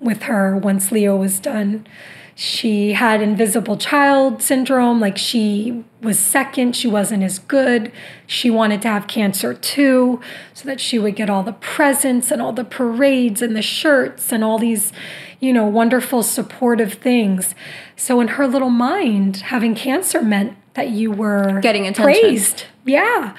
with 0.00 0.22
her 0.22 0.56
once 0.56 0.90
Leo 0.90 1.16
was 1.16 1.38
done. 1.38 1.86
She 2.36 2.94
had 2.94 3.22
invisible 3.22 3.76
child 3.76 4.42
syndrome, 4.42 4.98
like 5.00 5.16
she 5.16 5.84
was 6.02 6.18
second, 6.18 6.74
she 6.74 6.88
wasn't 6.88 7.22
as 7.22 7.38
good. 7.38 7.92
She 8.26 8.50
wanted 8.50 8.82
to 8.82 8.88
have 8.88 9.06
cancer 9.06 9.54
too, 9.54 10.20
so 10.52 10.64
that 10.66 10.80
she 10.80 10.98
would 10.98 11.14
get 11.14 11.30
all 11.30 11.44
the 11.44 11.52
presents 11.52 12.32
and 12.32 12.42
all 12.42 12.52
the 12.52 12.64
parades 12.64 13.40
and 13.40 13.54
the 13.54 13.62
shirts 13.62 14.32
and 14.32 14.42
all 14.42 14.58
these, 14.58 14.92
you 15.38 15.52
know, 15.52 15.64
wonderful 15.64 16.24
supportive 16.24 16.94
things. 16.94 17.54
So 17.96 18.20
in 18.20 18.26
her 18.28 18.48
little 18.48 18.70
mind, 18.70 19.36
having 19.36 19.76
cancer 19.76 20.20
meant 20.20 20.56
that 20.74 20.88
you 20.88 21.12
were 21.12 21.60
Getting 21.60 21.86
attention. 21.86 22.20
praised. 22.20 22.64
Yeah. 22.84 23.36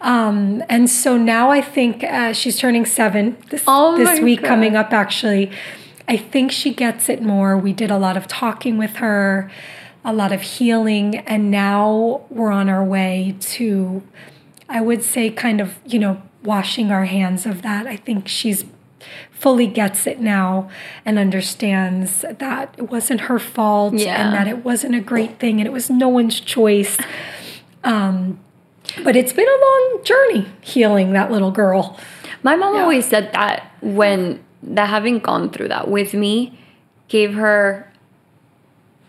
Um, 0.00 0.64
and 0.68 0.90
so 0.90 1.16
now 1.16 1.50
I 1.50 1.60
think 1.60 2.02
uh, 2.02 2.32
she's 2.32 2.58
turning 2.58 2.84
seven 2.86 3.36
this, 3.50 3.62
Oh 3.68 3.96
this 3.96 4.18
week 4.18 4.40
God. 4.40 4.48
coming 4.48 4.74
up, 4.74 4.92
actually. 4.92 5.52
I 6.08 6.16
think 6.16 6.50
she 6.52 6.72
gets 6.74 7.08
it 7.08 7.22
more. 7.22 7.56
We 7.56 7.72
did 7.72 7.90
a 7.90 7.98
lot 7.98 8.16
of 8.16 8.26
talking 8.28 8.76
with 8.78 8.96
her, 8.96 9.50
a 10.04 10.12
lot 10.12 10.32
of 10.32 10.42
healing, 10.42 11.18
and 11.18 11.50
now 11.50 12.22
we're 12.28 12.50
on 12.52 12.68
our 12.68 12.84
way 12.84 13.36
to, 13.40 14.02
I 14.68 14.80
would 14.80 15.02
say, 15.02 15.30
kind 15.30 15.60
of, 15.60 15.74
you 15.86 15.98
know, 15.98 16.20
washing 16.42 16.90
our 16.90 17.04
hands 17.04 17.46
of 17.46 17.62
that. 17.62 17.86
I 17.86 17.96
think 17.96 18.26
she's 18.28 18.64
fully 19.30 19.66
gets 19.66 20.06
it 20.06 20.20
now 20.20 20.68
and 21.04 21.18
understands 21.18 22.24
that 22.38 22.74
it 22.78 22.90
wasn't 22.90 23.22
her 23.22 23.38
fault 23.38 23.94
Yeah. 23.94 24.24
and 24.24 24.34
that 24.34 24.46
it 24.46 24.64
wasn't 24.64 24.94
a 24.94 25.00
great 25.00 25.40
thing 25.40 25.58
and 25.60 25.66
it 25.66 25.72
was 25.72 25.90
no 25.90 26.08
one's 26.08 26.38
choice. 26.38 26.96
Um, 27.82 28.38
but 29.02 29.16
it's 29.16 29.32
been 29.32 29.48
a 29.48 29.60
long 29.64 30.04
journey 30.04 30.46
healing 30.60 31.12
that 31.14 31.30
little 31.32 31.50
girl. 31.50 31.98
My 32.44 32.54
mom 32.54 32.74
Yeah. 32.76 32.82
always 32.82 33.06
said 33.06 33.32
that 33.32 33.72
when 33.80 34.38
that 34.62 34.88
having 34.88 35.18
gone 35.18 35.50
through 35.50 35.68
that 35.68 35.88
with 35.88 36.14
me 36.14 36.58
gave 37.08 37.34
her 37.34 37.90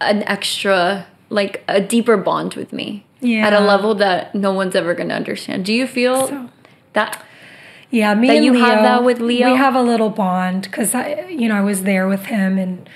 an 0.01 0.23
extra 0.23 1.05
like 1.29 1.63
a 1.67 1.79
deeper 1.81 2.17
bond 2.17 2.53
with 2.55 2.73
me 2.73 3.05
Yeah. 3.21 3.47
at 3.47 3.53
a 3.53 3.59
level 3.59 3.95
that 3.95 4.35
no 4.35 4.51
one's 4.53 4.75
ever 4.75 4.93
going 4.93 5.09
to 5.09 5.15
understand. 5.15 5.65
Do 5.65 5.73
you 5.73 5.87
feel 5.87 6.27
So- 6.27 6.49
that 6.93 7.23
Yeah, 7.89 8.15
me 8.15 8.27
That 8.27 8.37
and 8.37 8.45
you 8.45 8.53
Leo, 8.53 8.65
have 8.65 8.81
that 8.83 9.03
with 9.03 9.19
Leo? 9.19 9.51
We 9.51 9.57
have 9.57 9.75
a 9.75 9.81
little 9.81 10.09
bond 10.09 10.63
because 10.63 10.95
I, 10.95 11.27
you 11.29 11.47
know, 11.47 11.55
I 11.55 11.61
was 11.61 11.83
there 11.83 12.07
with 12.07 12.25
him, 12.25 12.57
and 12.57 12.89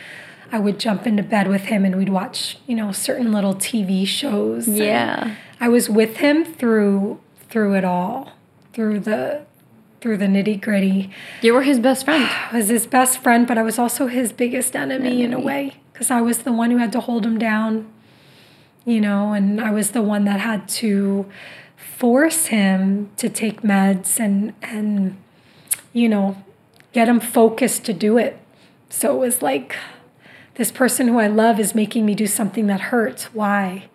I 0.52 0.58
would 0.58 0.80
jump 0.80 1.06
into 1.06 1.22
bed 1.22 1.48
with 1.48 1.65
him, 1.65 1.86
and 1.86 1.96
we'd 1.96 2.10
watch, 2.10 2.58
you 2.65 2.76
know, 2.76 2.91
certain 2.91 3.32
little 3.32 3.54
TV 3.54 4.06
shows. 4.08 4.67
yeah. 4.67 5.36
I 5.62 5.70
was 5.70 5.88
with 5.88 6.17
him 6.17 6.43
through 6.43 7.20
through 7.50 7.76
it 7.76 7.86
all, 7.86 8.32
through 8.74 9.00
the 9.02 9.41
through 10.02 10.18
the 10.18 10.26
nitty 10.26 10.62
gritty. 10.62 11.10
You 11.42 11.54
were 11.54 11.64
his 11.64 11.80
best 11.80 12.06
friend. 12.06 12.24
I 12.24 12.50
was 12.58 12.70
his 12.70 12.88
best 12.88 13.20
friend, 13.20 13.48
but 13.48 13.58
I 13.58 13.64
was 13.64 13.80
also 13.80 14.08
his 14.08 14.32
biggest 14.32 14.76
enemy, 14.76 15.24
in 15.24 15.34
a 15.34 15.40
way 15.40 15.76
because 15.92 16.12
I 16.12 16.22
was 16.22 16.40
the 16.40 16.52
one 16.52 16.72
who 16.72 16.78
had 16.78 16.92
to 16.92 17.00
hold 17.00 17.26
him 17.26 17.38
down. 17.38 17.92
You 18.86 19.02
know, 19.02 19.34
and 19.34 19.60
I 19.60 19.72
was 19.72 19.92
the 19.92 20.02
one 20.02 20.26
that 20.26 20.40
had 20.40 20.70
to 20.70 21.26
force 21.76 22.48
him 22.48 23.10
to 23.18 23.28
take 23.28 23.62
meds 23.62 24.20
and 24.20 24.54
and 24.62 25.18
you 25.94 26.08
know 26.08 26.42
get 26.94 27.10
him 27.10 27.20
focused 27.20 27.84
to 27.86 27.94
do 27.94 28.18
it. 28.18 28.40
So 28.90 29.16
it 29.16 29.20
was 29.20 29.42
like 29.42 29.76
this 30.56 30.72
person 30.72 31.08
who 31.08 31.20
I 31.20 31.28
love 31.28 31.60
is 31.60 31.76
making 31.76 32.06
me 32.06 32.16
do 32.16 32.28
something 32.28 32.68
that 32.68 32.80
hurts. 32.80 33.26
Why? 33.34 33.90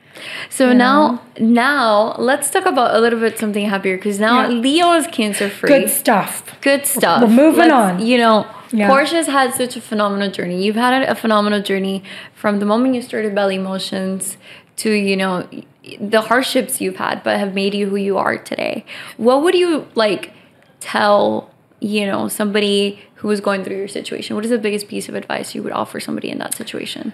So 0.50 0.68
You 0.68 0.74
now 0.74 1.22
now 1.38 2.14
let's 2.18 2.50
talk 2.50 2.66
about 2.66 2.94
a 2.94 3.00
little 3.00 3.18
bit 3.20 3.38
something 3.38 3.66
happier 3.68 3.96
because 3.96 4.18
now 4.20 4.42
Yeah. 4.48 4.48
Leo 4.60 4.92
is 4.94 5.06
cancer 5.08 5.48
free. 5.48 5.68
Good 5.68 5.90
stuff. 5.90 6.42
good 6.60 6.86
stuff. 6.86 7.22
We're 7.22 7.28
moving 7.28 7.68
Let's- 7.70 7.72
on. 8.00 8.06
You 8.06 8.18
know, 8.18 8.46
Yeah. 8.72 8.88
Portia's 8.88 9.26
had 9.26 9.52
such 9.54 9.76
a 9.76 9.80
phenomenal 9.80 10.30
journey. 10.30 10.62
You've 10.64 10.76
had 10.76 11.02
a 11.02 11.14
phenomenal 11.14 11.60
journey 11.62 12.02
from 12.34 12.58
the 12.58 12.66
moment 12.66 12.94
you 12.94 13.02
started 13.02 13.34
Belly 13.34 13.58
Motions 13.58 14.36
to, 14.76 14.90
you 14.90 15.16
know, 15.16 15.46
the 16.00 16.22
hardships 16.22 16.80
you've 16.80 16.96
had, 16.96 17.22
but 17.22 17.38
have 17.38 17.52
made 17.54 17.74
you 17.74 17.88
who 17.90 17.96
you 17.96 18.16
are 18.16 18.38
today. 18.38 18.84
What 19.16 19.42
would 19.42 19.54
you 19.54 19.86
like 19.94 20.32
tell, 20.80 21.50
you 21.80 22.06
know, 22.06 22.28
somebody 22.28 23.00
who 23.16 23.30
is 23.30 23.40
going 23.40 23.62
through 23.64 23.76
your 23.76 23.88
situation? 23.88 24.36
What 24.36 24.44
is 24.44 24.50
the 24.50 24.58
biggest 24.58 24.88
piece 24.88 25.08
of 25.08 25.14
advice 25.14 25.54
you 25.54 25.62
would 25.62 25.72
offer 25.72 26.00
somebody 26.00 26.30
in 26.30 26.38
that 26.38 26.54
situation? 26.54 27.12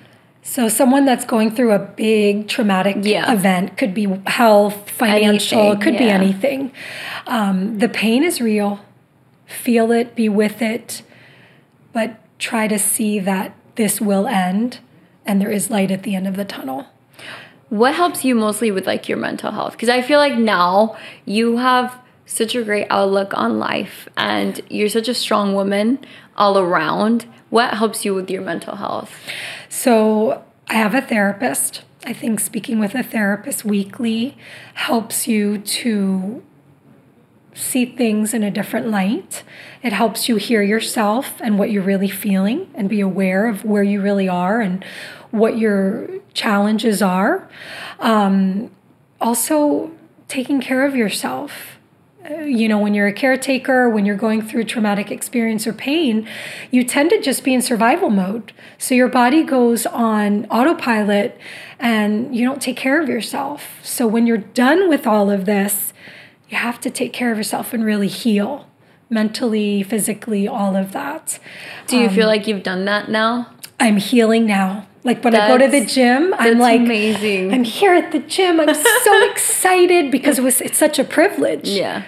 So 0.50 0.70
someone 0.70 1.04
that's 1.04 1.26
going 1.26 1.50
through 1.50 1.72
a 1.72 1.78
big 1.78 2.48
traumatic 2.48 2.96
Yeah. 3.02 3.30
event 3.30 3.76
could 3.76 3.92
be 3.92 4.08
health, 4.26 4.88
financial, 4.88 5.58
Anything, 5.58 5.78
it 5.78 5.84
could 5.84 5.98
be 5.98 6.08
anything. 6.08 6.72
Um, 7.26 7.78
the 7.78 7.88
pain 7.88 8.24
is 8.24 8.40
real. 8.40 8.80
Feel 9.44 9.92
it, 9.92 10.16
be 10.16 10.30
with 10.30 10.62
it, 10.62 11.02
but 11.92 12.16
try 12.38 12.66
to 12.66 12.78
see 12.78 13.18
that 13.18 13.52
this 13.74 14.00
will 14.00 14.26
end 14.26 14.78
and 15.26 15.38
there 15.38 15.50
is 15.50 15.68
light 15.68 15.90
at 15.90 16.02
the 16.02 16.14
end 16.14 16.26
of 16.26 16.36
the 16.36 16.46
tunnel. 16.46 16.86
What 17.68 17.94
helps 17.94 18.24
you 18.24 18.34
mostly 18.34 18.70
with 18.70 18.86
like 18.86 19.06
your 19.06 19.18
mental 19.18 19.52
health? 19.52 19.72
Because 19.72 19.90
I 19.90 20.00
feel 20.00 20.18
like 20.18 20.38
now 20.38 20.96
you 21.26 21.58
have 21.58 21.94
such 22.24 22.54
a 22.54 22.62
great 22.62 22.86
outlook 22.88 23.36
on 23.36 23.58
life 23.58 24.08
and 24.16 24.62
you're 24.70 24.88
such 24.88 25.08
a 25.08 25.14
strong 25.14 25.54
woman 25.54 25.98
all 26.38 26.56
around. 26.56 27.26
What 27.50 27.74
helps 27.74 28.04
you 28.04 28.14
with 28.14 28.30
your 28.30 28.42
mental 28.42 28.76
health? 28.76 29.14
So 29.68 30.44
I 30.68 30.74
have 30.74 30.94
a 30.94 31.02
therapist. 31.02 31.82
I 32.06 32.12
think 32.12 32.40
speaking 32.40 32.78
with 32.78 32.94
a 32.94 33.02
therapist 33.02 33.64
weekly 33.64 34.38
helps 34.74 35.28
you 35.28 35.58
to 35.58 36.42
see 37.54 37.84
things 37.84 38.32
in 38.32 38.44
a 38.44 38.50
different 38.50 38.88
light. 38.88 39.42
It 39.82 39.92
helps 39.92 40.28
you 40.28 40.36
hear 40.36 40.62
yourself 40.62 41.40
and 41.40 41.58
what 41.58 41.70
you're 41.70 41.82
really 41.82 42.08
feeling 42.08 42.70
and 42.74 42.88
be 42.88 43.00
aware 43.00 43.46
of 43.46 43.64
where 43.64 43.82
you 43.82 44.00
really 44.00 44.28
are 44.28 44.60
and 44.60 44.84
what 45.32 45.58
your 45.58 46.08
challenges 46.34 47.02
are. 47.02 47.48
Um, 47.98 48.70
also, 49.20 49.90
taking 50.28 50.60
care 50.60 50.86
of 50.86 50.94
yourself 50.94 51.77
you 52.30 52.68
know, 52.68 52.78
when 52.78 52.94
you're 52.94 53.06
a 53.06 53.12
caretaker, 53.12 53.88
when 53.88 54.04
you're 54.04 54.16
going 54.16 54.42
through 54.42 54.64
traumatic 54.64 55.10
experience 55.10 55.66
or 55.66 55.72
pain, 55.72 56.28
you 56.70 56.84
tend 56.84 57.10
to 57.10 57.20
just 57.20 57.44
be 57.44 57.54
in 57.54 57.62
survival 57.62 58.10
mode. 58.10 58.52
So 58.76 58.94
your 58.94 59.08
body 59.08 59.42
goes 59.42 59.86
on 59.86 60.46
autopilot 60.46 61.38
and 61.78 62.34
you 62.34 62.44
don't 62.44 62.60
take 62.60 62.76
care 62.76 63.00
of 63.00 63.08
yourself. 63.08 63.78
So 63.82 64.06
when 64.06 64.26
you're 64.26 64.36
done 64.38 64.88
with 64.88 65.06
all 65.06 65.30
of 65.30 65.44
this, 65.44 65.92
you 66.48 66.56
have 66.56 66.80
to 66.80 66.90
take 66.90 67.12
care 67.12 67.30
of 67.30 67.38
yourself 67.38 67.72
and 67.72 67.84
really 67.84 68.08
heal 68.08 68.66
mentally, 69.10 69.82
physically, 69.82 70.46
all 70.46 70.76
of 70.76 70.92
that. 70.92 71.38
Do 71.86 71.96
you 71.98 72.10
feel 72.10 72.24
um, 72.24 72.28
like 72.28 72.46
you've 72.46 72.62
done 72.62 72.84
that 72.84 73.08
now? 73.10 73.50
I'm 73.80 73.96
healing 73.96 74.46
now. 74.46 74.86
Like 75.04 75.24
when 75.24 75.34
I 75.34 75.48
go 75.48 75.56
to 75.56 75.68
the 75.68 75.86
gym, 75.86 76.34
I'm 76.36 76.58
like 76.58 76.80
amazing. 76.80 77.52
I'm 77.54 77.64
here 77.64 77.94
at 77.94 78.12
the 78.12 78.18
gym. 78.18 78.60
I'm 78.60 78.74
so 78.74 79.30
excited 79.30 80.10
because 80.10 80.38
it 80.38 80.42
was 80.42 80.60
it's 80.60 80.76
such 80.76 80.98
a 80.98 81.04
privilege 81.04 81.68
Yeah. 81.68 82.02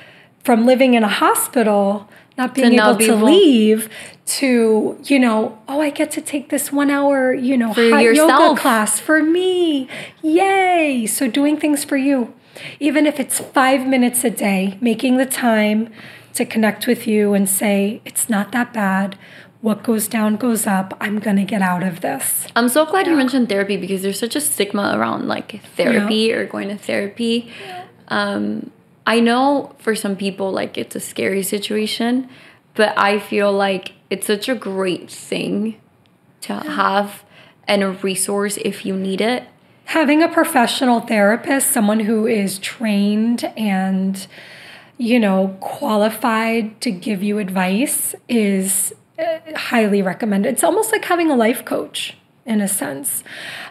From 0.45 0.67
living 0.67 0.95
in 0.95 1.05
a 1.05 1.09
hospital, 1.09 2.09
not 2.39 2.55
being 2.55 2.75
able 2.75 2.95
be 2.95 3.07
to 3.07 3.13
able- 3.15 3.27
leave, 3.27 3.89
to 4.27 4.99
you 5.05 5.19
know, 5.19 5.59
oh, 5.69 5.81
I 5.81 5.91
get 5.91 6.11
to 6.13 6.21
take 6.21 6.49
this 6.51 6.73
one 6.73 6.91
hour, 6.91 7.33
you 7.33 7.57
know, 7.57 7.75
For 7.75 7.91
hot 7.91 8.03
yourself. 8.03 8.31
yoga 8.31 8.61
class 8.61 9.01
for 9.01 9.23
me, 9.23 9.89
yay! 10.23 11.07
So 11.07 11.29
doing 11.29 11.57
things 11.59 11.85
for 11.85 11.97
you, 11.97 12.33
even 12.79 13.07
if 13.07 13.19
it's 13.21 13.39
five 13.41 13.87
minutes 13.87 14.25
a 14.25 14.31
day, 14.31 14.79
making 14.81 15.17
the 15.17 15.27
time 15.27 15.93
to 16.35 16.45
connect 16.45 16.87
with 16.87 17.07
you 17.07 17.35
and 17.35 17.49
say 17.49 18.01
it's 18.05 18.29
not 18.31 18.53
that 18.53 18.73
bad. 18.73 19.19
What 19.63 19.83
goes 19.83 20.09
down 20.09 20.37
goes 20.37 20.67
up. 20.67 20.97
I'm 21.01 21.19
gonna 21.19 21.45
get 21.45 21.61
out 21.61 21.83
of 21.83 22.01
this. 22.01 22.47
I'm 22.57 22.69
so 22.71 22.87
glad 22.87 23.07
you 23.07 23.15
mentioned 23.17 23.49
therapy 23.51 23.77
because 23.77 24.01
there's 24.01 24.19
such 24.19 24.35
a 24.37 24.41
stigma 24.41 24.95
around 24.97 25.29
like 25.29 25.61
therapy 25.77 26.33
or 26.33 26.47
going 26.47 26.69
to 26.69 26.77
therapy. 26.79 27.53
Um, 28.09 28.71
I 29.07 29.21
know 29.21 29.75
for 29.79 29.95
some 29.95 30.17
people 30.17 30.53
like 30.53 30.79
it's 30.79 30.95
a 30.95 31.01
scary 31.01 31.43
situation, 31.43 32.29
but 32.75 32.97
I 32.99 33.19
feel 33.19 33.53
like 33.53 33.93
it's 34.11 34.27
such 34.27 34.49
a 34.49 34.55
great 34.55 35.11
thing 35.11 35.81
to 36.43 36.55
have 36.55 37.25
and 37.67 37.83
a 37.83 37.91
resource 37.91 38.57
if 38.59 38.85
you 38.85 38.97
need 38.97 39.21
it. 39.21 39.45
having 39.87 40.23
a 40.23 40.29
professional 40.29 41.01
therapist, 41.01 41.73
someone 41.73 42.01
who 42.01 42.27
is 42.27 42.59
trained 42.61 43.45
and 43.57 44.27
you 44.99 45.19
know 45.19 45.57
qualified 45.61 46.81
to 46.81 46.91
give 46.91 47.23
you 47.23 47.39
advice 47.39 48.15
is 48.29 48.95
uh, 49.19 49.39
highly 49.57 50.03
recommended. 50.03 50.53
It's 50.53 50.65
almost 50.65 50.93
like 50.93 51.05
having 51.05 51.31
a 51.31 51.37
life 51.37 51.65
coach 51.65 52.15
in 52.51 52.61
a 52.61 52.69
sense. 52.69 53.23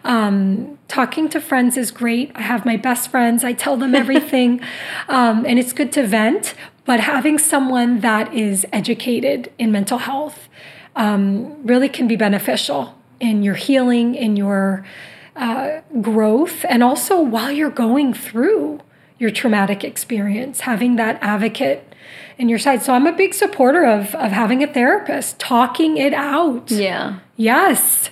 Um, 0.06 0.80
talking 0.88 1.28
to 1.30 1.42
friends 1.42 1.76
is 1.76 1.92
great. 1.92 2.32
I 2.34 2.42
have 2.42 2.65
my 2.65 2.78
best 2.78 3.12
friends. 3.12 3.44
I 3.44 3.52
tell 3.52 3.76
them 3.76 3.94
everything, 3.94 4.62
um, 5.10 5.46
and 5.46 5.60
it's 5.60 5.73
good 5.73 5.92
to 5.94 6.08
vent. 6.08 6.56
But 6.86 7.02
having 7.02 7.38
someone 7.38 8.00
that 8.00 8.34
is 8.34 8.65
educated 8.71 9.52
in 9.60 9.71
mental 9.71 10.00
health 10.00 10.48
um, 10.96 11.62
really 11.63 11.90
can 11.90 12.08
be 12.08 12.15
beneficial 12.15 12.96
in 13.19 13.44
your 13.44 13.56
healing, 13.56 14.15
in 14.15 14.38
your 14.38 14.86
uh, 15.36 15.82
growth, 16.02 16.65
and 16.67 16.82
also 16.82 17.21
while 17.21 17.52
you're 17.52 17.69
going 17.69 18.13
through 18.13 18.80
your 19.19 19.30
traumatic 19.30 19.84
experience, 19.84 20.62
having 20.62 20.96
that 20.96 21.19
advocate 21.21 21.84
in 22.38 22.48
your 22.48 22.58
side. 22.58 22.82
So 22.82 22.94
I'm 22.94 23.06
a 23.06 23.12
big 23.12 23.34
supporter 23.34 23.86
of 23.86 24.15
of 24.15 24.32
having 24.32 24.63
a 24.63 24.67
therapist, 24.67 25.38
talking 25.38 25.98
it 25.98 26.13
out. 26.13 26.71
Yeah. 26.71 27.19
Yes. 27.36 28.10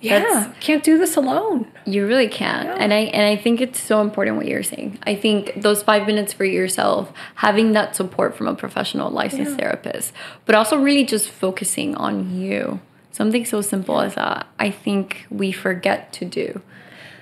Yeah, 0.00 0.20
That's- 0.20 0.46
can't 0.60 0.82
do 0.82 0.96
this 0.96 1.16
alone. 1.16 1.66
You 1.84 2.06
really 2.06 2.28
can't, 2.28 2.68
And 2.80 2.92
I 2.92 3.00
and 3.12 3.26
I 3.26 3.36
think 3.36 3.60
it's 3.60 3.80
so 3.80 4.00
important 4.00 4.36
what 4.36 4.46
you're 4.46 4.62
saying. 4.62 4.98
I 5.06 5.14
think 5.14 5.52
those 5.56 5.82
5 5.82 6.06
minutes 6.06 6.32
for 6.32 6.44
yourself, 6.44 7.12
having 7.36 7.72
that 7.72 7.94
support 7.96 8.36
from 8.36 8.48
a 8.48 8.54
professional 8.54 9.10
licensed 9.10 9.56
therapist, 9.58 10.12
but 10.46 10.54
also 10.54 10.76
really 10.78 11.04
just 11.04 11.28
focusing 11.28 11.94
on 11.96 12.40
you. 12.40 12.80
Something 13.12 13.44
so 13.44 13.60
simple 13.60 14.00
as 14.00 14.14
that. 14.14 14.46
I 14.58 14.70
think 14.70 15.26
we 15.30 15.52
forget 15.52 16.12
to 16.14 16.24
do 16.24 16.62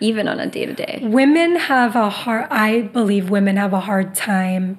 even 0.00 0.28
on 0.28 0.38
a 0.38 0.46
day 0.46 0.64
to 0.66 0.72
day. 0.72 1.00
Women 1.02 1.56
have 1.56 1.96
a 1.96 2.08
hard 2.10 2.46
I 2.50 2.82
believe 2.82 3.30
women 3.30 3.56
have 3.56 3.72
a 3.72 3.80
hard 3.80 4.14
time 4.14 4.78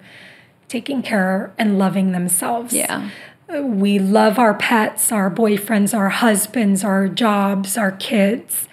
taking 0.69 1.01
care 1.01 1.51
and 1.57 1.77
loving 1.77 2.11
themselves. 2.11 2.73
Yeah. 2.73 3.09
We 3.49 3.97
love 3.97 4.37
our 4.37 4.53
pets, 4.53 5.11
our 5.11 5.29
boyfriends, 5.31 5.97
our 5.97 6.09
husbands, 6.09 6.83
our 6.83 7.07
jobs, 7.07 7.77
our 7.77 7.91
kids. 7.91 8.67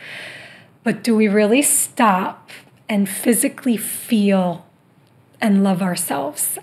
But 0.84 1.02
do 1.02 1.16
we 1.16 1.28
really 1.28 1.62
stop 1.62 2.50
and 2.88 3.08
physically 3.08 3.76
feel 3.76 4.66
and 5.40 5.64
love 5.64 5.82
ourselves? 5.82 6.58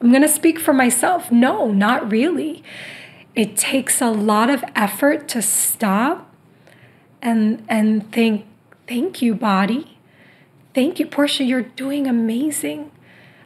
I'm 0.00 0.10
going 0.10 0.22
to 0.22 0.28
speak 0.28 0.58
for 0.58 0.72
myself. 0.72 1.32
No, 1.32 1.72
not 1.72 2.10
really. 2.10 2.62
It 3.34 3.56
takes 3.56 4.00
a 4.00 4.10
lot 4.10 4.50
of 4.50 4.62
effort 4.76 5.26
to 5.28 5.42
stop 5.42 6.30
and 7.20 7.64
and 7.68 8.12
think, 8.12 8.44
"Thank 8.86 9.22
you, 9.22 9.34
body. 9.34 9.98
Thank 10.74 11.00
you, 11.00 11.06
Portia. 11.06 11.42
You're 11.42 11.62
doing 11.62 12.06
amazing. 12.06 12.92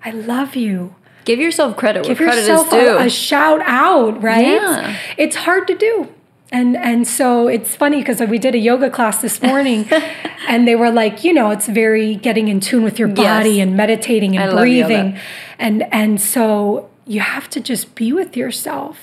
I 0.04 0.10
love 0.10 0.56
you." 0.56 0.96
Give 1.28 1.40
yourself 1.40 1.76
credit 1.76 2.04
Give 2.04 2.18
where 2.18 2.28
credit 2.28 2.40
yourself 2.48 2.66
is 2.68 2.72
due. 2.72 2.96
a, 2.96 3.04
a 3.06 3.10
shout 3.10 3.60
out, 3.64 4.22
right? 4.22 4.46
Yeah. 4.46 4.96
It's 5.18 5.36
hard 5.36 5.66
to 5.68 5.74
do. 5.76 6.08
And 6.50 6.74
and 6.90 7.06
so 7.06 7.48
it's 7.48 7.76
funny 7.76 7.98
because 8.00 8.18
we 8.34 8.38
did 8.38 8.54
a 8.54 8.58
yoga 8.70 8.88
class 8.88 9.20
this 9.20 9.42
morning 9.42 9.86
and 10.48 10.66
they 10.66 10.74
were 10.74 10.90
like, 10.90 11.22
you 11.24 11.34
know, 11.34 11.50
it's 11.50 11.68
very 11.68 12.14
getting 12.14 12.48
in 12.48 12.60
tune 12.60 12.82
with 12.82 12.98
your 12.98 13.08
body 13.08 13.56
Yes. 13.56 13.66
and 13.66 13.76
meditating 13.76 14.38
and 14.38 14.50
I 14.52 14.54
breathing. 14.58 15.18
And 15.58 15.82
and 15.92 16.18
so 16.18 16.88
you 17.06 17.20
have 17.20 17.50
to 17.50 17.60
just 17.60 17.94
be 17.94 18.10
with 18.20 18.34
yourself. 18.34 18.96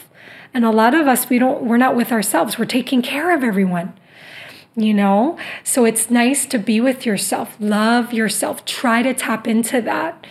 And 0.51 0.65
a 0.65 0.71
lot 0.71 0.95
of 0.95 1.05
us 1.07 1.29
we 1.29 1.37
don't 1.37 1.61
we're 1.67 1.77
not 1.77 1.95
with 1.95 2.11
ourselves. 2.11 2.57
We're 2.57 2.65
taking 2.79 3.03
care 3.03 3.29
of 3.37 3.43
everyone. 3.43 3.93
You 4.75 4.95
know? 4.95 5.37
So 5.63 5.85
it's 5.85 6.09
nice 6.09 6.47
to 6.47 6.57
be 6.57 6.81
with 6.81 7.05
yourself. 7.05 7.55
Love 7.59 8.11
yourself. 8.11 8.65
Try 8.65 9.03
to 9.03 9.13
tap 9.13 9.47
into 9.47 9.79
that. 9.81 10.25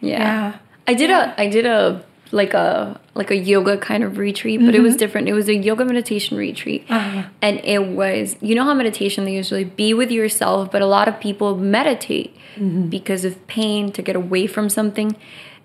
Yeah. 0.00 0.18
Yeah. 0.18 0.58
I 0.86 0.94
did 0.94 1.10
a 1.10 1.34
I 1.38 1.46
did 1.48 1.66
a 1.66 2.04
like 2.32 2.54
a 2.54 2.98
like 3.14 3.30
a 3.30 3.36
yoga 3.36 3.76
kind 3.76 4.02
of 4.02 4.16
retreat, 4.18 4.60
but 4.60 4.70
it 4.70 4.78
Mm-hmm. 4.78 4.84
was 4.84 4.96
different. 4.96 5.28
It 5.28 5.34
was 5.34 5.48
a 5.48 5.54
yoga 5.54 5.84
meditation 5.84 6.36
retreat. 6.38 6.86
Uh-huh. 6.88 7.24
And 7.42 7.60
it 7.64 7.86
was 7.88 8.36
you 8.40 8.54
know 8.54 8.64
how 8.64 8.74
meditation 8.74 9.24
they 9.26 9.34
usually 9.34 9.64
be 9.64 9.92
with 9.94 10.10
yourself, 10.10 10.70
but 10.72 10.80
a 10.82 10.86
lot 10.86 11.08
of 11.08 11.20
people 11.20 11.56
meditate 11.56 12.36
Mm-hmm. 12.56 12.88
because 12.88 13.24
of 13.24 13.46
pain 13.46 13.92
to 13.92 14.02
get 14.02 14.14
away 14.14 14.46
from 14.46 14.68
something. 14.68 15.16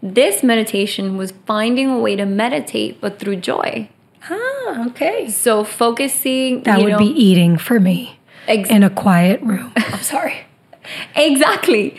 This 0.01 0.41
meditation 0.41 1.18
was 1.18 1.34
finding 1.45 1.89
a 1.89 1.99
way 1.99 2.15
to 2.15 2.26
meditate 2.26 3.01
but 3.01 3.20
through 3.20 3.38
joy. 3.38 3.89
Ah, 4.30 4.86
okay. 4.88 5.28
So 5.30 5.63
focusing 5.65 6.63
That 6.63 6.80
would 6.82 6.91
know, 6.93 6.97
be 6.99 7.07
eating 7.07 7.57
for 7.57 7.80
me 7.82 8.20
ex- 8.47 8.70
in 8.70 8.84
a 8.84 8.89
quiet 8.89 9.41
room. 9.41 9.74
I'm 9.76 10.01
sorry. 10.01 10.45
Exactly. 11.15 11.97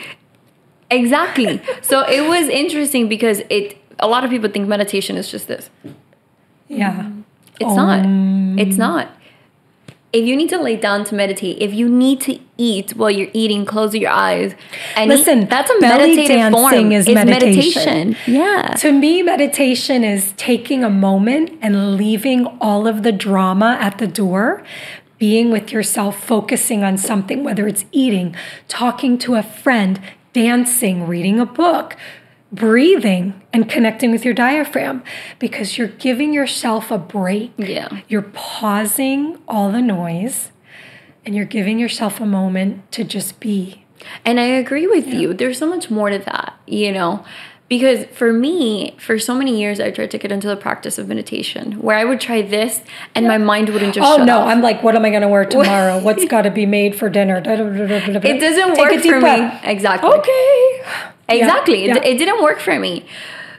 Exactly. 0.90 1.60
so 1.82 2.00
it 2.08 2.28
was 2.28 2.48
interesting 2.48 3.08
because 3.08 3.42
it 3.50 3.78
a 3.98 4.08
lot 4.08 4.24
of 4.24 4.30
people 4.30 4.48
think 4.48 4.68
meditation 4.68 5.16
is 5.16 5.30
just 5.30 5.48
this. 5.48 5.70
Yeah. 6.68 7.10
It's 7.60 7.74
not. 7.74 8.04
Um. 8.04 8.58
It's 8.58 8.76
not. 8.76 9.10
If 10.10 10.24
you 10.24 10.36
need 10.36 10.48
to 10.50 10.58
lay 10.58 10.76
down 10.76 11.04
to 11.04 11.14
meditate, 11.14 11.60
if 11.60 11.74
you 11.74 11.86
need 11.86 12.22
to 12.22 12.40
eat 12.56 12.92
while 12.96 13.10
you're 13.10 13.30
eating, 13.34 13.66
close 13.66 13.94
your 13.94 14.10
eyes. 14.10 14.54
And 14.96 15.10
Listen, 15.10 15.42
eat, 15.42 15.50
that's 15.50 15.70
a 15.70 15.78
belly 15.80 16.16
meditative 16.16 16.50
form. 16.52 16.92
is 16.92 17.06
It's 17.06 17.14
meditation. 17.14 18.16
Yeah. 18.26 18.74
To 18.78 18.90
me, 18.90 19.22
meditation 19.22 20.04
is 20.04 20.32
taking 20.38 20.82
a 20.82 20.88
moment 20.88 21.58
and 21.60 21.96
leaving 21.96 22.46
all 22.58 22.86
of 22.86 23.02
the 23.02 23.12
drama 23.12 23.76
at 23.80 23.98
the 23.98 24.06
door, 24.06 24.62
being 25.18 25.50
with 25.50 25.72
yourself, 25.72 26.24
focusing 26.24 26.82
on 26.82 26.96
something, 26.96 27.44
whether 27.44 27.66
it's 27.66 27.84
eating, 27.92 28.34
talking 28.66 29.18
to 29.18 29.34
a 29.34 29.42
friend, 29.42 30.00
dancing, 30.38 31.08
reading 31.08 31.40
a 31.40 31.44
book, 31.44 31.96
breathing, 32.52 33.42
and 33.52 33.68
connecting 33.68 34.12
with 34.12 34.24
your 34.24 34.34
diaphragm 34.34 35.02
because 35.40 35.76
you're 35.76 35.88
giving 35.88 36.32
yourself 36.32 36.92
a 36.92 36.98
break. 36.98 37.50
Yeah. 37.56 38.02
You're 38.06 38.22
pausing 38.22 39.36
all 39.48 39.72
the 39.72 39.82
noise 39.82 40.52
and 41.26 41.34
you're 41.34 41.44
giving 41.44 41.80
yourself 41.80 42.20
a 42.20 42.24
moment 42.24 42.90
to 42.92 43.02
just 43.02 43.40
be. 43.40 43.84
And 44.24 44.38
I 44.38 44.44
agree 44.44 44.86
with 44.86 45.08
you. 45.08 45.34
There's 45.34 45.58
so 45.58 45.68
much 45.68 45.90
more 45.90 46.08
to 46.08 46.20
that, 46.20 46.56
you 46.68 46.92
know? 46.92 47.24
Because 47.68 48.06
for 48.06 48.32
me, 48.32 48.96
for 48.98 49.18
so 49.18 49.34
many 49.34 49.60
years, 49.60 49.78
I 49.78 49.90
tried 49.90 50.10
to 50.12 50.18
get 50.18 50.32
into 50.32 50.48
the 50.48 50.56
practice 50.56 50.96
of 50.96 51.06
meditation 51.06 51.72
where 51.82 51.96
I 51.96 52.04
would 52.04 52.18
try 52.18 52.40
this 52.40 52.80
and 53.14 53.26
my 53.28 53.36
mind 53.36 53.68
wouldn't 53.68 53.94
just 53.94 54.06
Oh 54.10 54.24
no, 54.24 54.38
off. 54.40 54.48
I'm 54.48 54.62
like, 54.62 54.82
what 54.82 54.96
am 54.96 55.04
I 55.04 55.10
going 55.10 55.20
to 55.20 55.28
wear 55.28 55.44
tomorrow? 55.44 55.98
What's 56.02 56.24
got 56.24 56.42
to 56.42 56.50
be 56.50 56.64
made 56.64 56.96
for 56.96 57.10
dinner? 57.10 57.36
It 57.44 58.40
doesn't 58.40 58.78
work 58.78 59.02
for 59.02 59.20
me. 59.20 59.60
Exactly. 59.64 60.10
Okay. 60.10 60.82
Exactly. 61.28 61.84
Yeah, 61.84 61.96
It, 61.96 62.04
yeah. 62.04 62.10
it 62.10 62.16
didn't 62.18 62.42
work 62.42 62.58
for 62.58 62.78
me. 62.78 63.04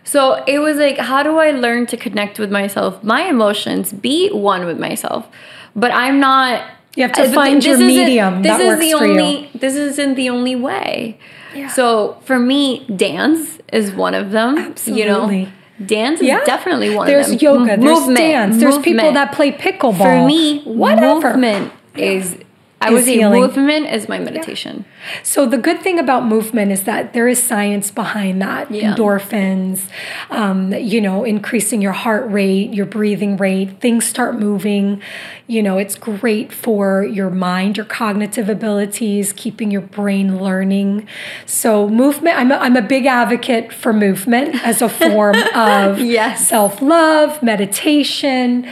So 0.04 0.44
it 0.48 0.58
was 0.58 0.78
like, 0.78 0.98
how 0.98 1.22
do 1.22 1.38
I 1.38 1.52
learn 1.52 1.86
to 1.88 1.98
connect 1.98 2.40
with 2.40 2.52
myself, 2.52 3.04
my 3.04 3.26
emotions, 3.30 3.94
be 3.94 4.32
one 4.32 4.66
with 4.66 4.80
myself? 4.80 5.28
But 5.76 5.92
I'm 5.92 6.20
not. 6.20 6.68
You 6.96 7.04
have 7.04 7.12
to 7.14 7.32
find 7.32 7.64
your 7.64 7.78
medium 7.78 8.42
This 8.42 8.58
that 8.58 8.62
is 8.62 8.68
works 8.68 8.82
the 8.82 8.92
for 8.98 9.06
you. 9.06 9.48
This 9.54 9.76
isn't 9.76 10.16
the 10.16 10.32
only 10.32 10.56
way. 10.56 11.20
Yeah. 11.54 11.68
So 11.68 12.20
for 12.26 12.40
me, 12.40 12.86
dance 12.88 13.59
is 13.72 13.92
one 13.92 14.14
of 14.14 14.32
them. 14.32 14.56
You 14.58 14.62
Absolutely. 14.64 15.46
know, 15.46 15.52
dance 15.86 16.22
is 16.22 16.28
definitely 16.46 16.94
one 16.96 17.08
There's 17.08 17.28
of 17.32 17.40
them. 17.40 17.40
There's 17.40 17.42
yoga, 17.42 17.72
M- 17.74 17.82
there's 17.82 18.18
dance, 18.18 18.60
there's 18.60 18.78
people 18.80 19.12
that 19.14 19.34
play 19.34 19.52
pickleball. 19.52 19.98
For 19.98 20.28
me, 20.28 20.62
whatever. 20.64 21.32
movement 21.32 21.72
is. 21.96 22.38
I 22.82 22.92
would 22.92 23.04
say 23.04 23.16
healing. 23.16 23.42
movement 23.42 23.88
is 23.88 24.08
my 24.08 24.20
meditation. 24.20 24.86
So 25.22 25.46
the 25.46 25.58
good 25.58 25.82
thing 25.82 26.00
about 26.00 26.26
movement 26.26 26.72
is 26.72 26.84
that 26.84 27.12
there 27.12 27.28
is 27.28 27.42
science 27.42 27.92
behind 27.92 28.42
that. 28.42 28.72
Yeah. 28.72 28.96
Endorphins, 28.96 29.90
um, 30.30 30.72
you 30.74 31.02
know, 31.02 31.26
increasing 31.26 31.82
your 31.82 31.92
heart 31.92 32.32
rate, 32.32 32.74
your 32.74 32.86
breathing 32.86 33.36
rate. 33.36 33.82
Things 33.82 34.06
start 34.06 34.40
moving. 34.40 35.02
You 35.46 35.62
know, 35.62 35.78
it's 35.78 35.96
great 35.96 36.54
for 36.54 37.04
your 37.04 37.30
mind, 37.30 37.76
your 37.76 37.86
cognitive 37.86 38.48
abilities, 38.48 39.34
keeping 39.34 39.72
your 39.72 39.82
brain 39.82 40.42
learning. 40.42 41.08
So 41.46 41.90
movement. 41.90 42.38
I'm 42.38 42.52
a, 42.52 42.56
I'm 42.56 42.78
a 42.78 42.82
big 42.82 43.06
advocate 43.06 43.74
for 43.74 43.92
movement 43.92 44.56
as 44.66 44.82
a 44.82 44.88
form 44.90 45.36
of 45.56 46.00
Yes. 46.00 46.48
self 46.48 46.82
love, 46.82 47.44
meditation, 47.44 48.66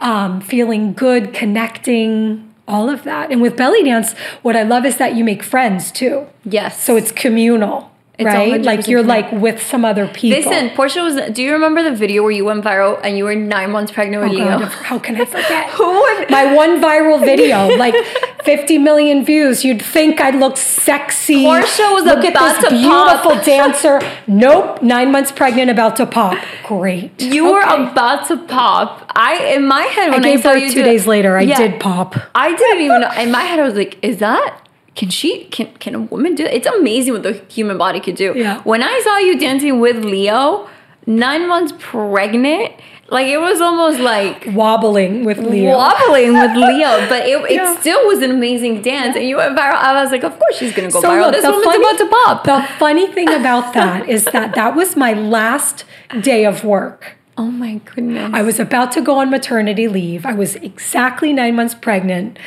um, 0.00 0.40
feeling 0.40 0.92
good, 0.92 1.34
connecting. 1.34 2.44
All 2.68 2.90
of 2.90 3.02
that. 3.04 3.32
And 3.32 3.40
with 3.40 3.56
belly 3.56 3.82
dance, 3.82 4.12
what 4.42 4.54
I 4.54 4.62
love 4.62 4.84
is 4.84 4.98
that 4.98 5.16
you 5.16 5.24
make 5.24 5.42
friends 5.42 5.90
too. 5.90 6.26
Yes. 6.44 6.84
So 6.84 6.96
it's 6.96 7.10
communal, 7.10 7.90
It's 8.18 8.26
right? 8.26 8.60
Like 8.60 8.88
you're 8.88 9.04
like 9.04 9.30
with 9.30 9.62
some 9.62 9.84
other 9.84 10.08
people. 10.08 10.40
Listen, 10.40 10.70
Portia 10.70 11.02
was. 11.02 11.14
Do 11.30 11.40
you 11.40 11.52
remember 11.52 11.84
the 11.84 11.94
video 11.94 12.24
where 12.24 12.32
you 12.32 12.44
went 12.44 12.64
viral 12.64 12.98
and 13.04 13.16
you 13.16 13.22
were 13.22 13.36
nine 13.36 13.70
months 13.70 13.92
pregnant 13.92 14.24
with 14.24 14.32
Oh 14.32 14.34
Leo? 14.34 14.58
God, 14.58 14.72
how 14.72 14.98
can 14.98 15.14
I 15.20 15.24
forget? 15.36 15.70
Who 15.70 15.88
would? 15.88 16.28
My 16.28 16.52
one 16.52 16.80
viral 16.82 17.20
video, 17.20 17.68
like 17.76 17.94
50 18.42 18.78
million 18.78 19.24
views. 19.24 19.64
You'd 19.64 19.80
think 19.80 20.20
I 20.20 20.30
looked 20.30 20.58
sexy. 20.58 21.44
Portia 21.44 21.90
was 21.92 22.04
Look 22.06 22.24
about 22.24 22.56
at 22.56 22.60
this 22.62 22.70
to 22.70 22.76
beautiful 22.76 23.30
pop. 23.36 23.44
dancer. 23.44 24.00
Nope, 24.26 24.82
nine 24.82 25.12
months 25.12 25.30
pregnant, 25.30 25.70
about 25.70 25.94
to 25.98 26.06
pop. 26.06 26.36
Great. 26.64 27.22
You 27.22 27.44
were 27.52 27.60
about 27.62 28.26
to 28.28 28.36
pop. 28.48 29.12
I 29.14 29.54
in 29.54 29.64
my 29.68 29.82
head 29.82 30.08
I 30.10 30.16
when 30.16 30.24
I, 30.24 30.30
gave 30.32 30.42
saw 30.42 30.54
birth 30.54 30.62
you 30.62 30.68
two 30.70 30.74
do- 30.80 30.84
days 30.84 31.06
later. 31.06 31.36
I 31.36 31.42
Yeah. 31.42 31.56
did 31.56 31.78
pop. 31.78 32.16
I 32.34 32.54
didn't 32.56 32.82
even 32.82 33.00
know. 33.00 33.10
In 33.12 33.30
my 33.30 33.42
head, 33.42 33.60
I 33.60 33.62
was 33.62 33.74
like, 33.74 33.96
"Is 34.02 34.18
that? 34.18 34.58
Can 34.98 35.10
she? 35.18 35.30
Can 35.54 35.66
can 35.82 35.94
a 35.94 36.00
woman 36.12 36.34
do? 36.34 36.44
It? 36.44 36.52
It's 36.58 36.66
amazing 36.80 37.12
what 37.16 37.22
the 37.28 37.34
human 37.56 37.78
body 37.78 38.00
could 38.06 38.16
do." 38.24 38.28
Yeah. 38.44 38.60
When 38.72 38.82
I 38.82 38.94
saw 39.06 39.14
you 39.26 39.38
dancing 39.46 39.74
with 39.86 39.98
Leo, 40.04 40.68
nine 41.06 41.46
months 41.52 41.72
pregnant, 41.78 42.72
like 43.16 43.28
it 43.28 43.40
was 43.48 43.60
almost 43.60 44.00
like 44.00 44.46
Wobbling 44.60 45.24
with 45.28 45.38
Leo. 45.38 45.76
wobbling 45.76 46.32
with 46.42 46.54
Leo, 46.66 46.92
but 47.12 47.20
it, 47.32 47.38
it 47.50 47.58
Yeah. 47.60 47.76
still 47.78 48.02
was 48.10 48.22
an 48.26 48.30
amazing 48.38 48.82
dance, 48.82 49.14
and 49.16 49.24
you 49.30 49.36
went 49.36 49.56
viral. 49.56 49.76
I 49.90 49.92
was 50.02 50.10
like, 50.10 50.24
"Of 50.24 50.34
course 50.40 50.56
she's 50.58 50.74
gonna 50.74 50.90
go 50.90 51.00
So 51.00 51.08
viral. 51.08 51.20
look, 51.26 51.32
this 51.36 51.44
woman's 51.44 51.64
funny- 51.64 51.84
about 51.84 51.98
to 51.98 52.06
pop." 52.16 52.36
The 52.44 52.58
funny 52.78 53.06
thing 53.06 53.28
about 53.40 53.72
that 53.74 54.08
is 54.08 54.24
that 54.36 54.54
that 54.56 54.74
was 54.74 54.96
my 54.96 55.12
last 55.36 55.84
day 56.30 56.44
of 56.44 56.64
work. 56.64 57.17
Oh 57.38 57.50
my 57.50 57.76
goodness! 57.84 58.30
I 58.34 58.42
was 58.42 58.58
about 58.60 58.92
to 58.92 59.00
go 59.00 59.18
on 59.18 59.30
maternity 59.30 59.88
leave. 59.88 60.26
I 60.26 60.34
was 60.34 60.56
exactly 60.56 61.32
nine 61.32 61.54
months 61.56 61.74
pregnant. 61.74 62.38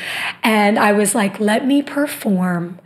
And 0.42 0.78
I 0.78 0.92
was 0.92 1.14
like, 1.14 1.40
let 1.40 1.66
me 1.66 1.82
perform. 1.82 2.78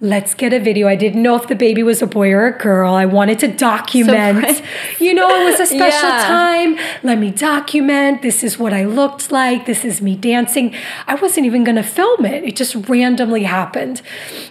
Let's 0.00 0.34
get 0.34 0.52
a 0.52 0.58
video. 0.58 0.88
I 0.88 0.96
didn't 0.96 1.22
know 1.22 1.36
if 1.36 1.46
the 1.46 1.54
baby 1.54 1.84
was 1.84 2.02
a 2.02 2.08
boy 2.08 2.32
or 2.32 2.46
a 2.48 2.58
girl. 2.58 2.92
I 2.92 3.06
wanted 3.06 3.38
to 3.38 3.46
document. 3.48 4.44
Surprise. 4.56 4.62
you 4.98 5.14
know, 5.14 5.28
it 5.30 5.44
was 5.44 5.60
a 5.60 5.66
special 5.66 6.08
Yeah. 6.08 6.26
time. 6.26 6.76
Let 7.04 7.18
me 7.20 7.30
document. 7.30 8.20
This 8.20 8.42
is 8.42 8.58
what 8.58 8.72
I 8.72 8.84
looked 8.84 9.30
like. 9.30 9.64
This 9.66 9.84
is 9.84 10.02
me 10.02 10.16
dancing. 10.16 10.74
I 11.06 11.14
wasn't 11.14 11.46
even 11.46 11.62
going 11.62 11.76
to 11.76 11.84
film 11.84 12.24
it. 12.26 12.42
It 12.42 12.56
just 12.56 12.74
randomly 12.88 13.44
happened. 13.44 14.02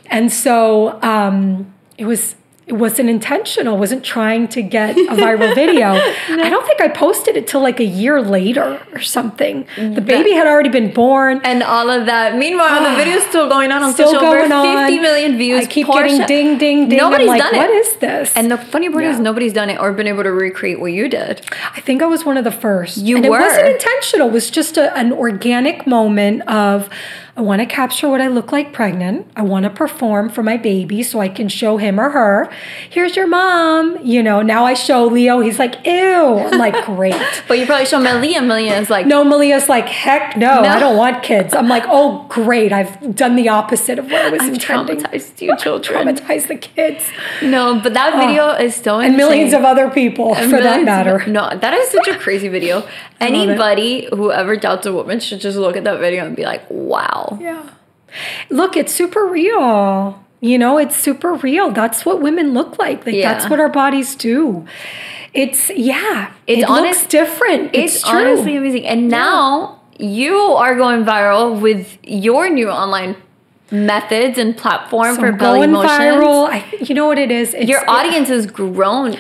And 0.05 0.31
so 0.31 0.97
um, 1.01 1.73
it 1.97 2.05
was 2.05 2.35
wasn't 2.71 3.09
intentional, 3.09 3.77
wasn't 3.77 4.03
trying 4.03 4.47
to 4.49 4.61
get 4.61 4.97
a 4.97 5.15
viral 5.15 5.53
video. 5.55 5.89
I 5.89 6.49
don't 6.49 6.65
think 6.65 6.81
I 6.81 6.87
posted 6.87 7.37
it 7.37 7.47
till 7.47 7.61
like 7.61 7.79
a 7.79 7.85
year 7.85 8.21
later 8.21 8.81
or 8.93 8.99
something. 8.99 9.65
Mm-hmm. 9.75 9.93
The 9.95 10.01
baby 10.01 10.31
had 10.31 10.47
already 10.47 10.69
been 10.69 10.93
born. 10.93 11.41
and 11.43 11.63
all 11.63 11.89
of 11.89 12.05
that. 12.05 12.37
Meanwhile, 12.37 12.81
the 12.81 12.89
ah. 12.89 12.95
video's 12.95 13.23
still 13.23 13.47
going 13.49 13.71
on 13.71 13.83
on 13.83 13.93
Still 13.93 14.11
social. 14.11 14.21
going 14.21 14.51
over 14.51 14.77
50 14.79 14.97
on. 14.97 15.01
million 15.01 15.37
views. 15.37 15.65
I 15.65 15.65
keep 15.65 15.87
Portia- 15.87 16.09
getting 16.09 16.27
ding, 16.27 16.57
ding, 16.57 16.89
ding. 16.89 16.97
Nobody's 16.97 17.27
like, 17.27 17.41
done 17.41 17.55
it. 17.55 17.57
What 17.57 17.69
is 17.69 17.95
this? 17.97 18.35
And 18.35 18.49
the 18.49 18.57
funny 18.57 18.89
part 18.89 19.03
is 19.03 19.19
nobody's 19.19 19.53
done 19.53 19.69
it 19.69 19.79
or 19.79 19.91
been 19.93 20.07
able 20.07 20.23
to 20.23 20.31
recreate 20.31 20.79
what 20.79 20.91
you 20.93 21.07
did. 21.07 21.45
I 21.75 21.81
think 21.81 22.01
I 22.01 22.05
was 22.05 22.25
one 22.25 22.37
of 22.37 22.43
the 22.43 22.51
first. 22.51 22.97
You 22.97 23.17
and 23.17 23.27
were. 23.27 23.39
It 23.39 23.41
wasn't 23.41 23.67
intentional. 23.67 24.27
It 24.29 24.33
was 24.33 24.49
just 24.49 24.77
a, 24.77 24.95
an 24.97 25.11
organic 25.11 25.85
moment 25.87 26.41
of 26.47 26.89
I 27.35 27.41
want 27.41 27.61
to 27.61 27.65
capture 27.65 28.09
what 28.09 28.19
I 28.19 28.27
look 28.27 28.51
like 28.51 28.73
pregnant. 28.73 29.25
I 29.37 29.41
want 29.41 29.63
to 29.63 29.69
perform 29.69 30.29
for 30.29 30.43
my 30.43 30.57
baby 30.57 31.01
so 31.01 31.19
I 31.21 31.29
can 31.29 31.47
show 31.47 31.77
him 31.77 31.97
or 31.99 32.09
her. 32.09 32.51
Here's 32.89 33.15
your 33.15 33.25
mom. 33.27 33.97
You 34.03 34.21
know, 34.21 34.41
now 34.41 34.65
I 34.65 34.73
show 34.73 35.05
Leo. 35.07 35.39
He's 35.39 35.57
like, 35.57 35.85
ew. 35.85 35.91
I'm 36.39 36.57
like, 36.59 36.85
great. 36.85 37.15
But 37.47 37.57
you 37.59 37.65
probably 37.65 37.85
show 37.85 37.99
Meliha. 37.99 38.39
Meliha 38.39 38.79
is 38.81 38.89
like, 38.89 39.05
No, 39.07 39.23
Meliha's 39.25 39.69
like, 39.69 39.87
heck 39.87 40.35
no, 40.37 40.61
No. 40.61 40.69
I 40.69 40.79
don't 40.79 40.97
want 40.97 41.23
kids. 41.23 41.53
I'm 41.53 41.67
like, 41.69 41.83
oh, 41.87 42.25
great. 42.29 42.71
I've 42.73 43.15
done 43.15 43.35
the 43.35 43.47
opposite 43.49 43.97
of 43.99 44.05
what 44.05 44.15
I 44.25 44.29
was 44.29 44.41
I've 44.41 44.53
intending. 44.53 44.97
traumatized 44.99 45.41
you 45.41 45.55
children. 45.63 46.07
Traumatize 46.07 46.47
the 46.47 46.55
kids 46.57 47.09
No, 47.41 47.79
but 47.81 47.93
that 47.93 48.13
oh. 48.13 48.17
video 48.27 48.49
is 48.51 48.75
so 48.75 48.99
and 48.99 49.15
millions 49.17 49.53
of 49.53 49.63
other 49.63 49.89
people 49.89 50.35
and 50.35 50.49
for 50.51 50.57
that 50.61 50.81
Millions 50.81 50.81
of- 50.81 50.85
matter. 50.85 51.25
no, 51.31 51.57
that 51.57 51.73
is 51.73 51.89
such 51.89 52.07
a 52.09 52.17
crazy 52.17 52.47
video. 52.49 52.85
Anybody 53.21 54.07
who 54.11 54.31
ever 54.31 54.55
doubts 54.55 54.85
a 54.85 54.91
woman 54.93 55.19
should 55.19 55.39
just 55.39 55.57
look 55.57 55.77
at 55.77 55.83
that 55.85 55.99
video 55.99 56.25
and 56.25 56.35
be 56.35 56.43
like, 56.43 56.63
wow. 56.69 57.20
Yeah. 57.39 57.69
Look, 58.49 58.75
it's 58.75 58.93
super 58.93 59.25
real. 59.25 60.21
You 60.41 60.57
know, 60.57 60.77
it's 60.77 60.95
super 60.97 61.33
real. 61.33 61.71
That's 61.71 62.05
what 62.05 62.21
women 62.21 62.53
look 62.53 62.77
like. 62.79 63.05
Like 63.05 63.15
Yeah. 63.15 63.31
that's 63.33 63.49
what 63.49 63.59
our 63.59 63.69
bodies 63.69 64.15
do. 64.15 64.65
It's 65.33 65.69
yeah. 65.69 66.31
It's 66.47 66.63
it 66.63 66.69
honest- 66.69 67.01
looks 67.01 67.05
different. 67.07 67.71
It's, 67.73 67.95
It's, 67.97 68.03
honestly 68.03 68.55
amazing. 68.57 68.85
And 68.85 69.07
now 69.07 69.79
you 69.97 70.35
are 70.35 70.75
going 70.75 71.05
viral 71.05 71.59
with 71.61 71.97
your 72.03 72.49
new 72.49 72.69
online 72.69 73.15
methods 73.69 74.37
and 74.37 74.57
platform 74.57 75.15
So 75.15 75.21
for 75.21 75.31
belly 75.31 75.59
going 75.59 75.71
motions. 75.71 75.91
viral. 75.99 76.49
I, 76.49 76.65
you 76.81 76.93
know 76.95 77.05
what 77.07 77.17
it 77.19 77.31
is. 77.31 77.53
It's, 77.53 77.69
Your 77.69 77.89
audience 77.89 78.27
has 78.27 78.45
grown 78.47 79.15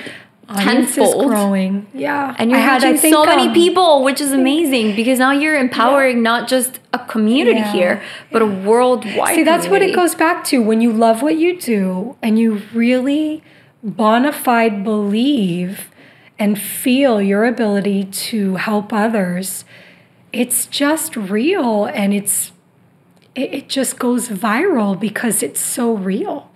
audience 0.51 0.89
is 0.89 0.95
tenfold. 0.95 1.27
growing. 1.27 1.87
Yeah, 1.93 2.35
And 2.37 2.51
you're 2.51 2.59
I 2.59 2.63
had, 2.63 2.81
reaching 2.83 2.97
I 2.97 2.97
think, 2.97 3.13
so 3.15 3.25
many 3.25 3.47
um, 3.47 3.53
people, 3.53 4.03
which 4.03 4.21
is 4.21 4.31
amazing 4.31 4.95
because 4.95 5.19
now 5.19 5.31
you're 5.31 5.57
empowering 5.57 6.21
not 6.21 6.47
just 6.47 6.79
a 6.93 6.99
community 6.99 7.59
Yeah. 7.59 7.71
here, 7.73 8.03
but 8.31 8.41
a 8.41 8.45
worldwide. 8.45 9.35
See, 9.35 9.43
that's 9.43 9.67
what 9.67 9.81
it 9.81 9.95
goes 9.95 10.15
back 10.15 10.43
to. 10.45 10.61
When 10.61 10.81
you 10.81 10.91
love 10.91 11.21
what 11.21 11.37
you 11.37 11.59
do 11.59 12.15
and 12.21 12.37
you 12.37 12.61
really 12.73 13.43
bona 13.83 14.31
fide 14.31 14.83
believe 14.83 15.89
and 16.37 16.59
feel 16.59 17.21
your 17.21 17.45
ability 17.45 18.05
to 18.05 18.55
help 18.55 18.91
others, 18.93 19.63
it's 20.33 20.65
just 20.65 21.15
real 21.15 21.85
and 21.85 22.13
it's 22.13 22.51
it, 23.35 23.53
it 23.53 23.69
just 23.69 23.97
goes 23.97 24.27
viral 24.29 24.99
because 24.99 25.41
it's 25.41 25.59
so 25.61 25.93
real. 25.93 26.50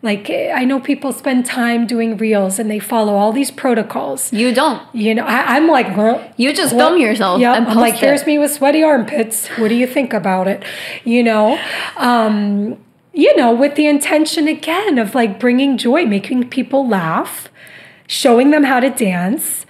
Like 0.00 0.30
I 0.30 0.64
know 0.64 0.78
people 0.78 1.12
spend 1.12 1.44
time 1.44 1.86
doing 1.86 2.16
reels 2.16 2.60
and 2.60 2.70
they 2.70 2.78
follow 2.78 3.14
all 3.14 3.32
these 3.32 3.50
protocols. 3.50 4.32
You 4.32 4.54
don't. 4.54 4.82
You 4.94 5.14
know, 5.16 5.24
I, 5.24 5.56
I'm 5.56 5.66
like, 5.66 5.88
"Huh? 5.88 6.22
You 6.36 6.52
just 6.52 6.74
Well, 6.74 6.90
film 6.90 7.00
yourself 7.00 7.40
Yeah, 7.40 7.52
I'm 7.52 7.76
like, 7.76 7.94
here's 7.94 8.24
me 8.24 8.38
with 8.38 8.52
sweaty 8.52 8.82
armpits. 8.82 9.48
What 9.58 9.68
do 9.68 9.74
you 9.74 9.88
think 9.88 10.12
about 10.12 10.46
it? 10.46 10.62
You 11.04 11.24
know, 11.24 11.58
um, 11.96 12.78
you 13.12 13.34
know, 13.36 13.52
with 13.52 13.74
the 13.74 13.88
intention 13.88 14.46
again 14.46 14.98
of 14.98 15.16
like 15.16 15.40
bringing 15.40 15.76
joy, 15.76 16.06
making 16.06 16.48
people 16.50 16.86
laugh, 16.86 17.48
showing 18.08 18.50
them 18.50 18.64
how 18.64 18.80
to 18.80 18.90
dance, 18.90 19.64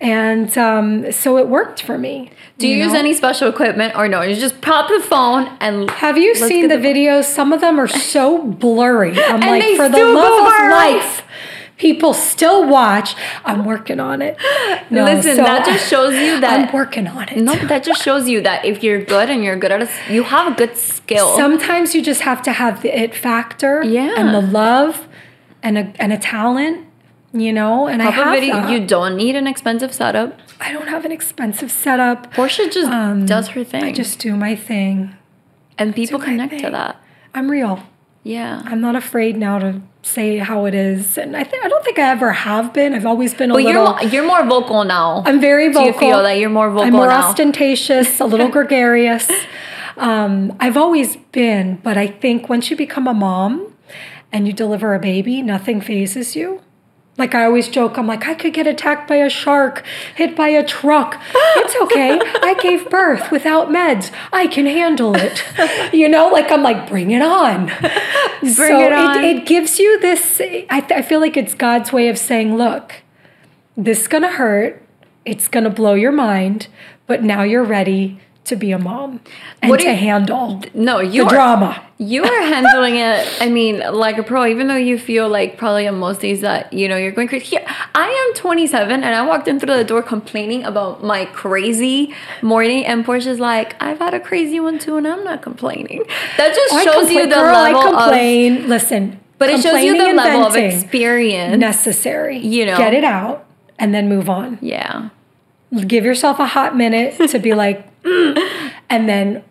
and 0.00 0.56
um, 0.58 1.10
so 1.10 1.38
it 1.38 1.48
worked 1.48 1.80
for 1.82 1.96
me. 1.96 2.30
Do 2.58 2.68
you, 2.68 2.76
use 2.76 2.92
know? 2.92 2.98
any 2.98 3.14
special 3.14 3.48
equipment 3.48 3.96
or 3.96 4.06
no? 4.06 4.20
You 4.22 4.36
just 4.36 4.60
pop 4.60 4.88
the 4.88 5.00
phone 5.00 5.48
and 5.60 5.90
Have 5.90 6.18
you 6.18 6.34
seen 6.34 6.68
get 6.68 6.82
the, 6.82 6.86
videos? 6.88 7.24
Some 7.24 7.52
of 7.52 7.60
them 7.62 7.80
are 7.80 7.88
so 8.12 8.42
blurry. 8.44 9.18
I'm 9.20 9.40
like, 9.40 9.76
for 9.76 9.88
the 9.88 10.04
love 10.04 10.42
of 10.46 10.70
life. 10.70 11.22
People 11.76 12.14
still 12.14 12.68
watch. 12.68 13.16
I'm 13.44 13.64
working 13.64 13.98
on 13.98 14.22
it. 14.22 14.38
No, 14.90 15.04
Listen, 15.04 15.34
so 15.34 15.42
that 15.42 15.66
just 15.66 15.88
shows 15.90 16.14
you 16.14 16.38
that- 16.40 16.68
I'm 16.68 16.72
working 16.72 17.08
on 17.08 17.28
it. 17.28 17.36
No, 17.36 17.52
that 17.66 17.82
just 17.82 18.00
shows 18.04 18.28
you 18.28 18.40
that 18.42 18.64
if 18.64 18.84
you're 18.84 19.02
good 19.04 19.28
and 19.28 19.42
you're 19.42 19.56
good 19.56 19.72
at 19.72 19.82
it, 19.82 19.90
you 20.08 20.22
have 20.22 20.52
a 20.52 20.54
good 20.56 20.76
skill. 20.76 21.36
Sometimes 21.36 21.92
you 21.92 22.00
just 22.02 22.20
have 22.20 22.40
to 22.42 22.52
have 22.52 22.82
the 22.82 22.96
it 22.96 23.12
factor 23.16 23.82
Yeah. 23.82 24.14
and 24.16 24.32
the 24.32 24.40
love 24.40 25.08
and 25.64 25.76
a 25.76 25.92
and 25.98 26.12
a 26.12 26.18
talent, 26.18 26.86
you 27.34 27.52
know. 27.52 27.86
And 27.88 28.00
I 28.02 28.06
Pop 28.06 28.14
a 28.14 28.16
have 28.24 28.34
video. 28.40 28.68
You 28.68 28.86
don't 28.86 29.16
need 29.16 29.34
an 29.36 29.46
expensive 29.46 29.92
setup. 29.92 30.38
I 30.60 30.72
don't 30.72 30.88
have 30.88 31.04
an 31.04 31.12
expensive 31.12 31.70
setup. 31.70 32.32
Portia 32.32 32.68
just 32.70 32.90
Um, 32.90 33.26
does 33.26 33.48
her 33.48 33.64
thing, 33.64 33.84
I 33.84 33.92
just 33.92 34.18
do 34.20 34.34
my 34.36 34.54
thing. 34.56 35.14
and 35.76 35.94
people 35.94 36.18
connect 36.20 36.58
to 36.60 36.70
that. 36.70 36.96
I'm 37.34 37.50
real. 37.50 37.80
Yeah. 38.22 38.62
I'm 38.64 38.80
not 38.80 38.96
afraid 38.96 39.36
now 39.36 39.58
to 39.58 39.80
say 40.02 40.38
how 40.38 40.64
it 40.66 40.74
is, 40.74 41.18
and 41.18 41.36
I 41.36 41.44
think 41.44 41.64
I 41.64 41.68
don't 41.68 41.84
think 41.84 41.98
I 41.98 42.08
ever 42.10 42.30
have 42.32 42.72
been. 42.72 42.94
I've 42.94 43.04
always 43.06 43.34
been 43.34 43.50
a 43.50 43.54
But 43.54 43.64
you're 43.64 43.72
little. 43.80 43.96
mo- 43.96 44.00
you're 44.02 44.26
more 44.26 44.44
vocal 44.44 44.84
now. 44.84 45.22
I'm 45.26 45.40
very 45.40 45.70
Do 45.72 45.80
you 45.80 45.92
vocal. 45.92 45.98
feel 46.00 46.22
that 46.22 46.38
you're 46.38 46.48
more 46.50 46.70
vocal 46.70 46.84
I'm 46.86 46.92
more 46.92 47.06
now? 47.08 47.28
ostentatious, 47.28 48.20
a 48.20 48.24
little 48.24 48.48
gregarious. 48.58 49.28
Um, 49.96 50.56
I've 50.60 50.76
always 50.76 51.16
been, 51.32 51.76
but 51.82 51.96
I 51.96 52.06
think 52.06 52.48
once 52.48 52.70
you 52.70 52.76
become 52.76 53.06
a 53.06 53.14
mom 53.14 53.72
and 54.32 54.46
you 54.46 54.52
deliver 54.52 54.94
a 54.94 54.98
baby, 54.98 55.42
nothing 55.42 55.80
phases 55.80 56.34
you. 56.36 56.60
Like 57.16 57.34
I 57.34 57.44
always 57.44 57.68
joke, 57.68 57.96
I'm 57.96 58.08
like, 58.08 58.26
I 58.26 58.34
could 58.34 58.52
get 58.52 58.66
attacked 58.66 59.06
by 59.06 59.16
a 59.16 59.30
shark, 59.30 59.84
hit 60.16 60.34
by 60.36 60.48
a 60.48 60.64
truck. 60.64 61.20
It's 61.56 61.76
okay. 61.82 62.18
I 62.42 62.54
gave 62.60 62.90
birth 62.90 63.30
without 63.30 63.68
meds. 63.68 64.10
I 64.32 64.46
can 64.48 64.66
handle 64.66 65.14
it. 65.14 65.44
You 65.94 66.08
know, 66.08 66.28
like 66.28 66.50
I'm 66.50 66.62
like, 66.62 66.88
bring 66.88 67.12
it 67.12 67.22
on. 67.22 67.66
Bring 68.56 68.80
it 68.80 68.92
on. 68.92 69.24
It, 69.24 69.36
it 69.36 69.46
gives 69.46 69.78
you 69.78 70.00
this. 70.00 70.40
I, 70.40 70.80
th- 70.80 70.92
I 70.92 71.02
feel 71.02 71.20
like 71.20 71.36
it's 71.36 71.54
God's 71.54 71.92
way 71.92 72.08
of 72.08 72.18
saying, 72.18 72.56
look, 72.56 72.94
this 73.76 74.02
is 74.02 74.08
gonna 74.08 74.32
hurt. 74.32 74.82
It's 75.24 75.46
gonna 75.46 75.70
blow 75.70 75.94
your 75.94 76.12
mind, 76.12 76.66
but 77.06 77.22
now 77.22 77.42
you're 77.42 77.64
ready 77.64 78.20
to 78.44 78.56
be 78.56 78.72
a 78.72 78.78
mom 78.78 79.20
and 79.62 79.70
What 79.70 79.80
to 79.80 79.88
you- 79.88 79.94
handle 79.96 80.60
no, 80.74 80.98
the 80.98 81.06
you're 81.06 81.28
drama. 81.28 81.82
you 81.98 82.22
are 82.24 82.42
handling 82.54 82.96
it. 82.96 83.26
I 83.40 83.48
mean, 83.48 83.78
like 83.92 84.18
a 84.18 84.22
pro. 84.22 84.44
Even 84.46 84.68
though 84.68 84.76
you 84.76 84.98
feel 84.98 85.28
like 85.28 85.56
probably 85.56 85.88
on 85.88 85.98
most 85.98 86.20
days 86.20 86.42
that 86.42 86.70
you 86.72 86.86
know 86.88 86.96
you're 86.96 87.12
going 87.12 87.28
crazy. 87.28 87.46
Here, 87.46 87.64
I 87.94 88.08
am 88.28 88.34
27 88.34 89.02
and 89.02 89.14
I 89.14 89.24
walked 89.24 89.48
in 89.48 89.58
through 89.58 89.74
the 89.76 89.84
door 89.84 90.02
complaining 90.02 90.62
about 90.64 91.02
my 91.02 91.24
crazy 91.26 92.14
morning, 92.42 92.84
and 92.84 93.04
Portia's 93.04 93.40
like, 93.40 93.76
"I've 93.82 93.98
had 93.98 94.12
a 94.14 94.20
crazy 94.20 94.60
one 94.60 94.78
too, 94.78 94.96
and 94.98 95.06
I'm 95.08 95.24
not 95.24 95.40
complaining." 95.40 96.02
That 96.36 96.54
just 96.54 96.74
I 96.74 96.84
shows 96.84 97.10
you 97.10 97.26
the 97.26 97.34
girl, 97.36 97.52
level 97.52 97.96
I 97.96 98.20
of. 98.20 98.66
Listen, 98.68 99.20
But 99.38 99.48
it 99.50 99.62
shows 99.62 99.82
you 99.82 99.96
the 99.96 100.12
level 100.12 100.44
of 100.46 100.54
experience. 100.56 101.56
necessary. 101.58 102.38
You 102.38 102.66
know. 102.66 102.76
get 102.76 102.92
it 102.92 103.04
out 103.04 103.46
and 103.78 103.94
then 103.94 104.08
move 104.08 104.28
on. 104.28 104.58
yeah. 104.60 105.08
Give 105.86 106.04
yourself 106.04 106.38
a 106.38 106.46
hot 106.46 106.76
minute 106.76 107.16
to 107.30 107.38
be 107.40 107.52
like, 107.54 107.84
"Mm," 108.04 108.70
and 108.90 109.08
then 109.08 109.42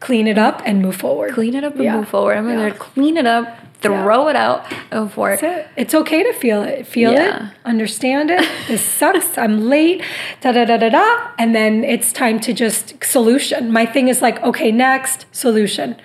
clean 0.00 0.26
it 0.26 0.38
up 0.38 0.62
and 0.64 0.80
move 0.82 0.96
forward. 0.96 1.32
Clean 1.34 1.54
it 1.54 1.64
up 1.64 1.74
and 1.74 1.84
Yeah. 1.84 1.96
move 1.96 2.08
forward. 2.08 2.36
I'm 2.36 2.48
Yeah. 2.48 2.56
gonna 2.56 2.70
clean 2.72 3.16
it 3.18 3.26
up, 3.26 3.46
throw 3.82 4.28
it 4.28 4.36
out, 4.36 4.64
go 4.90 5.08
for 5.08 5.30
it. 5.32 5.42
It. 5.42 5.66
It's 5.76 5.94
okay 5.94 6.22
to 6.22 6.32
feel 6.32 6.62
it. 6.62 6.86
Feel 6.86 7.12
Yeah. 7.12 7.36
it. 7.36 7.42
Understand 7.66 8.30
it. 8.30 8.42
This 8.68 8.80
sucks. 8.82 9.36
I'm 9.36 9.68
late. 9.68 10.02
Da 10.40 10.52
da 10.52 10.64
da 10.64 10.76
da 10.78 10.88
da. 10.88 11.06
And 11.38 11.54
then 11.54 11.84
it's 11.84 12.12
time 12.12 12.40
to 12.40 12.52
just 12.54 12.94
solution. 13.04 13.70
My 13.72 13.84
thing 13.84 14.08
is 14.08 14.22
like, 14.22 14.42
okay, 14.42 14.70
next 14.72 15.26
solution. 15.32 15.96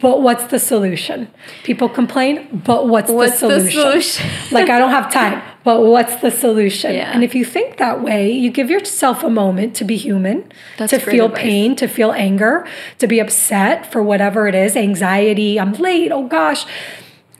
But 0.00 0.22
what's 0.22 0.44
the 0.44 0.58
solution? 0.58 1.28
People 1.62 1.88
complain, 1.88 2.62
but 2.64 2.88
what's, 2.88 3.10
What's 3.10 3.40
the 3.40 3.48
the 3.48 3.60
solution? 3.60 3.80
solution? 3.80 4.26
like 4.50 4.68
I 4.70 4.78
don't 4.80 4.90
have 4.90 5.08
time. 5.12 5.40
But 5.70 5.82
what's 5.82 6.16
the 6.16 6.32
solution? 6.32 6.94
Yeah. 6.94 7.12
And 7.12 7.22
if 7.22 7.32
you 7.32 7.44
think 7.44 7.76
that 7.76 8.02
way, 8.02 8.32
you 8.32 8.50
give 8.50 8.70
yourself 8.70 9.22
a 9.22 9.30
moment 9.30 9.76
to 9.76 9.84
be 9.84 9.96
human, 9.96 10.50
That's 10.78 10.90
to 10.90 10.98
feel 10.98 11.26
advice. 11.26 11.42
pain, 11.42 11.76
to 11.76 11.86
feel 11.86 12.10
anger, 12.10 12.66
to 12.98 13.06
be 13.06 13.20
upset 13.20 13.90
for 13.92 14.02
whatever 14.02 14.48
it 14.48 14.56
is, 14.56 14.76
anxiety, 14.76 15.60
I'm 15.60 15.72
late, 15.74 16.10
oh 16.10 16.26
gosh. 16.26 16.66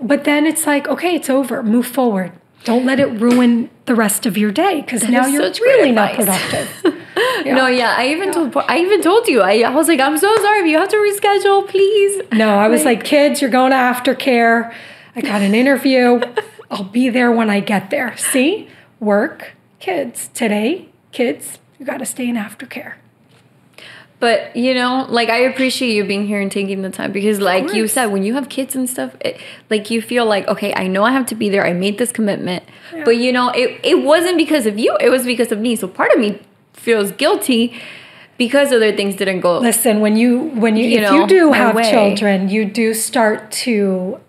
But 0.01 0.23
then 0.23 0.47
it's 0.47 0.65
like, 0.65 0.87
okay, 0.87 1.17
it's 1.17 1.29
over. 1.29 1.61
Move 1.65 1.89
forward. 1.89 2.31
Don't 2.63 2.87
let 2.87 3.01
it 3.01 3.09
ruin 3.21 3.69
the 3.87 3.97
rest 3.97 4.27
of 4.27 4.39
your 4.39 4.53
day 4.53 4.81
because 4.81 5.09
now 5.09 5.27
you're 5.27 5.51
really 5.61 5.91
not 5.91 6.15
productive. 6.15 6.69
Yeah. 7.45 7.55
No, 7.55 7.67
yeah, 7.67 7.95
I 7.97 8.09
even 8.09 8.33
told 8.33 8.55
I 8.57 8.79
even 8.79 9.03
told 9.03 9.27
you. 9.27 9.41
I, 9.41 9.61
I 9.61 9.71
was 9.71 9.89
like, 9.89 9.99
I'm 9.99 10.17
so 10.19 10.35
sorry, 10.37 10.63
but 10.63 10.69
you 10.69 10.79
have 10.79 10.89
to 10.91 10.97
reschedule, 10.97 11.67
please. 11.69 12.23
No, 12.33 12.55
I 12.55 12.69
was 12.69 12.85
like, 12.85 13.03
kids, 13.03 13.41
you're 13.41 13.51
going 13.51 13.71
to 13.73 13.77
aftercare. 13.77 14.73
I 15.17 15.21
got 15.21 15.41
an 15.43 15.55
interview. 15.55 16.21
I'll 16.71 16.85
be 16.85 17.09
there 17.09 17.33
when 17.33 17.51
I 17.51 17.61
get 17.61 17.91
there. 17.91 18.17
See? 18.17 18.69
Work, 19.01 19.53
kids. 19.79 20.29
Today, 20.35 20.89
kids, 21.13 21.59
you 21.79 21.87
got 21.87 21.99
to 21.99 22.07
stay 22.07 22.29
in 22.29 22.37
aftercare. 22.37 22.95
But 24.21 24.55
you 24.55 24.75
know, 24.75 25.07
like 25.09 25.31
I 25.31 25.39
appreciate 25.39 25.95
you 25.95 26.05
being 26.05 26.27
here 26.27 26.43
and 26.43 26.53
taking 26.53 26.83
the 26.83 26.91
time 26.91 27.11
because, 27.11 27.41
like 27.41 27.73
you 27.73 27.89
said, 27.89 28.07
when 28.07 28.23
you 28.23 28.35
have 28.35 28.51
kids 28.51 28.77
and 28.77 28.89
stuff, 28.89 29.17
it, 29.23 29.41
like 29.71 29.91
you 29.91 30.03
feel 30.03 30.27
like, 30.27 30.47
okay, 30.47 30.75
I 30.75 30.89
know 30.89 31.05
I 31.05 31.13
have 31.13 31.25
to 31.27 31.35
be 31.35 31.49
there. 31.49 31.67
I 31.67 31.73
made 31.73 31.97
this 31.97 32.13
commitment, 32.13 32.63
yeah. 32.95 33.05
but 33.05 33.17
you 33.17 33.33
know, 33.33 33.49
it 33.49 33.81
it 33.83 34.05
wasn't 34.05 34.37
because 34.37 34.67
of 34.67 34.79
you. 34.79 34.95
It 35.01 35.09
was 35.09 35.25
because 35.25 35.51
of 35.53 35.59
me. 35.59 35.75
So 35.75 35.89
part 35.89 36.13
of 36.13 36.19
me 36.19 36.39
feels 36.75 37.13
guilty 37.13 37.81
because 38.37 38.73
other 38.73 38.95
things 38.95 39.17
didn't 39.17 39.41
go. 39.41 39.59
Listen, 39.59 40.01
when 40.01 40.17
you 40.17 40.51
when 40.51 40.77
you, 40.77 40.87
You 40.87 40.99
if 40.99 41.03
know, 41.03 41.21
you 41.23 41.27
do 41.27 41.53
have 41.53 41.75
way. 41.75 41.91
children, 41.91 42.51
you 42.51 42.67
do 42.67 42.93
start 42.93 43.51
to 43.65 44.21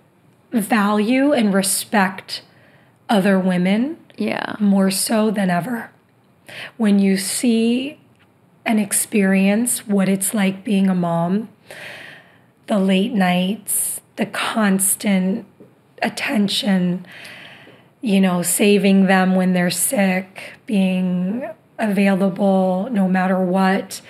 value 0.51 1.33
and 1.33 1.53
respect 1.53 2.41
other 3.09 3.39
women 3.39 3.97
Yeah, 4.17 4.55
more 4.59 4.91
so 4.91 5.31
than 5.31 5.49
ever. 5.49 5.91
When 6.77 6.99
you 6.99 7.17
see 7.17 7.99
and 8.65 8.79
experience 8.79 9.87
what 9.87 10.09
it's 10.09 10.33
like 10.33 10.63
being 10.63 10.89
a 10.89 10.95
mom, 10.95 11.49
the 12.67 12.79
late 12.79 13.13
nights, 13.13 14.01
the 14.17 14.25
constant 14.25 15.45
attention, 16.01 17.05
you 18.01 18.19
know, 18.19 18.41
saving 18.41 19.07
them 19.07 19.35
when 19.35 19.53
they're 19.53 19.69
sick, 19.69 20.57
being 20.65 21.49
available 21.79 22.87
no 22.91 23.07
matter 23.07 23.39
what, 23.39 24.01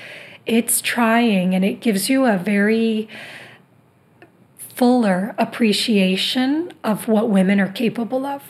it's 0.45 0.81
trying 0.81 1.55
and 1.55 1.63
it 1.63 1.79
gives 1.79 2.09
you 2.09 2.25
a 2.25 2.37
very 2.37 3.07
fuller 4.75 5.35
appreciation 5.37 6.71
of 6.83 7.07
what 7.07 7.29
women 7.29 7.59
are 7.59 7.67
capable 7.71 8.25
of. 8.25 8.43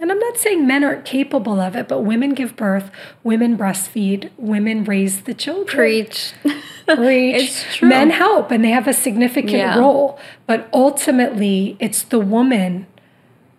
And 0.00 0.12
I'm 0.12 0.18
not 0.20 0.36
saying 0.36 0.64
men 0.66 0.84
aren't 0.84 1.04
capable 1.04 1.58
of 1.60 1.74
it, 1.74 1.88
but 1.88 2.02
women 2.02 2.32
give 2.34 2.54
birth, 2.54 2.90
women 3.24 3.58
breastfeed, 3.58 4.30
women 4.36 4.84
raise 4.84 5.22
the 5.22 5.34
children. 5.34 5.66
preach. 5.66 6.32
Preach. 6.86 7.42
It's 7.42 7.76
true. 7.76 7.88
Men 7.88 8.10
help 8.10 8.50
and 8.50 8.64
they 8.64 8.70
have 8.70 8.86
a 8.88 8.92
significant 8.94 9.52
Yeah. 9.52 9.78
role, 9.78 10.18
but 10.46 10.68
ultimately 10.72 11.76
it's 11.80 12.02
the 12.02 12.18
woman 12.20 12.86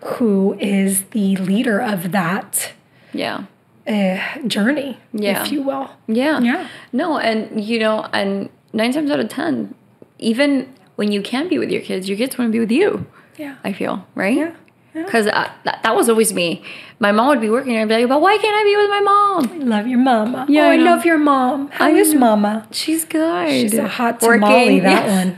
who 0.03 0.55
is 0.59 1.03
the 1.11 1.35
leader 1.35 1.79
of 1.79 2.11
that 2.11 2.71
yeah, 3.13 3.43
uh, 3.87 4.17
journey, 4.47 4.97
Yeah. 5.13 5.43
if 5.43 5.51
you 5.51 5.61
will. 5.61 5.89
yeah, 6.07 6.39
Yeah. 6.39 6.67
No, 6.93 7.17
and 7.19 7.63
you 7.63 7.79
know, 7.79 8.07
and 8.13 8.49
nine 8.73 8.93
times 8.93 9.11
out 9.11 9.19
of 9.19 9.29
ten, 9.29 9.75
even 10.17 10.73
when 10.99 11.13
you 11.13 11.21
can't 11.21 11.49
be 11.49 11.57
with 11.57 11.71
your 11.71 11.81
kids, 11.81 12.09
your 12.09 12.17
kids 12.17 12.37
want 12.37 12.49
to 12.49 12.51
be 12.51 12.59
with 12.59 12.71
you. 12.71 13.05
Yeah. 13.37 13.55
I 13.63 13.71
feel 13.71 14.05
right. 14.15 14.35
Yeah. 14.35 14.51
Yeah. 14.93 15.03
Because 15.05 15.27
uh, 15.27 15.49
that, 15.63 15.79
that 15.83 15.95
was 15.95 16.09
always 16.09 16.33
me. 16.33 16.61
My 16.99 17.13
mom 17.13 17.27
would 17.29 17.39
be 17.39 17.49
working, 17.49 17.73
and 17.77 17.81
I'd 17.83 17.95
be 17.95 18.01
like, 18.01 18.09
"But 18.09 18.19
why 18.21 18.37
can't 18.37 18.53
I 18.61 18.63
be 18.71 18.75
with 18.75 18.89
my 18.89 18.99
mom? 18.99 19.61
I 19.61 19.77
love 19.77 19.87
your 19.87 19.99
mama. 19.99 20.45
Yeah, 20.49 20.65
oh, 20.65 20.71
I 20.71 20.73
I, 20.73 20.77
love 20.77 21.05
your 21.05 21.17
mom. 21.17 21.69
How 21.71 21.85
I 21.85 21.91
is 21.91 22.13
know. 22.13 22.19
mama? 22.19 22.67
She's 22.71 23.05
good. 23.05 23.49
She's 23.49 23.75
a 23.75 23.87
hot 23.87 24.21
Working. 24.21 24.41
tamale, 24.41 24.79
that 24.81 25.07
one. 25.17 25.37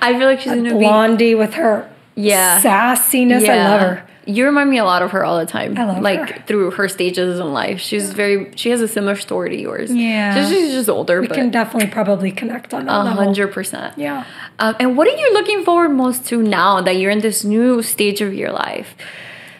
I 0.00 0.12
feel 0.16 0.28
like 0.28 0.40
she's 0.40 0.52
be. 0.52 0.70
Blondie 0.70 1.34
with 1.34 1.54
her 1.54 1.90
Yeah. 2.14 2.60
sassiness. 2.62 3.48
I 3.48 3.56
love 3.68 3.80
her. 3.80 4.08
You 4.24 4.44
remind 4.44 4.70
me 4.70 4.78
a 4.78 4.84
lot 4.84 5.02
of 5.02 5.10
her 5.10 5.24
all 5.24 5.38
the 5.38 5.46
time. 5.46 5.76
I 5.76 5.84
love 5.84 6.02
like 6.02 6.30
her. 6.30 6.44
through 6.46 6.70
her 6.72 6.88
stages 6.88 7.40
in 7.40 7.52
life. 7.52 7.80
She's 7.80 8.12
very. 8.12 8.52
She 8.56 8.70
has 8.70 8.80
a 8.80 8.86
similar 8.88 9.16
story 9.16 9.50
to 9.50 9.60
yours. 9.60 9.92
Yeah. 9.92 10.48
She's 10.48 10.72
just 10.72 10.88
older, 10.88 11.20
We 11.20 11.28
can 11.28 11.50
definitely 11.50 11.90
probably 11.90 12.30
connect 12.30 12.72
on 12.72 12.86
that 12.86 13.06
hundred 13.06 13.48
percent. 13.52 13.98
Yeah. 13.98 14.24
Um, 14.58 14.76
and 14.78 14.96
what 14.96 15.08
are 15.08 15.16
you 15.16 15.32
looking 15.32 15.64
forward 15.64 15.88
most 15.90 16.24
to 16.26 16.40
now 16.42 16.80
that 16.82 16.96
you're 16.96 17.10
in 17.10 17.20
this 17.20 17.42
new 17.44 17.82
stage 17.82 18.20
of 18.20 18.32
your 18.32 18.52
life? 18.52 18.94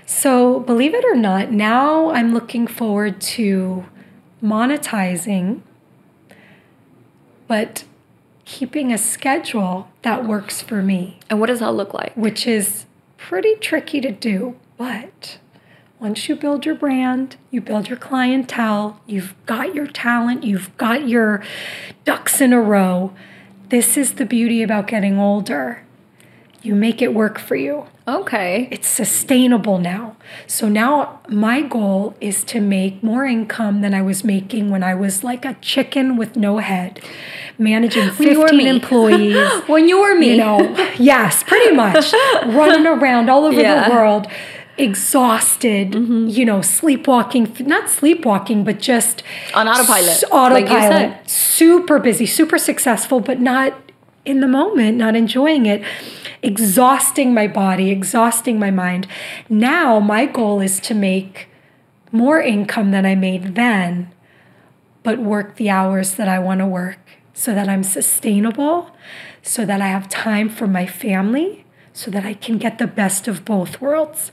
So, 0.07 0.61
believe 0.61 0.95
it 0.95 1.05
or 1.05 1.17
not, 1.17 1.51
now 1.51 2.11
I'm 2.11 2.33
looking 2.35 2.67
forward 2.67 3.21
to 3.37 3.85
monetizing, 4.43 5.61
but 7.49 7.85
keeping 8.45 8.93
a 8.93 8.99
schedule 8.99 9.89
that 10.03 10.27
works 10.27 10.61
for 10.63 10.83
me, 10.83 11.19
And 11.31 11.41
what 11.41 11.47
does 11.47 11.61
that 11.61 11.73
look 11.73 11.95
like? 11.95 12.13
which 12.15 12.47
is 12.47 12.85
pretty 13.29 13.55
tricky 13.55 14.01
to 14.01 14.11
do. 14.11 14.57
But 14.77 15.39
once 16.01 16.29
you 16.29 16.35
build 16.35 16.67
your 16.67 16.75
brand, 16.75 17.37
you 17.51 17.61
build 17.61 17.89
your 17.89 17.97
clientele, 17.97 19.01
you've 19.07 19.35
got 19.47 19.75
your 19.75 19.87
talent, 19.87 20.43
you've 20.43 20.77
got 20.77 21.09
your 21.09 21.43
ducks 22.05 22.41
in 22.41 22.53
a 22.53 22.61
row. 22.61 23.15
This 23.69 23.97
is 23.97 24.15
the 24.15 24.27
beauty 24.27 24.63
about 24.63 24.89
getting 24.89 25.19
older. 25.19 25.85
You 26.63 26.75
make 26.77 27.03
it 27.03 27.13
work 27.13 27.39
for 27.41 27.57
you 27.57 27.87
Okay. 28.07 28.69
it's 28.71 28.89
sustainable 28.89 29.79
now. 29.79 30.17
So 30.47 30.69
now 30.69 31.21
my 31.29 31.63
goal 31.63 32.15
is 32.21 32.43
to 32.45 32.61
make 32.61 33.03
more 33.03 33.25
income 33.25 33.81
than 33.81 33.95
I 33.95 34.03
was 34.03 34.23
making 34.25 34.71
when 34.71 34.83
I 34.83 34.95
was 34.95 35.23
like 35.25 35.45
a 35.45 35.55
chicken 35.61 36.17
with 36.17 36.37
no 36.37 36.59
head, 36.59 37.01
managing 37.59 38.11
15 38.11 38.57
me. 38.57 38.69
employees. 38.77 39.63
When 39.69 39.89
you 39.89 40.01
were 40.01 40.17
me, 40.17 40.31
You 40.33 40.37
know, 40.37 40.59
yes, 40.99 41.43
pretty 41.45 41.75
much 41.77 42.13
running 42.47 42.87
around 42.87 43.29
all 43.31 43.45
over 43.45 43.61
Yeah. 43.61 43.89
the 43.89 43.95
world, 43.95 44.27
exhausted, 44.79 45.93
Mm-hmm. 45.93 46.29
you 46.29 46.45
know, 46.45 46.61
sleepwalking, 46.61 47.55
not 47.61 47.89
sleepwalking, 47.89 48.65
but 48.65 48.79
just 48.81 49.23
On 49.55 49.69
autopilot, 49.69 50.09
s- 50.11 50.23
like 50.25 50.33
autopilot. 50.33 50.93
said. 50.93 51.31
Super 51.31 51.99
busy, 51.99 52.27
super 52.27 52.59
successful, 52.59 53.21
but 53.21 53.41
not 53.41 53.75
in 54.25 54.41
the 54.41 54.49
moment, 54.49 54.97
not 54.99 55.17
enjoying 55.17 55.67
it, 55.67 55.83
exhausting 56.43 57.35
my 57.35 57.47
body, 57.47 57.91
exhausting 57.91 58.59
my 58.59 58.71
mind. 58.71 59.07
Now, 59.49 59.99
my 60.01 60.27
goal 60.27 60.61
is 60.61 60.79
to 60.81 60.95
make 60.95 61.49
more 62.11 62.41
income 62.41 62.91
than 62.91 63.07
I 63.07 63.15
made 63.15 63.55
then, 63.55 64.13
but 65.03 65.19
work 65.19 65.57
the 65.57 65.71
hours 65.71 66.15
that 66.15 66.29
I 66.29 66.39
want 66.39 66.61
to 66.61 66.67
work 66.67 66.99
so 67.35 67.55
that 67.55 67.69
I'm 67.69 67.83
sustainable, 67.83 68.91
so 69.43 69.65
that 69.65 69.81
I 69.81 69.87
have 69.87 70.09
time 70.09 70.49
for 70.49 70.67
my 70.67 70.87
family, 70.87 71.65
so 71.93 72.11
that 72.11 72.25
I 72.25 72.35
can 72.35 72.59
get 72.59 72.79
the 72.79 72.87
best 72.87 73.27
of 73.27 73.45
both 73.45 73.81
worlds. 73.81 74.33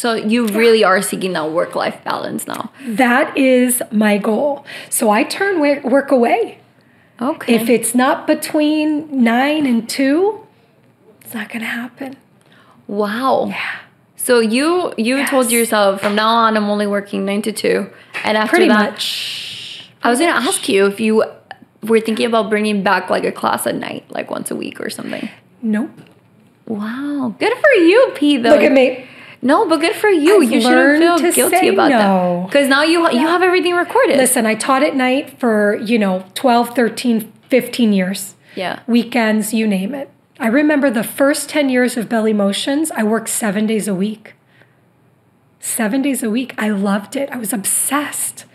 so 0.00 0.14
you 0.14 0.46
really 0.46 0.82
are 0.82 1.02
seeking 1.02 1.34
that 1.34 1.50
work-life 1.50 2.02
balance 2.04 2.46
now. 2.46 2.72
That 2.86 3.36
is 3.36 3.82
my 3.92 4.16
goal. 4.16 4.64
So 4.88 5.10
I 5.10 5.24
turn 5.24 5.60
work 5.60 6.10
away. 6.10 6.59
Okay. 7.20 7.54
If 7.54 7.68
it's 7.68 7.94
not 7.94 8.26
between 8.26 9.22
nine 9.24 9.66
and 9.66 9.88
two, 9.88 10.46
it's 11.20 11.34
not 11.34 11.48
going 11.48 11.60
to 11.60 11.66
happen. 11.66 12.16
wow. 12.86 13.46
Yeah. 13.48 13.76
So 14.16 14.38
you 14.40 14.92
you 14.98 15.16
Yes. 15.16 15.30
told 15.30 15.50
yourself 15.50 16.00
from 16.02 16.14
now 16.14 16.28
on 16.28 16.56
I'm 16.56 16.68
only 16.68 16.86
working 16.86 17.24
nine 17.24 17.40
to 17.42 17.52
two, 17.52 17.88
and 18.22 18.36
after 18.36 18.50
Pretty 18.56 18.68
that, 18.68 18.92
much. 18.92 19.90
I 20.02 20.10
was 20.10 20.18
gonna 20.18 20.32
ask 20.32 20.68
you 20.68 20.86
if 20.86 21.00
you 21.00 21.24
were 21.82 22.00
thinking 22.00 22.26
about 22.26 22.50
bringing 22.50 22.82
back 22.82 23.08
like 23.08 23.24
a 23.24 23.32
class 23.32 23.66
at 23.66 23.76
night, 23.76 24.04
like 24.10 24.30
once 24.30 24.50
a 24.50 24.54
week 24.56 24.78
or 24.78 24.90
something. 24.90 25.28
Nope. 25.62 25.90
Wow, 26.66 27.34
good 27.38 27.52
for 27.56 27.70
you, 27.82 28.12
P. 28.14 28.36
Though. 28.36 28.50
Look 28.50 28.60
at 28.62 28.72
me. 28.72 29.06
No, 29.42 29.66
but 29.68 29.80
good 29.80 29.94
for 29.94 30.08
you. 30.10 30.42
I've 30.42 30.50
you 30.52 30.60
shouldn't 30.60 30.98
feel 31.00 31.18
to 31.18 31.32
guilty 31.32 31.68
about 31.68 31.90
no. 31.90 31.96
that 31.98 32.46
because 32.46 32.68
now 32.68 32.82
you 32.82 33.10
you 33.10 33.26
have 33.26 33.42
everything 33.42 33.74
recorded. 33.74 34.18
Listen, 34.18 34.44
I 34.46 34.54
taught 34.54 34.82
at 34.82 34.94
night 34.94 35.38
for, 35.40 35.76
you 35.76 35.98
know, 35.98 36.26
12, 36.34 36.74
13, 36.74 37.32
15 37.48 37.92
years. 37.92 38.34
Yeah. 38.54 38.80
Weekends, 38.86 39.54
you 39.54 39.66
name 39.66 39.94
it. 39.94 40.10
I 40.38 40.48
remember 40.48 40.90
the 40.90 41.04
first 41.04 41.48
10 41.48 41.68
years 41.70 41.96
of 41.96 42.08
Belly 42.08 42.32
Motions, 42.32 42.90
I 42.92 43.02
worked 43.02 43.28
seven 43.28 43.66
days 43.66 43.86
a 43.88 43.94
week. 43.94 44.34
Seven 45.58 46.02
days 46.02 46.22
a 46.22 46.30
week. 46.30 46.54
I 46.58 46.70
loved 46.70 47.16
it. 47.16 47.28
I 47.30 47.36
was 47.36 47.52
obsessed. 47.52 48.46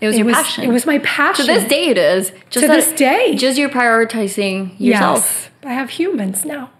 It 0.00 0.06
was 0.08 0.16
It 0.16 0.18
your 0.18 0.26
was, 0.26 0.36
passion. 0.36 0.64
it 0.64 0.68
was 0.72 0.84
my 0.86 0.98
passion. 0.98 1.46
to 1.46 1.52
this 1.52 1.68
day 1.68 1.86
it 1.88 1.98
is. 1.98 2.32
Just 2.50 2.64
To 2.64 2.68
that- 2.68 2.74
this 2.74 2.92
day. 2.92 3.34
Just 3.36 3.56
you're 3.58 3.68
prioritizing 3.68 4.74
yourself. 4.80 5.50
Yes, 5.62 5.70
I 5.70 5.74
have 5.74 5.90
humans 5.90 6.44
now. 6.44 6.70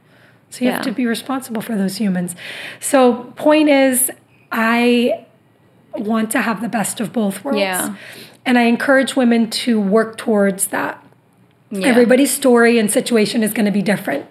So 0.52 0.66
you 0.66 0.70
Yeah. 0.70 0.76
have 0.76 0.84
to 0.84 0.92
be 0.92 1.06
responsible 1.06 1.62
for 1.62 1.76
those 1.76 1.96
humans. 1.96 2.36
So 2.78 3.32
point 3.36 3.70
is 3.70 4.10
I 4.52 5.24
want 5.94 6.30
to 6.32 6.42
have 6.42 6.60
the 6.60 6.68
best 6.68 7.00
of 7.00 7.10
both 7.10 7.42
worlds. 7.42 7.60
Yeah. 7.60 7.94
And 8.44 8.58
I 8.58 8.62
encourage 8.64 9.16
women 9.16 9.48
to 9.48 9.80
work 9.80 10.18
towards 10.18 10.66
that. 10.66 11.02
Yeah. 11.70 11.86
Everybody's 11.88 12.30
story 12.30 12.78
and 12.78 12.90
situation 12.90 13.42
is 13.42 13.54
going 13.54 13.64
to 13.64 13.72
be 13.72 13.80
different. 13.80 14.26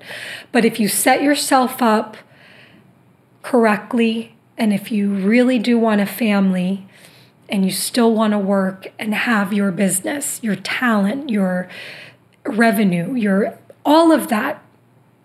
But 0.51 0.63
if 0.63 0.79
you 0.79 0.87
set 0.87 1.23
yourself 1.23 1.81
up 1.81 2.17
correctly 3.41 4.35
and 4.59 4.71
if 4.71 4.91
you 4.91 5.09
really 5.09 5.57
do 5.57 5.79
want 5.79 6.01
a 6.01 6.05
family 6.05 6.85
and 7.49 7.65
you 7.65 7.71
still 7.71 8.13
want 8.13 8.33
to 8.33 8.37
work 8.37 8.91
and 8.99 9.15
have 9.15 9.53
your 9.53 9.71
business, 9.71 10.39
your 10.43 10.55
talent, 10.55 11.31
your 11.31 11.67
revenue, 12.45 13.15
your 13.15 13.57
all 13.83 14.11
of 14.11 14.27
that 14.27 14.61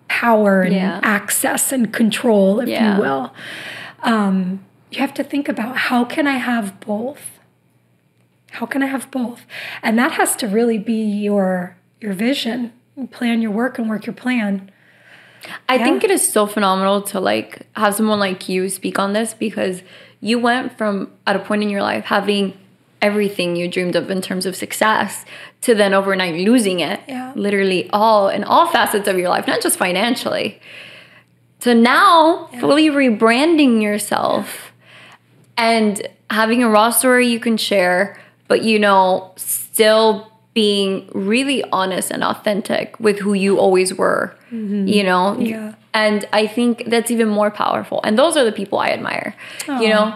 power 0.09 0.63
and 0.63 0.75
Yeah. 0.75 1.01
access 1.03 1.73
and 1.73 1.93
control, 1.93 2.61
if 2.61 2.69
Yeah. 2.69 2.97
you 2.97 3.01
will, 3.03 3.33
um, 4.03 4.61
you 4.91 5.01
have 5.01 5.15
to 5.15 5.25
think 5.25 5.49
about 5.49 5.77
how 5.77 6.05
can 6.05 6.27
I 6.27 6.39
have 6.39 6.79
both? 6.81 7.39
How 8.53 8.67
can 8.67 8.83
I 8.83 8.87
have 8.87 9.11
both? 9.11 9.45
And 9.83 9.99
that 9.99 10.13
has 10.13 10.37
to 10.37 10.47
really 10.49 10.79
be 10.79 11.03
your 11.03 11.77
your 12.01 12.13
vision. 12.13 12.73
You 12.97 13.07
plan 13.07 13.41
your 13.43 13.51
work 13.51 13.79
and 13.79 13.89
work 13.89 14.07
your 14.07 14.15
plan. 14.15 14.71
I 15.69 15.79
think 15.79 16.05
it 16.05 16.11
is 16.11 16.27
so 16.31 16.47
phenomenal 16.47 17.03
to 17.03 17.21
like 17.21 17.63
have 17.75 17.95
someone 17.95 18.19
like 18.21 18.49
you 18.49 18.69
speak 18.69 18.99
on 18.99 19.13
this 19.13 19.35
because 19.35 19.83
you 20.21 20.39
went 20.39 20.77
from 20.77 21.11
at 21.27 21.37
a 21.37 21.39
point 21.39 21.63
in 21.63 21.71
your 21.71 21.83
life 21.83 22.05
having 22.05 22.55
everything 23.09 23.49
you 23.61 23.67
dreamed 23.77 23.97
of 24.01 24.11
in 24.17 24.21
terms 24.29 24.45
of 24.49 24.53
success 24.65 25.25
to 25.67 25.71
then 25.81 25.93
overnight 26.01 26.35
losing 26.49 26.79
it. 26.91 26.99
Yeah. 27.09 27.33
literally 27.47 27.83
all 28.03 28.29
in 28.37 28.43
all 28.53 28.67
facets 28.77 29.07
of 29.09 29.15
your 29.21 29.31
life 29.35 29.47
not 29.53 29.61
just 29.67 29.77
financially. 29.87 30.49
So 31.65 31.71
now 31.73 32.49
fully 32.61 32.89
rebranding 33.03 33.75
yourself 33.83 34.47
and 35.57 35.93
having 36.31 36.61
a 36.63 36.69
raw 36.77 36.91
story 36.91 37.27
you 37.35 37.41
can 37.47 37.57
share 37.57 38.01
but 38.49 38.59
you 38.69 38.79
know 38.79 39.33
still 39.37 40.07
being 40.55 41.09
really 41.13 41.61
honest 41.81 42.11
and 42.15 42.23
authentic 42.33 42.87
with 43.07 43.19
who 43.25 43.33
you 43.35 43.53
always 43.65 43.91
were 44.03 44.25
you 44.51 45.03
know? 45.11 45.25
Mm-hmm. 45.35 45.43
Yeah. 45.53 45.75
and 46.05 46.19
i 46.33 46.47
think 46.57 46.73
that's 46.93 47.11
even 47.11 47.29
more 47.29 47.51
powerful. 47.51 47.99
And 48.05 48.13
those 48.21 48.35
are 48.39 48.45
the 48.51 48.57
people 48.61 48.79
i 48.87 48.89
admire 48.99 49.31
you 49.83 49.89
know 49.95 50.07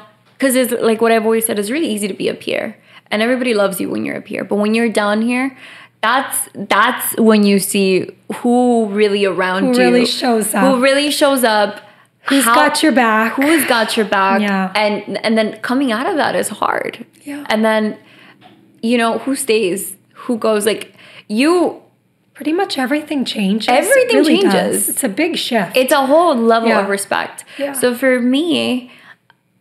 because 0.40 0.56
it's 0.56 0.72
like 0.80 1.00
what 1.02 1.12
i've 1.12 1.24
always 1.24 1.44
said 1.46 1.58
it's 1.58 1.70
really 1.70 1.88
easy 1.88 2.08
to 2.08 2.14
be 2.14 2.28
a 2.28 2.34
peer 2.34 2.76
and 3.10 3.20
everybody 3.22 3.52
loves 3.54 3.78
you 3.80 3.90
when 3.90 4.04
you're 4.06 4.16
a 4.16 4.22
peer 4.22 4.42
but 4.44 4.56
when 4.56 4.74
you're 4.74 4.88
down 4.88 5.20
here 5.22 5.56
that's 6.02 6.48
that's 6.54 7.14
when 7.18 7.44
you 7.44 7.58
see 7.58 8.08
who 8.36 8.86
really 8.86 9.24
around 9.26 9.62
Who 9.64 9.72
you 9.72 9.78
really 9.78 10.06
shows 10.06 10.54
up. 10.54 10.64
who 10.64 10.82
really 10.82 11.10
shows 11.10 11.44
up 11.44 11.82
Who's 12.28 12.44
how- 12.44 12.54
got 12.54 12.82
your 12.82 12.92
back? 12.92 13.34
who's 13.34 13.64
got 13.66 13.96
your 13.98 14.06
back 14.06 14.40
Yeah. 14.40 14.72
and 14.74 15.18
and 15.24 15.36
then 15.36 15.58
coming 15.60 15.92
out 15.92 16.06
of 16.06 16.16
that 16.16 16.34
is 16.34 16.48
hard 16.48 17.04
Yeah. 17.22 17.44
and 17.50 17.64
then 17.64 17.98
you 18.82 18.96
know 18.96 19.18
who 19.18 19.36
stays 19.36 19.96
who 20.14 20.38
goes 20.38 20.64
like 20.66 20.94
you 21.28 21.82
Pretty 22.32 22.54
much 22.54 22.78
everything 22.78 23.26
changes. 23.26 23.68
It 23.68 23.72
Everything 23.74 24.16
really 24.16 24.38
changes. 24.40 24.52
does. 24.86 24.88
It's 24.88 25.04
a 25.04 25.10
big 25.10 25.36
shift. 25.36 25.76
it's 25.76 25.92
a 25.92 26.06
whole 26.06 26.34
level 26.34 26.70
Yeah. 26.70 26.80
of 26.80 26.88
respect 26.88 27.44
Yeah. 27.58 27.74
so 27.74 27.94
for 27.94 28.18
me 28.18 28.90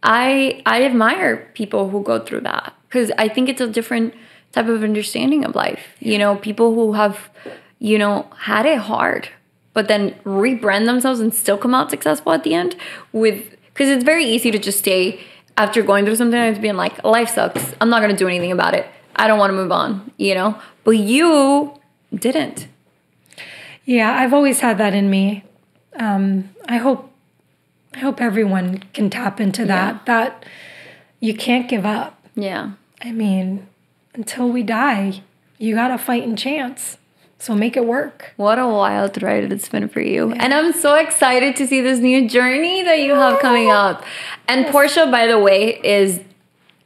i 0.04 0.62
i 0.66 0.84
admire 0.84 1.50
people 1.54 1.89
who 1.89 2.02
go 2.04 2.20
through 2.20 2.41
that 2.41 2.74
because 2.88 3.12
i 3.18 3.28
think 3.28 3.50
it's 3.50 3.62
a 3.62 3.68
different 3.68 4.14
type 4.52 4.68
of 4.68 4.84
understanding 4.84 5.45
of 5.45 5.56
life. 5.56 5.95
You 6.00 6.18
know 6.18 6.36
people 6.36 6.74
who 6.74 6.93
have 6.93 7.30
you 7.80 7.97
know 7.97 8.28
had 8.39 8.66
it 8.66 8.80
hard 8.80 9.30
but 9.74 9.88
then 9.88 10.12
rebrand 10.26 10.86
themselves 10.86 11.20
and 11.20 11.34
still 11.34 11.58
come 11.58 11.74
out 11.74 11.89
successful 11.89 12.34
at 12.34 12.43
the 12.43 12.54
end 12.54 12.76
with 13.12 13.56
because 13.74 13.89
it's 13.89 14.04
very 14.04 14.26
easy 14.26 14.52
to 14.52 14.60
just 14.60 14.80
stay 14.80 15.22
after 15.56 15.82
going 15.82 16.06
through 16.06 16.16
something 16.16 16.39
and 16.39 16.62
being 16.62 16.76
like 16.76 17.04
life 17.04 17.30
sucks. 17.30 17.74
I'm 17.80 17.89
not 17.89 18.00
going 18.00 18.12
to 18.12 18.18
do 18.18 18.28
anything 18.28 18.52
about 18.52 18.74
it. 18.74 18.88
I 19.16 19.28
don't 19.28 19.39
want 19.39 19.52
to 19.52 19.56
move 19.56 19.72
on 19.72 20.12
you 20.18 20.34
know? 20.34 20.60
But 20.84 20.97
you 20.97 21.80
didn't. 22.14 22.68
Yeah, 23.86 24.12
I've 24.12 24.34
always 24.34 24.60
had 24.60 24.78
that 24.80 24.93
in 24.93 25.10
me. 25.10 25.43
Um, 25.95 26.50
I 26.68 26.78
hope 26.78 27.09
I 27.94 28.00
hope 28.00 28.22
everyone 28.22 28.84
can 28.94 29.10
tap 29.10 29.40
into 29.40 29.66
that. 29.66 29.96
Yeah. 29.96 30.00
That 30.06 30.46
you 31.20 31.34
can't 31.34 31.68
give 31.68 31.86
up. 31.86 32.22
yeah 32.36 32.72
I 33.02 33.12
mean, 33.12 33.68
until 34.14 34.50
we 34.50 34.64
die, 34.64 35.22
you 35.58 35.76
got 35.76 35.92
a 35.92 35.98
fighting 35.98 36.36
chance. 36.36 36.98
So 37.42 37.56
make 37.56 37.78
it 37.78 37.86
work. 37.86 38.34
What 38.36 38.60
a 38.60 38.68
wild 38.68 39.24
ride 39.24 39.50
it's 39.52 39.70
been 39.70 39.88
for 39.88 40.02
you. 40.02 40.34
And 40.34 40.54
I'm 40.54 40.74
so 40.74 40.96
excited 40.96 41.56
to 41.56 41.68
see 41.68 41.80
this 41.80 42.00
new 42.00 42.28
journey 42.28 42.84
that 42.84 43.00
you 43.00 43.14
have 43.14 43.40
coming 43.40 43.72
up. 43.72 44.04
And 44.50 44.66
Portia, 44.68 45.08
by 45.10 45.26
the 45.26 45.40
way, 45.40 45.80
is 45.82 46.20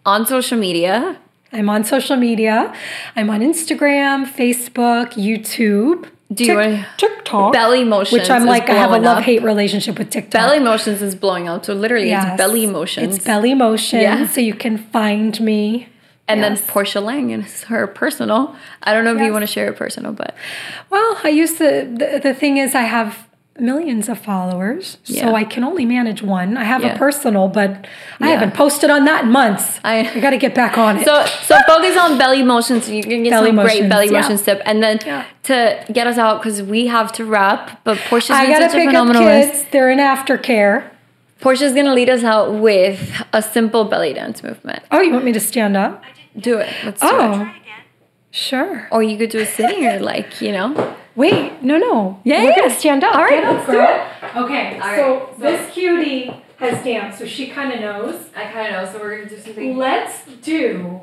on 0.06 0.28
social 0.28 0.60
media. 0.60 1.20
I'm 1.52 1.70
on 1.70 1.84
social 1.84 2.18
media. 2.18 2.72
I'm 3.16 3.32
on 3.32 3.40
Instagram, 3.40 4.28
Facebook, 4.28 5.14
YouTube. 5.14 6.10
Do 6.32 6.46
you 6.46 6.84
TikTok? 6.98 7.54
Belly 7.54 7.84
motions. 7.84 8.22
Which 8.22 8.30
I'm 8.30 8.46
like, 8.46 8.70
I 8.70 8.74
have 8.74 8.92
a 8.92 8.98
love 9.00 9.24
hate 9.24 9.44
relationship 9.44 9.98
with 10.00 10.10
TikTok. 10.10 10.32
Belly 10.42 10.60
motions 10.60 11.02
is 11.02 11.16
blowing 11.16 11.48
up. 11.48 11.66
So 11.66 11.74
literally, 11.74 12.08
Yes. 12.10 12.26
it's 12.28 12.38
belly 12.38 12.66
motions. 12.66 13.16
It's 13.18 13.26
belly 13.26 13.54
motion. 13.54 14.02
Yeah. 14.02 14.28
So 14.28 14.42
you 14.42 14.54
can 14.56 14.78
find 14.78 15.40
me. 15.42 15.90
and 16.28 16.40
Yes. 16.40 16.60
then 16.60 16.68
Portia 16.70 17.02
Lang 17.02 17.34
and 17.34 17.46
is 17.46 17.64
her 17.66 17.86
personal. 17.86 18.56
I 18.82 18.94
don't 18.94 19.04
know 19.04 19.14
if 19.16 19.22
you 19.22 19.32
want 19.34 19.44
to 19.44 19.48
share 19.48 19.68
it 19.70 19.76
personal, 19.76 20.14
but 20.14 20.34
Well, 20.90 21.18
I 21.24 21.28
used 21.30 21.58
to. 21.58 21.66
The, 22.00 22.20
the 22.24 22.34
thing 22.34 22.58
is, 22.58 22.74
I 22.76 22.84
have 22.84 23.28
millions 23.60 24.10
of 24.10 24.18
followers, 24.18 24.98
Yeah. 25.06 25.22
so 25.30 25.36
I 25.36 25.44
can 25.44 25.64
only 25.64 25.86
manage 25.86 26.24
one. 26.24 26.58
I 26.58 26.64
have 26.64 26.84
Yeah. 26.84 26.96
a 26.96 26.98
personal, 26.98 27.48
but 27.48 27.86
I 28.20 28.28
Yeah. 28.28 28.34
haven't 28.34 28.56
posted 28.56 28.90
on 28.90 29.06
that 29.06 29.26
in 29.26 29.32
months. 29.32 29.80
I- 29.84 30.10
I 30.16 30.20
got 30.20 30.32
to 30.32 30.38
get 30.38 30.56
back 30.56 30.78
on 30.78 30.98
it. 30.98 31.06
So 31.06 31.24
so 31.44 31.58
focus 31.68 31.96
on 31.96 32.18
belly 32.18 32.42
motions. 32.42 32.90
You 32.90 33.04
can 33.04 33.22
get 33.24 33.30
Belly 33.30 33.50
some 33.50 33.58
great 33.64 33.88
belly 33.90 34.08
yeah. 34.08 34.22
motion 34.22 34.38
tip, 34.38 34.62
and 34.66 34.82
then 34.82 35.00
Yeah. 35.06 35.24
to 35.44 35.78
get 35.92 36.08
us 36.08 36.18
out 36.18 36.42
because 36.42 36.64
we 36.64 36.88
have 36.88 37.12
to 37.14 37.26
wrap. 37.26 37.80
But 37.84 37.98
Portia's 38.10 38.32
I 38.32 38.46
been 38.46 38.54
got 38.54 38.60
to 38.60 38.64
such 38.70 38.74
a 38.74 38.78
pick 38.78 38.88
up 38.88 38.92
phenomenal 38.92 39.24
guest. 39.24 39.52
kids. 39.52 39.66
They're 39.72 39.90
in 39.92 40.00
aftercare. 40.00 40.84
Portia's 41.40 41.74
gonna 41.74 41.94
lead 41.94 42.10
us 42.10 42.24
out 42.24 42.54
with 42.54 43.22
a 43.34 43.42
simple 43.42 43.84
belly 43.86 44.14
dance 44.14 44.42
movement. 44.44 44.80
Oh, 44.92 45.02
you 45.02 45.12
want 45.12 45.26
me 45.26 45.32
to 45.34 45.40
stand 45.40 45.78
up? 45.78 46.02
Do 46.40 46.58
it. 46.58 46.70
Let's 46.86 47.02
do 47.02 47.08
it. 47.08 47.14
Oh. 47.14 47.50
Sure. 48.34 48.88
Or 48.92 49.04
you 49.04 49.16
could 49.18 49.30
do 49.30 49.40
a 49.40 49.46
sitting 49.46 49.86
or 49.86 50.00
like 50.00 50.42
you 50.42 50.52
know. 50.52 50.96
Wait, 51.16 51.62
no, 51.62 51.78
no. 51.78 52.20
Yeah, 52.24 52.44
we're 52.44 52.50
yeah. 52.50 52.56
gonna 52.58 52.70
stand 52.74 53.04
up. 53.04 53.16
All 53.16 53.22
right, 53.24 53.44
up, 53.44 53.54
let's 53.54 53.66
do 53.68 53.72
girl. 53.74 54.46
Okay, 54.46 54.80
All 54.80 54.82
so 54.82 54.88
right, 54.88 55.36
so- 55.36 55.42
this 55.42 55.74
cutie 55.74 56.34
has 56.58 56.84
danced, 56.84 57.20
so 57.20 57.26
she 57.28 57.48
kind 57.48 57.72
of 57.72 57.80
knows. 57.80 58.16
I 58.36 58.46
kind 58.46 58.74
of 58.76 58.86
know. 58.86 58.92
So 58.92 59.00
we're 59.00 59.18
gonna 59.18 59.30
do 59.30 59.38
something. 59.40 59.78
Let's 59.78 60.26
do 60.42 61.02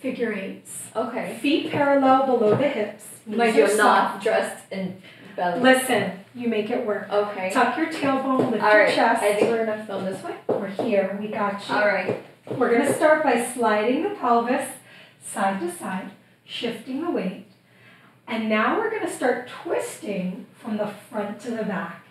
figure 0.00 0.32
eights. 0.32 0.88
Okay. 0.96 1.38
Feet 1.40 1.70
parallel 1.70 2.26
below 2.26 2.56
the 2.56 2.68
hips. 2.68 3.06
Like 3.28 3.50
Knees 3.50 3.56
you, 3.58 3.62
are 3.62 3.70
I'm 3.70 3.76
soft. 3.76 4.14
not 4.14 4.22
dressed 4.24 4.64
in 4.72 5.00
belly. 5.36 5.60
Listen, 5.60 6.10
you 6.34 6.48
make 6.48 6.70
it 6.70 6.84
work. 6.84 7.08
Okay. 7.08 7.50
Tuck 7.52 7.76
your 7.76 7.86
tailbone, 7.86 8.50
lift 8.50 8.64
All 8.64 8.72
your 8.72 8.84
right. 8.86 8.94
chest. 8.94 9.22
I 9.22 9.34
think 9.34 9.48
we're 9.48 9.64
gonna 9.64 9.86
film 9.86 10.04
this 10.06 10.20
way. 10.24 10.34
We're 10.48 10.66
here. 10.66 11.16
We 11.20 11.28
got 11.28 11.68
you. 11.68 11.74
All 11.76 11.86
right. 11.86 12.20
We're 12.50 12.70
going 12.76 12.86
to 12.86 12.92
start 12.92 13.22
by 13.22 13.44
sliding 13.54 14.02
the 14.02 14.10
pelvis 14.10 14.68
side 15.24 15.60
to 15.60 15.70
side, 15.72 16.10
shifting 16.44 17.02
the 17.04 17.10
weight. 17.10 17.46
And 18.26 18.48
now 18.48 18.78
we're 18.78 18.90
going 18.90 19.06
to 19.06 19.12
start 19.12 19.48
twisting 19.48 20.46
from 20.58 20.76
the 20.76 20.86
front 21.10 21.40
to 21.40 21.50
the 21.50 21.64
back. 21.64 22.04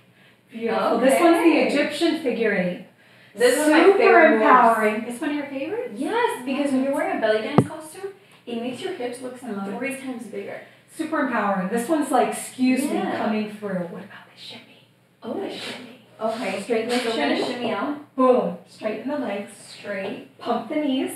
Beautiful. 0.52 1.00
This 1.00 1.20
one's 1.22 1.38
the 1.38 1.58
Egyptian 1.68 2.22
figure 2.22 2.54
eight. 2.54 2.86
This 3.34 3.58
is 3.58 3.70
my 3.70 3.84
Super 3.86 3.98
favorite 3.98 4.30
moves. 4.32 4.42
empowering. 4.42 5.04
It's 5.08 5.22
one 5.22 5.30
of 5.30 5.36
your 5.38 5.46
favorites? 5.48 5.94
Yes, 5.96 6.44
because 6.46 6.72
when 6.72 6.84
you're 6.84 6.94
wearing 6.94 7.18
a 7.18 7.22
belly 7.22 7.42
dance 7.42 7.66
costume, 7.66 8.10
it 8.46 8.62
makes 8.62 8.82
your 8.82 8.94
hips 8.94 9.22
look 9.22 9.38
three 9.40 9.96
times 9.96 10.24
bigger. 10.28 10.62
Super 10.94 11.22
empowering. 11.28 11.70
This 11.70 11.88
one's 11.88 12.12
like, 12.12 12.30
excuse 12.34 12.82
me, 12.84 13.00
coming 13.00 13.50
through. 13.54 13.80
What 13.88 14.04
about 14.04 14.26
the 14.36 14.38
shimmy? 14.42 14.88
Oh, 15.24 15.40
The 15.40 15.50
shimmy. 15.50 16.02
okay. 16.20 16.62
Straight 16.62 16.90
leg 16.90 17.02
So 17.04 17.12
shimmy. 17.12 17.38
shimmy 17.46 17.72
out 17.72 18.16
Boom. 18.18 18.58
Straighten 18.68 19.08
the 19.10 19.18
legs. 19.18 19.52
straight. 19.70 20.38
Pump 20.38 20.68
the 20.68 20.76
knees 20.76 21.12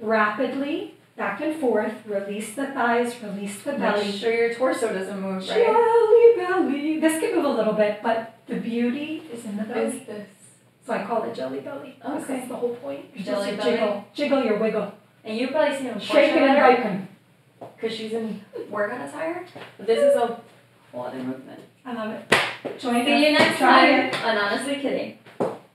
rapidly, 0.00 0.94
back 1.18 1.40
and 1.42 1.60
forth. 1.60 1.92
Release 2.06 2.54
the 2.54 2.66
thighs, 2.68 3.20
release 3.22 3.60
the 3.62 3.72
belly. 3.72 4.06
Make 4.06 4.14
sure 4.14 4.32
your 4.32 4.54
torso 4.54 4.92
doesn't 4.94 5.20
move, 5.20 5.46
right? 5.48 5.66
Jelly 5.66 6.36
belly. 6.36 7.00
This 7.00 7.20
can 7.20 7.34
move 7.36 7.44
a 7.44 7.48
little 7.48 7.74
bit, 7.74 8.00
but 8.02 8.38
the 8.46 8.56
beauty 8.56 9.24
is 9.30 9.44
in 9.44 9.56
the 9.58 9.64
belly. 9.64 9.98
this? 10.06 10.28
So 10.86 10.94
I 10.94 11.04
call 11.04 11.24
it 11.24 11.34
jelly 11.34 11.60
belly. 11.60 11.96
Okay. 12.02 12.40
is 12.40 12.48
the 12.48 12.56
whole 12.56 12.74
point. 12.76 13.14
Jelly 13.16 13.56
belly. 13.56 13.70
Jiggle, 13.72 14.04
jiggle 14.14 14.44
your 14.44 14.58
wiggle. 14.58 14.90
And 15.24 15.36
you 15.36 15.48
probably 15.48 15.76
seen 15.76 15.86
him 15.86 16.00
Shaking 16.00 16.44
and 16.44 16.56
biking. 16.58 17.08
because 17.76 17.94
she's 17.94 18.12
in 18.12 18.40
work 18.70 18.90
workout 18.90 19.08
attire. 19.08 19.44
But 19.76 19.86
this 19.86 19.98
is 19.98 20.16
a 20.16 20.40
whole 20.90 21.02
other 21.02 21.18
movement. 21.22 21.60
I 21.84 21.92
love 21.92 22.12
it. 22.12 22.78
Join 22.78 23.04
See 23.04 23.28
you 23.28 23.34
us. 23.34 23.38
next 23.38 23.58
Try 23.58 23.90
time 23.90 24.00
it. 24.06 24.24
on 24.24 24.38
Honestly 24.38 24.76
Kidding. 24.76 25.18